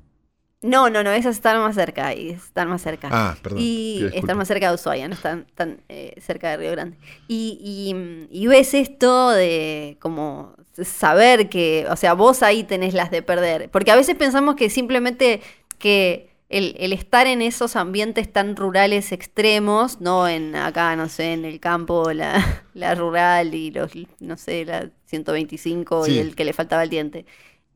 No, 0.62 0.90
no, 0.90 1.04
no, 1.04 1.12
esas 1.12 1.38
están 1.38 1.58
más 1.62 1.76
cerca, 1.76 2.14
y 2.14 2.32
están 2.32 2.68
más 2.70 2.82
cerca. 2.82 3.08
Ah, 3.12 3.38
perdón. 3.42 3.60
Y 3.62 4.04
están 4.14 4.38
más 4.38 4.48
cerca 4.50 4.68
de 4.68 4.76
Ushuaia, 4.76 5.08
no 5.08 5.14
están 5.14 5.46
tan 5.56 5.80
eh, 5.88 6.16
cerca 6.22 6.50
de 6.52 6.58
Río 6.58 6.72
Grande. 6.72 6.98
Y, 7.30 7.58
y- 7.64 8.28
y 8.44 8.48
ves 8.48 8.74
esto 8.74 9.30
de 9.30 9.96
como 10.02 10.56
saber 10.84 11.48
que, 11.48 11.86
o 11.90 11.96
sea, 11.96 12.12
vos 12.14 12.44
ahí 12.44 12.64
tenés 12.64 12.94
las 12.94 13.10
de 13.10 13.22
perder. 13.22 13.70
Porque 13.72 13.92
a 13.92 13.96
veces 13.96 14.16
pensamos 14.16 14.56
que 14.56 14.70
simplemente 14.70 15.42
que 15.78 16.30
el, 16.50 16.76
el 16.80 16.92
estar 16.92 17.26
en 17.28 17.42
esos 17.42 17.78
ambientes 17.78 18.30
tan 18.32 18.56
rurales 18.58 19.14
extremos, 19.14 20.02
no 20.02 20.28
en 20.28 20.56
acá, 20.58 20.94
no 20.98 21.08
sé, 21.08 21.32
en 21.34 21.46
el 21.46 21.62
campo, 21.62 22.12
la, 22.12 22.64
la 22.74 22.96
rural 22.96 23.54
y 23.56 23.72
los, 23.72 23.92
no 24.20 24.36
sé, 24.36 24.66
la 24.66 24.90
125 25.06 26.04
Sí. 26.06 26.12
y 26.14 26.18
el 26.20 26.36
que 26.36 26.44
le 26.44 26.52
faltaba 26.52 26.84
el 26.84 26.90
diente. 26.90 27.26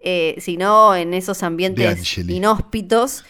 Eh, 0.03 0.35
sino 0.39 0.95
en 0.95 1.13
esos 1.13 1.43
ambientes 1.43 2.17
inhóspitos, 2.17 3.23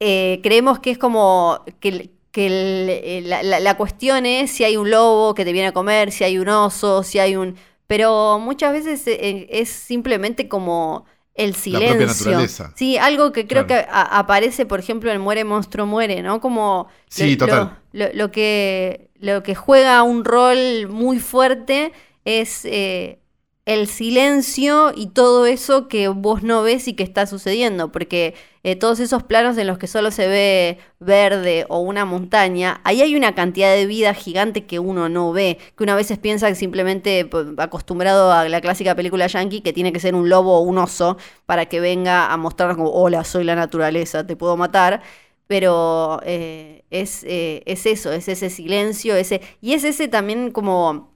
eh, 0.00 0.40
creemos 0.42 0.78
que 0.80 0.90
es 0.90 0.98
como 0.98 1.64
que, 1.80 1.88
el- 1.88 2.10
que 2.30 2.46
el- 2.46 2.88
eh, 2.90 3.20
la, 3.24 3.42
la- 3.42 3.60
la 3.60 3.76
cuestión 3.76 4.26
es 4.26 4.50
si 4.50 4.64
hay 4.64 4.76
un 4.76 4.90
lobo 4.90 5.34
que 5.34 5.44
te 5.44 5.52
viene 5.52 5.68
a 5.68 5.72
comer, 5.72 6.12
si 6.12 6.24
hay 6.24 6.38
un 6.38 6.48
oso, 6.48 7.02
si 7.02 7.18
hay 7.18 7.36
un... 7.36 7.56
Pero 7.86 8.38
muchas 8.40 8.72
veces 8.72 9.02
es 9.06 9.68
simplemente 9.70 10.48
como 10.48 11.04
el 11.34 11.52
propia 11.52 11.94
silencio. 11.94 12.06
naturaleza. 12.06 12.72
Sí, 12.76 12.98
algo 12.98 13.30
que 13.32 13.46
creo 13.46 13.66
Claro. 13.66 13.84
que 13.86 13.88
aparece, 13.92 14.66
por 14.66 14.80
ejemplo, 14.80 15.12
en 15.12 15.20
Muere 15.20 15.44
Monstruo 15.44 15.86
Muere, 15.86 16.22
¿no? 16.22 16.40
Como 16.40 16.88
Sí, 17.08 17.36
lo, 17.36 17.46
total. 17.46 17.78
Lo, 17.92 18.06
lo 18.12 18.30
que, 18.32 19.10
lo 19.20 19.42
que 19.42 19.54
juega 19.54 20.02
un 20.02 20.24
rol 20.24 20.88
muy 20.88 21.18
fuerte 21.20 21.92
es 22.24 22.64
eh, 22.64 23.20
el 23.66 23.88
silencio 23.88 24.92
y 24.94 25.08
todo 25.08 25.44
eso 25.44 25.88
que 25.88 26.06
vos 26.08 26.44
no 26.44 26.62
ves 26.62 26.86
y 26.86 26.94
que 26.94 27.02
está 27.02 27.26
sucediendo, 27.26 27.90
porque 27.90 28.34
eh, 28.62 28.76
todos 28.76 29.00
esos 29.00 29.24
planos 29.24 29.58
en 29.58 29.66
los 29.66 29.76
que 29.76 29.88
solo 29.88 30.12
se 30.12 30.28
ve 30.28 30.78
verde 31.00 31.66
o 31.68 31.80
una 31.80 32.04
montaña, 32.04 32.80
ahí 32.84 33.02
hay 33.02 33.16
una 33.16 33.34
cantidad 33.34 33.74
de 33.74 33.86
vida 33.86 34.14
gigante 34.14 34.66
que 34.66 34.78
uno 34.78 35.08
no 35.08 35.32
ve, 35.32 35.58
que 35.76 35.82
una 35.82 35.96
veces 35.96 36.18
piensa 36.18 36.48
que 36.48 36.54
simplemente 36.54 37.24
pues, 37.24 37.48
acostumbrado 37.58 38.32
a 38.32 38.48
la 38.48 38.60
clásica 38.60 38.94
película 38.94 39.26
yankee 39.26 39.62
que 39.62 39.72
tiene 39.72 39.92
que 39.92 40.00
ser 40.00 40.14
un 40.14 40.28
lobo 40.28 40.58
o 40.58 40.60
un 40.60 40.78
oso 40.78 41.16
para 41.44 41.66
que 41.66 41.80
venga 41.80 42.32
a 42.32 42.36
mostrarnos 42.36 42.76
como, 42.76 42.90
hola, 42.90 43.24
soy 43.24 43.42
la 43.44 43.56
naturaleza, 43.56 44.26
te 44.26 44.36
puedo 44.36 44.56
matar. 44.56 45.02
Pero 45.48 46.20
eh, 46.24 46.84
es, 46.90 47.22
eh, 47.24 47.62
es 47.66 47.86
eso, 47.86 48.12
es 48.12 48.28
ese 48.28 48.50
silencio, 48.50 49.14
ese, 49.14 49.40
y 49.60 49.74
es 49.74 49.84
ese 49.84 50.08
también 50.08 50.50
como 50.50 51.15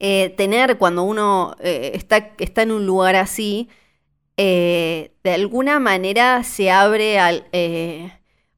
eh, 0.00 0.30
tener 0.36 0.78
cuando 0.78 1.02
uno 1.02 1.56
eh, 1.60 1.92
está, 1.94 2.34
está 2.38 2.62
en 2.62 2.72
un 2.72 2.86
lugar 2.86 3.16
así, 3.16 3.68
eh, 4.36 5.12
de 5.24 5.32
alguna 5.32 5.80
manera 5.80 6.44
se 6.44 6.70
abre 6.70 7.18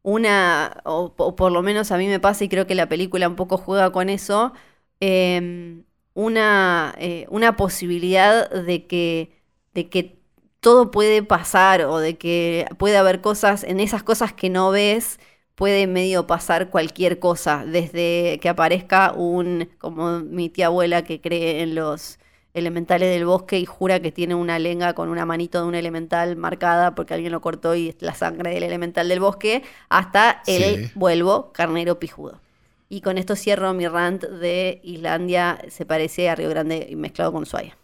una, 0.03 0.80
o, 0.84 1.12
o 1.16 1.36
por 1.36 1.53
lo 1.53 1.62
menos 1.62 1.91
a 1.93 1.99
mí 1.99 2.07
me 2.07 2.20
pasa 2.20 2.45
y 2.45 2.49
creo 2.49 2.66
que 2.66 2.74
la 2.74 2.88
película 2.88 3.28
un 3.28 3.36
poco 3.36 3.57
juega 3.59 3.93
con 3.93 4.09
eso, 4.09 4.53
eh, 5.01 5.82
una, 6.14 6.95
una 7.28 7.57
posibilidad 7.57 8.51
de 8.51 8.86
que, 8.86 9.32
de 9.74 9.88
que 9.88 10.20
todo 10.61 10.91
puede 10.91 11.22
pasar 11.22 11.82
o 11.82 11.99
de 11.99 12.18
que 12.18 12.66
puede 12.78 12.97
haber 12.97 13.20
cosas, 13.20 13.64
en 13.64 13.80
esas 13.80 14.03
cosas 14.03 14.32
que 14.32 14.51
no 14.51 14.70
ves, 14.70 15.18
puede 15.61 15.86
medio 15.86 16.26
pasar 16.26 16.70
cualquier 16.70 17.18
cosa, 17.18 17.64
desde 17.66 18.38
que 18.40 18.48
aparezca 18.48 19.12
un, 19.12 19.68
como 19.78 20.20
mi 20.20 20.48
tía 20.48 20.66
abuela 20.68 21.04
que 21.04 21.20
cree 21.20 21.61
en 21.62 21.74
los 21.74 22.18
elementales 22.54 23.11
del 23.12 23.26
bosque 23.26 23.58
y 23.58 23.66
jura 23.66 24.00
que 24.00 24.11
tiene 24.11 24.34
una 24.34 24.58
lenga 24.58 24.94
con 24.94 25.11
una 25.11 25.26
manito 25.26 25.61
de 25.61 25.68
un 25.68 25.74
elemental 25.74 26.36
marcada 26.36 26.94
porque 26.94 27.12
alguien 27.14 27.32
lo 27.32 27.42
cortó 27.42 27.74
y 27.74 27.90
es 27.90 27.96
la 28.00 28.14
sangre 28.14 28.54
del 28.54 28.62
elemental 28.62 29.06
del 29.08 29.20
bosque, 29.20 29.62
hasta 29.90 30.42
el 30.46 30.78
Sí. 30.78 30.90
vuelvo 30.94 31.52
carnero 31.52 31.98
pijudo. 31.98 32.40
Y 32.88 33.02
con 33.02 33.18
esto 33.18 33.36
cierro 33.36 33.74
mi 33.74 33.86
rant 33.86 34.24
de 34.24 34.80
Islandia, 34.82 35.58
se 35.68 35.84
parece 35.86 36.30
a 36.30 36.36
Río 36.36 36.48
Grande 36.48 36.90
mezclado 36.96 37.32
con 37.32 37.42
Ushuaia. 37.42 37.76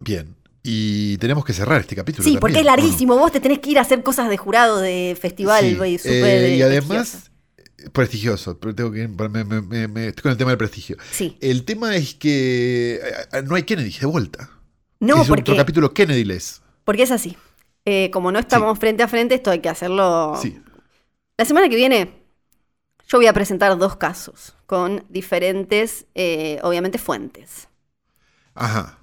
Bien. 0.00 0.36
Y 0.66 1.18
tenemos 1.18 1.44
que 1.44 1.52
cerrar 1.52 1.82
este 1.82 1.94
capítulo. 1.94 2.24
Sí, 2.26 2.38
porque 2.40 2.60
es 2.60 2.64
larguísimo. 2.64 3.18
Vos 3.18 3.30
te 3.30 3.38
tenés 3.38 3.58
que 3.58 3.70
ir 3.70 3.78
a 3.78 3.82
hacer 3.82 4.02
cosas 4.02 4.30
de 4.30 4.38
jurado, 4.38 4.80
de 4.80 5.14
festival 5.20 5.62
Sí, 5.62 5.76
y 6.06 6.08
eh, 6.08 6.56
y 6.56 6.62
además, 6.62 7.30
prestigioso. 7.92 8.58
Pero 8.58 8.74
tengo 8.74 8.90
que, 8.90 9.06
me- 9.06 9.44
me- 9.44 9.60
me- 9.60 9.88
me- 9.88 10.06
estoy 10.08 10.22
con 10.22 10.32
el 10.32 10.38
tema 10.38 10.52
del 10.52 10.58
prestigio. 10.58 10.96
Sí. 11.12 11.36
El 11.42 11.66
tema 11.66 11.94
es 11.94 12.14
que 12.14 12.94
eh, 13.32 13.42
no 13.44 13.56
hay 13.56 13.64
Kennedy 13.64 13.90
de 13.98 14.06
vuelta. 14.06 14.48
No, 15.00 15.20
es 15.20 15.28
porque, 15.28 15.42
otro 15.50 15.56
capítulo 15.56 15.92
Kennedy-less. 15.92 16.62
porque 16.84 17.02
es 17.02 17.10
así. 17.10 17.36
Eh, 17.84 18.10
como 18.10 18.32
no 18.32 18.38
estamos 18.38 18.78
frente 18.78 19.02
a 19.02 19.08
frente, 19.08 19.34
esto 19.34 19.50
hay 19.50 19.58
que 19.58 19.68
hacerlo. 19.68 20.38
Sí. 20.40 20.58
La 21.36 21.44
semana 21.44 21.68
que 21.68 21.76
viene, 21.76 22.22
yo 23.06 23.18
voy 23.18 23.26
a 23.26 23.34
presentar 23.34 23.76
dos 23.76 23.96
casos 23.96 24.54
con 24.64 25.04
diferentes, 25.10 26.06
eh, 26.14 26.58
obviamente, 26.62 26.96
fuentes. 26.96 27.68
Ajá. 28.54 28.98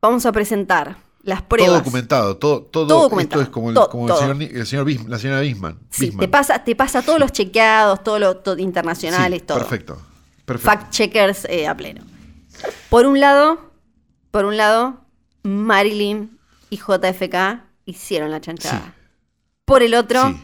Vamos 0.00 0.24
a 0.26 0.32
presentar 0.32 0.96
las 1.22 1.40
Todo 1.40 1.48
pruebas. 1.48 1.78
documentado. 1.84 2.36
Todo, 2.36 2.62
todo, 2.62 2.86
Todo 2.86 3.02
documentado, 3.02 3.42
Esto 3.42 3.50
es 3.50 3.52
como, 3.54 3.68
el, 3.70 3.74
todo, 3.74 3.90
como 3.90 4.06
todo. 4.06 4.32
El, 4.32 4.66
señor, 4.66 4.88
el 4.88 5.10
la 5.10 5.18
señora 5.18 5.40
Bisman. 5.40 5.78
Sí, 5.90 6.06
Bisman. 6.06 6.20
te 6.20 6.28
pasa, 6.28 6.64
te 6.64 6.76
pasa 6.76 7.02
todos 7.02 7.18
los 7.18 7.32
chequeados, 7.32 8.02
todos 8.04 8.20
los 8.20 8.58
internacionales, 8.58 9.40
Sí, 9.40 9.46
todo. 9.46 9.58
Perfecto. 9.58 9.98
Perfecto. 10.44 10.70
fact 10.80 10.90
checkers 10.92 11.44
eh, 11.46 11.66
a 11.66 11.76
pleno. 11.76 12.02
Por 12.88 13.06
un 13.06 13.20
lado, 13.20 13.60
por 14.30 14.44
un 14.44 14.56
lado, 14.56 15.00
Marilyn 15.42 16.38
y 16.70 16.76
JFK 16.78 17.62
hicieron 17.84 18.30
la 18.30 18.40
chanchada. 18.40 18.94
Sí. 18.96 19.08
Por 19.64 19.82
el 19.82 19.94
otro, 19.94 20.28
Sí. 20.28 20.42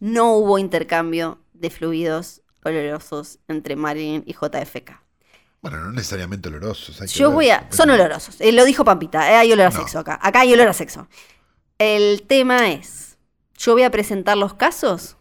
no 0.00 0.32
hubo 0.36 0.58
intercambio 0.58 1.38
de 1.52 1.70
fluidos 1.70 2.40
olorosos 2.64 3.38
entre 3.48 3.76
Marilyn 3.76 4.22
y 4.26 4.32
JFK. 4.32 5.00
Bueno, 5.62 5.78
no 5.80 5.92
necesariamente 5.92 6.48
olorosos. 6.48 7.00
hay 7.00 7.06
Yo 7.08 7.30
voy 7.30 7.50
a. 7.50 7.68
Son 7.70 7.88
olorosos. 7.88 8.40
eh, 8.40 8.50
lo 8.52 8.64
dijo 8.64 8.84
Pampita. 8.84 9.30
eh, 9.30 9.36
hay 9.36 9.52
olor 9.52 9.66
a 9.66 9.70
No. 9.70 9.76
sexo 9.78 10.00
acá. 10.00 10.18
Acá 10.20 10.40
hay 10.40 10.52
olor 10.52 10.66
a 10.68 10.72
sexo. 10.72 11.06
El 11.78 12.22
tema 12.26 12.70
es. 12.70 13.16
Yo 13.56 13.72
voy 13.74 13.84
a 13.84 13.90
presentar 13.90 14.36
los 14.36 14.54
casos 14.54 15.16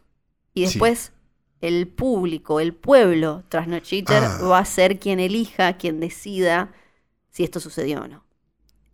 y 0.56 0.62
Sí. 0.62 0.66
después 0.74 1.12
el 1.62 1.88
público, 1.88 2.60
el 2.60 2.74
pueblo 2.74 3.44
trasnochiter 3.50 4.24
Ah. 4.24 4.39
va 4.42 4.58
a 4.58 4.66
ser 4.66 5.00
quien 5.00 5.20
elija, 5.20 5.78
quien 5.78 6.00
decida 6.00 6.72
si 7.30 7.44
esto 7.44 7.60
sucedió 7.60 8.02
o 8.02 8.08
no. 8.08 8.26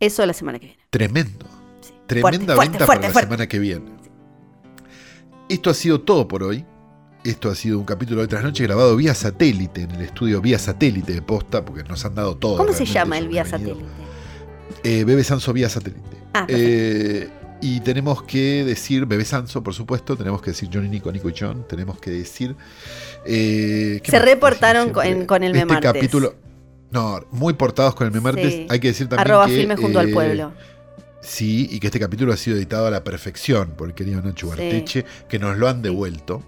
Eso 0.00 0.24
la 0.26 0.34
semana 0.34 0.58
que 0.58 0.66
viene. 0.66 0.82
Tremendo. 0.90 1.46
Sí. 1.80 1.94
Tremenda 2.06 2.54
Fuerte, 2.56 2.70
venta 2.72 2.84
fuerte, 2.84 2.86
para 2.86 3.00
la 3.00 3.08
fuerte. 3.12 3.26
semana 3.26 3.46
que 3.48 3.58
viene. 3.58 3.90
Esto 5.48 5.70
ha 5.70 5.74
sido 5.74 6.02
todo 6.02 6.28
por 6.28 6.42
hoy. 6.42 6.66
Esto 7.24 7.50
ha 7.50 7.54
sido 7.54 7.78
un 7.78 7.84
capítulo 7.84 8.20
de 8.20 8.26
otras 8.26 8.42
noches 8.44 8.66
grabado 8.66 8.94
vía 8.96 9.14
satélite 9.14 9.82
en 9.82 9.90
el 9.90 10.02
estudio 10.02 10.40
vía 10.40 10.58
satélite 10.58 11.12
de 11.12 11.22
posta, 11.22 11.64
porque 11.64 11.82
nos 11.84 12.04
han 12.04 12.14
dado 12.14 12.36
todo. 12.36 12.56
¿Cómo 12.58 12.72
se 12.72 12.86
llama 12.86 13.18
el 13.18 13.28
vía 13.28 13.44
satélite? 13.44 13.84
Eh, 14.84 15.04
Bebe 15.04 15.24
Sanso 15.24 15.52
vía 15.52 15.68
satélite. 15.68 16.00
Ah. 16.32 16.46
Eh, 16.48 17.28
y 17.60 17.80
tenemos 17.80 18.22
que 18.22 18.64
decir 18.64 19.04
Bebe 19.06 19.24
Sanso, 19.24 19.62
por 19.62 19.74
supuesto. 19.74 20.16
Tenemos 20.16 20.40
que 20.40 20.52
decir 20.52 20.68
Johnny, 20.72 20.88
Nico, 20.88 21.10
Nico 21.10 21.28
y 21.28 21.34
John. 21.38 21.66
Tenemos 21.68 21.98
que 21.98 22.10
decir. 22.12 22.54
eh, 23.26 24.00
¿qué 24.02 24.10
Se 24.10 24.18
reportaron 24.20 24.90
con- 24.90 25.26
con 25.26 25.42
el 25.42 25.52
este 25.54 25.66
Memartes. 25.66 25.92
capítulo. 25.92 26.34
No, 26.90 27.20
muy 27.32 27.52
portados 27.54 27.94
con 27.96 28.06
el 28.06 28.12
Memartes. 28.12 28.52
Sí. 28.54 28.66
Hay 28.70 28.78
que 28.78 28.88
decir 28.88 29.08
también. 29.08 29.26
Arroba 29.28 29.46
que, 29.46 29.54
filme 29.56 29.76
junto 29.76 29.98
al 29.98 30.08
eh, 30.10 30.12
pueblo. 30.12 30.52
Sí, 31.20 31.68
y 31.70 31.80
que 31.80 31.88
este 31.88 31.98
capítulo 31.98 32.32
ha 32.32 32.36
sido 32.36 32.56
editado 32.56 32.86
a 32.86 32.90
la 32.90 33.02
perfección 33.02 33.72
por 33.76 33.88
el 33.88 33.94
querido 33.94 34.22
Nacho 34.22 34.46
Sí. 34.46 34.50
Barteche, 34.50 35.04
que 35.28 35.38
nos 35.40 35.58
lo 35.58 35.68
han 35.68 35.82
devuelto 35.82 36.42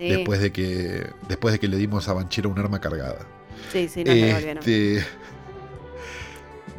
Sí, 0.00 0.08
después, 0.08 0.40
de 0.40 0.50
que, 0.50 1.10
después 1.28 1.52
de 1.52 1.58
que 1.58 1.68
le 1.68 1.76
dimos 1.76 2.08
a 2.08 2.14
Banchero 2.14 2.48
un 2.48 2.58
arma 2.58 2.80
cargada. 2.80 3.18
sí, 3.70 3.86
sí, 3.86 4.02
no. 4.02 4.12
Este, 4.12 5.04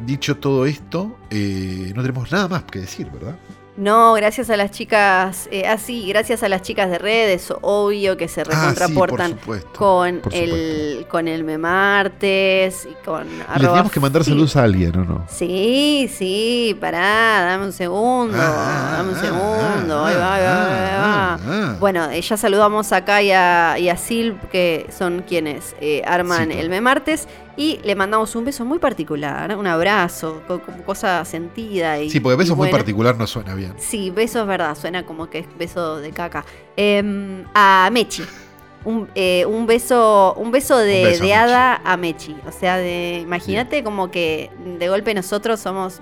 dicho 0.04 0.38
todo 0.38 0.66
esto, 0.66 1.16
eh, 1.30 1.92
no 1.94 2.02
tenemos 2.02 2.32
nada 2.32 2.48
más 2.48 2.64
que 2.64 2.80
decir, 2.80 3.08
¿verdad? 3.12 3.36
No, 3.74 4.12
gracias 4.12 4.50
a 4.50 4.56
las 4.58 4.70
chicas, 4.70 5.48
eh, 5.50 5.66
así, 5.66 6.06
gracias 6.06 6.42
a 6.42 6.48
las 6.50 6.60
chicas 6.60 6.90
de 6.90 6.98
redes, 6.98 7.50
obvio 7.62 8.18
que 8.18 8.28
se 8.28 8.42
Ah, 8.42 8.44
sí, 8.44 8.50
recontraportan 8.50 9.30
supuesto, 9.40 9.70
con 9.72 10.20
el 10.30 11.06
con 11.08 11.26
el 11.26 11.42
Memartes 11.42 12.86
y 12.90 12.94
con 13.04 13.26
Le 13.26 13.42
arroba 13.44 13.58
teníamos 13.68 13.92
que 13.92 14.00
mandar 14.00 14.24
saludos 14.24 14.56
a 14.56 14.64
alguien, 14.64 14.94
¿o 14.98 15.04
no? 15.04 15.24
Sí, 15.26 16.10
sí, 16.14 16.76
pará, 16.78 17.44
dame 17.46 17.64
un 17.66 17.72
segundo, 17.72 18.36
Ah, 18.38 18.96
dame 18.98 19.10
un 19.12 19.16
ah, 19.16 19.20
segundo, 19.20 19.98
ah, 20.04 20.08
ahí 20.08 20.16
va, 20.16 20.34
ahí 20.34 20.42
va, 20.44 20.64
ahí 20.64 20.98
va. 20.98 21.34
ah, 21.34 21.38
ah. 21.46 21.76
Bueno, 21.80 22.10
eh, 22.10 22.20
ya 22.20 22.36
saludamos 22.36 22.92
acá 22.92 23.22
y 23.22 23.32
a, 23.32 23.78
y 23.78 23.88
a 23.88 23.96
Sil, 23.96 24.36
que 24.50 24.86
son 24.96 25.24
quienes 25.26 25.74
eh, 25.80 26.02
arman 26.06 26.50
Sí, 26.52 26.58
el 26.58 26.68
Memartes, 26.68 27.26
y 27.56 27.78
le 27.84 27.94
mandamos 27.94 28.34
un 28.36 28.44
beso 28.44 28.64
muy 28.64 28.78
particular, 28.78 29.56
un 29.56 29.66
abrazo, 29.66 30.42
co- 30.48 30.60
como 30.62 30.82
cosa 30.84 31.24
sentida. 31.24 32.00
Y, 32.00 32.08
Sí, 32.10 32.20
porque 32.20 32.36
beso 32.36 32.56
muy 32.56 32.70
particular 32.70 33.16
no 33.16 33.26
suena 33.26 33.54
bien. 33.54 33.74
Sí, 33.78 34.10
beso 34.10 34.40
es 34.40 34.46
verdad, 34.46 34.74
suena 34.76 35.04
como 35.04 35.28
que 35.28 35.40
es 35.40 35.46
beso 35.58 35.98
de 35.98 36.10
caca. 36.12 36.44
Em, 36.76 37.44
a 37.54 37.88
Mechi. 37.92 38.24
Un, 38.84 39.08
eh, 39.14 39.46
un 39.46 39.64
beso 39.66 40.34
un 40.36 40.50
beso 40.50 40.76
de, 40.76 41.02
Un 41.04 41.04
beso 41.10 41.22
a 41.22 41.26
de 41.26 41.34
hada 41.34 41.80
a 41.84 41.96
Mechi. 41.96 42.34
O 42.46 42.52
sea, 42.52 42.78
de 42.78 43.20
imagínate 43.22 43.84
como 43.84 44.10
que 44.10 44.50
de 44.78 44.88
golpe 44.88 45.14
nosotros 45.14 45.60
somos 45.60 46.00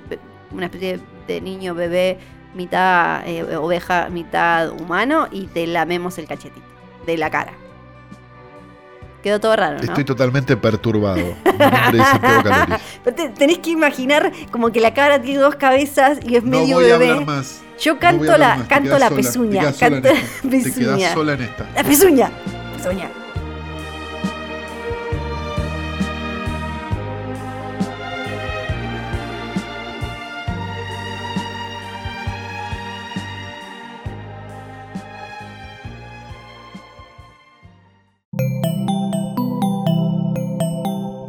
una 0.50 0.66
especie 0.66 0.98
de 1.26 1.40
niño 1.42 1.74
bebé, 1.74 2.18
mitad 2.54 3.26
eh, 3.28 3.56
oveja, 3.56 4.08
mitad 4.10 4.70
humano, 4.70 5.28
y 5.30 5.46
te 5.46 5.66
lamemos 5.66 6.16
el 6.18 6.26
cachetito 6.26 6.66
de 7.06 7.18
la 7.18 7.30
cara. 7.30 7.52
Quedó 9.22 9.38
todo 9.40 9.54
raro, 9.56 9.76
¿no? 9.78 9.84
Estoy 9.84 10.04
totalmente 10.04 10.56
perturbado. 10.56 11.16
Mi 11.16 11.52
nombre 11.52 12.00
es 12.00 12.06
Santiago 12.08 12.42
Calori. 12.42 12.72
Pero 13.04 13.16
te- 13.16 13.28
tenés 13.30 13.58
que 13.58 13.70
imaginar 13.70 14.32
como 14.50 14.70
que 14.72 14.80
la 14.80 14.94
cara 14.94 15.20
tiene 15.20 15.40
dos 15.40 15.56
cabezas 15.56 16.18
y 16.26 16.36
es 16.36 16.42
No 16.44 16.58
medio 16.60 16.76
voy 16.76 16.90
a 16.90 16.98
bebé. 16.98 17.10
hablar 17.10 17.26
más. 17.26 17.60
Yo 17.78 17.94
No 17.94 17.98
voy 17.98 18.00
canto 18.00 18.30
a 18.30 18.34
hablar 18.34 18.48
la, 18.50 18.56
más, 18.56 18.68
canto 18.68 18.90
la 18.98 19.08
sola, 19.08 19.16
pezuña, 19.16 19.60
quedás 19.60 19.76
sola 19.76 19.90
canto 19.90 20.08
en 20.08 20.14
la 20.14 20.20
esta. 20.20 20.70
Te 20.70 20.74
quedás 20.80 21.12
sola 21.12 21.32
en 21.34 21.40
esta. 21.42 21.66
La 21.74 21.82
pezuña, 21.84 22.30
pezuña. 22.76 23.10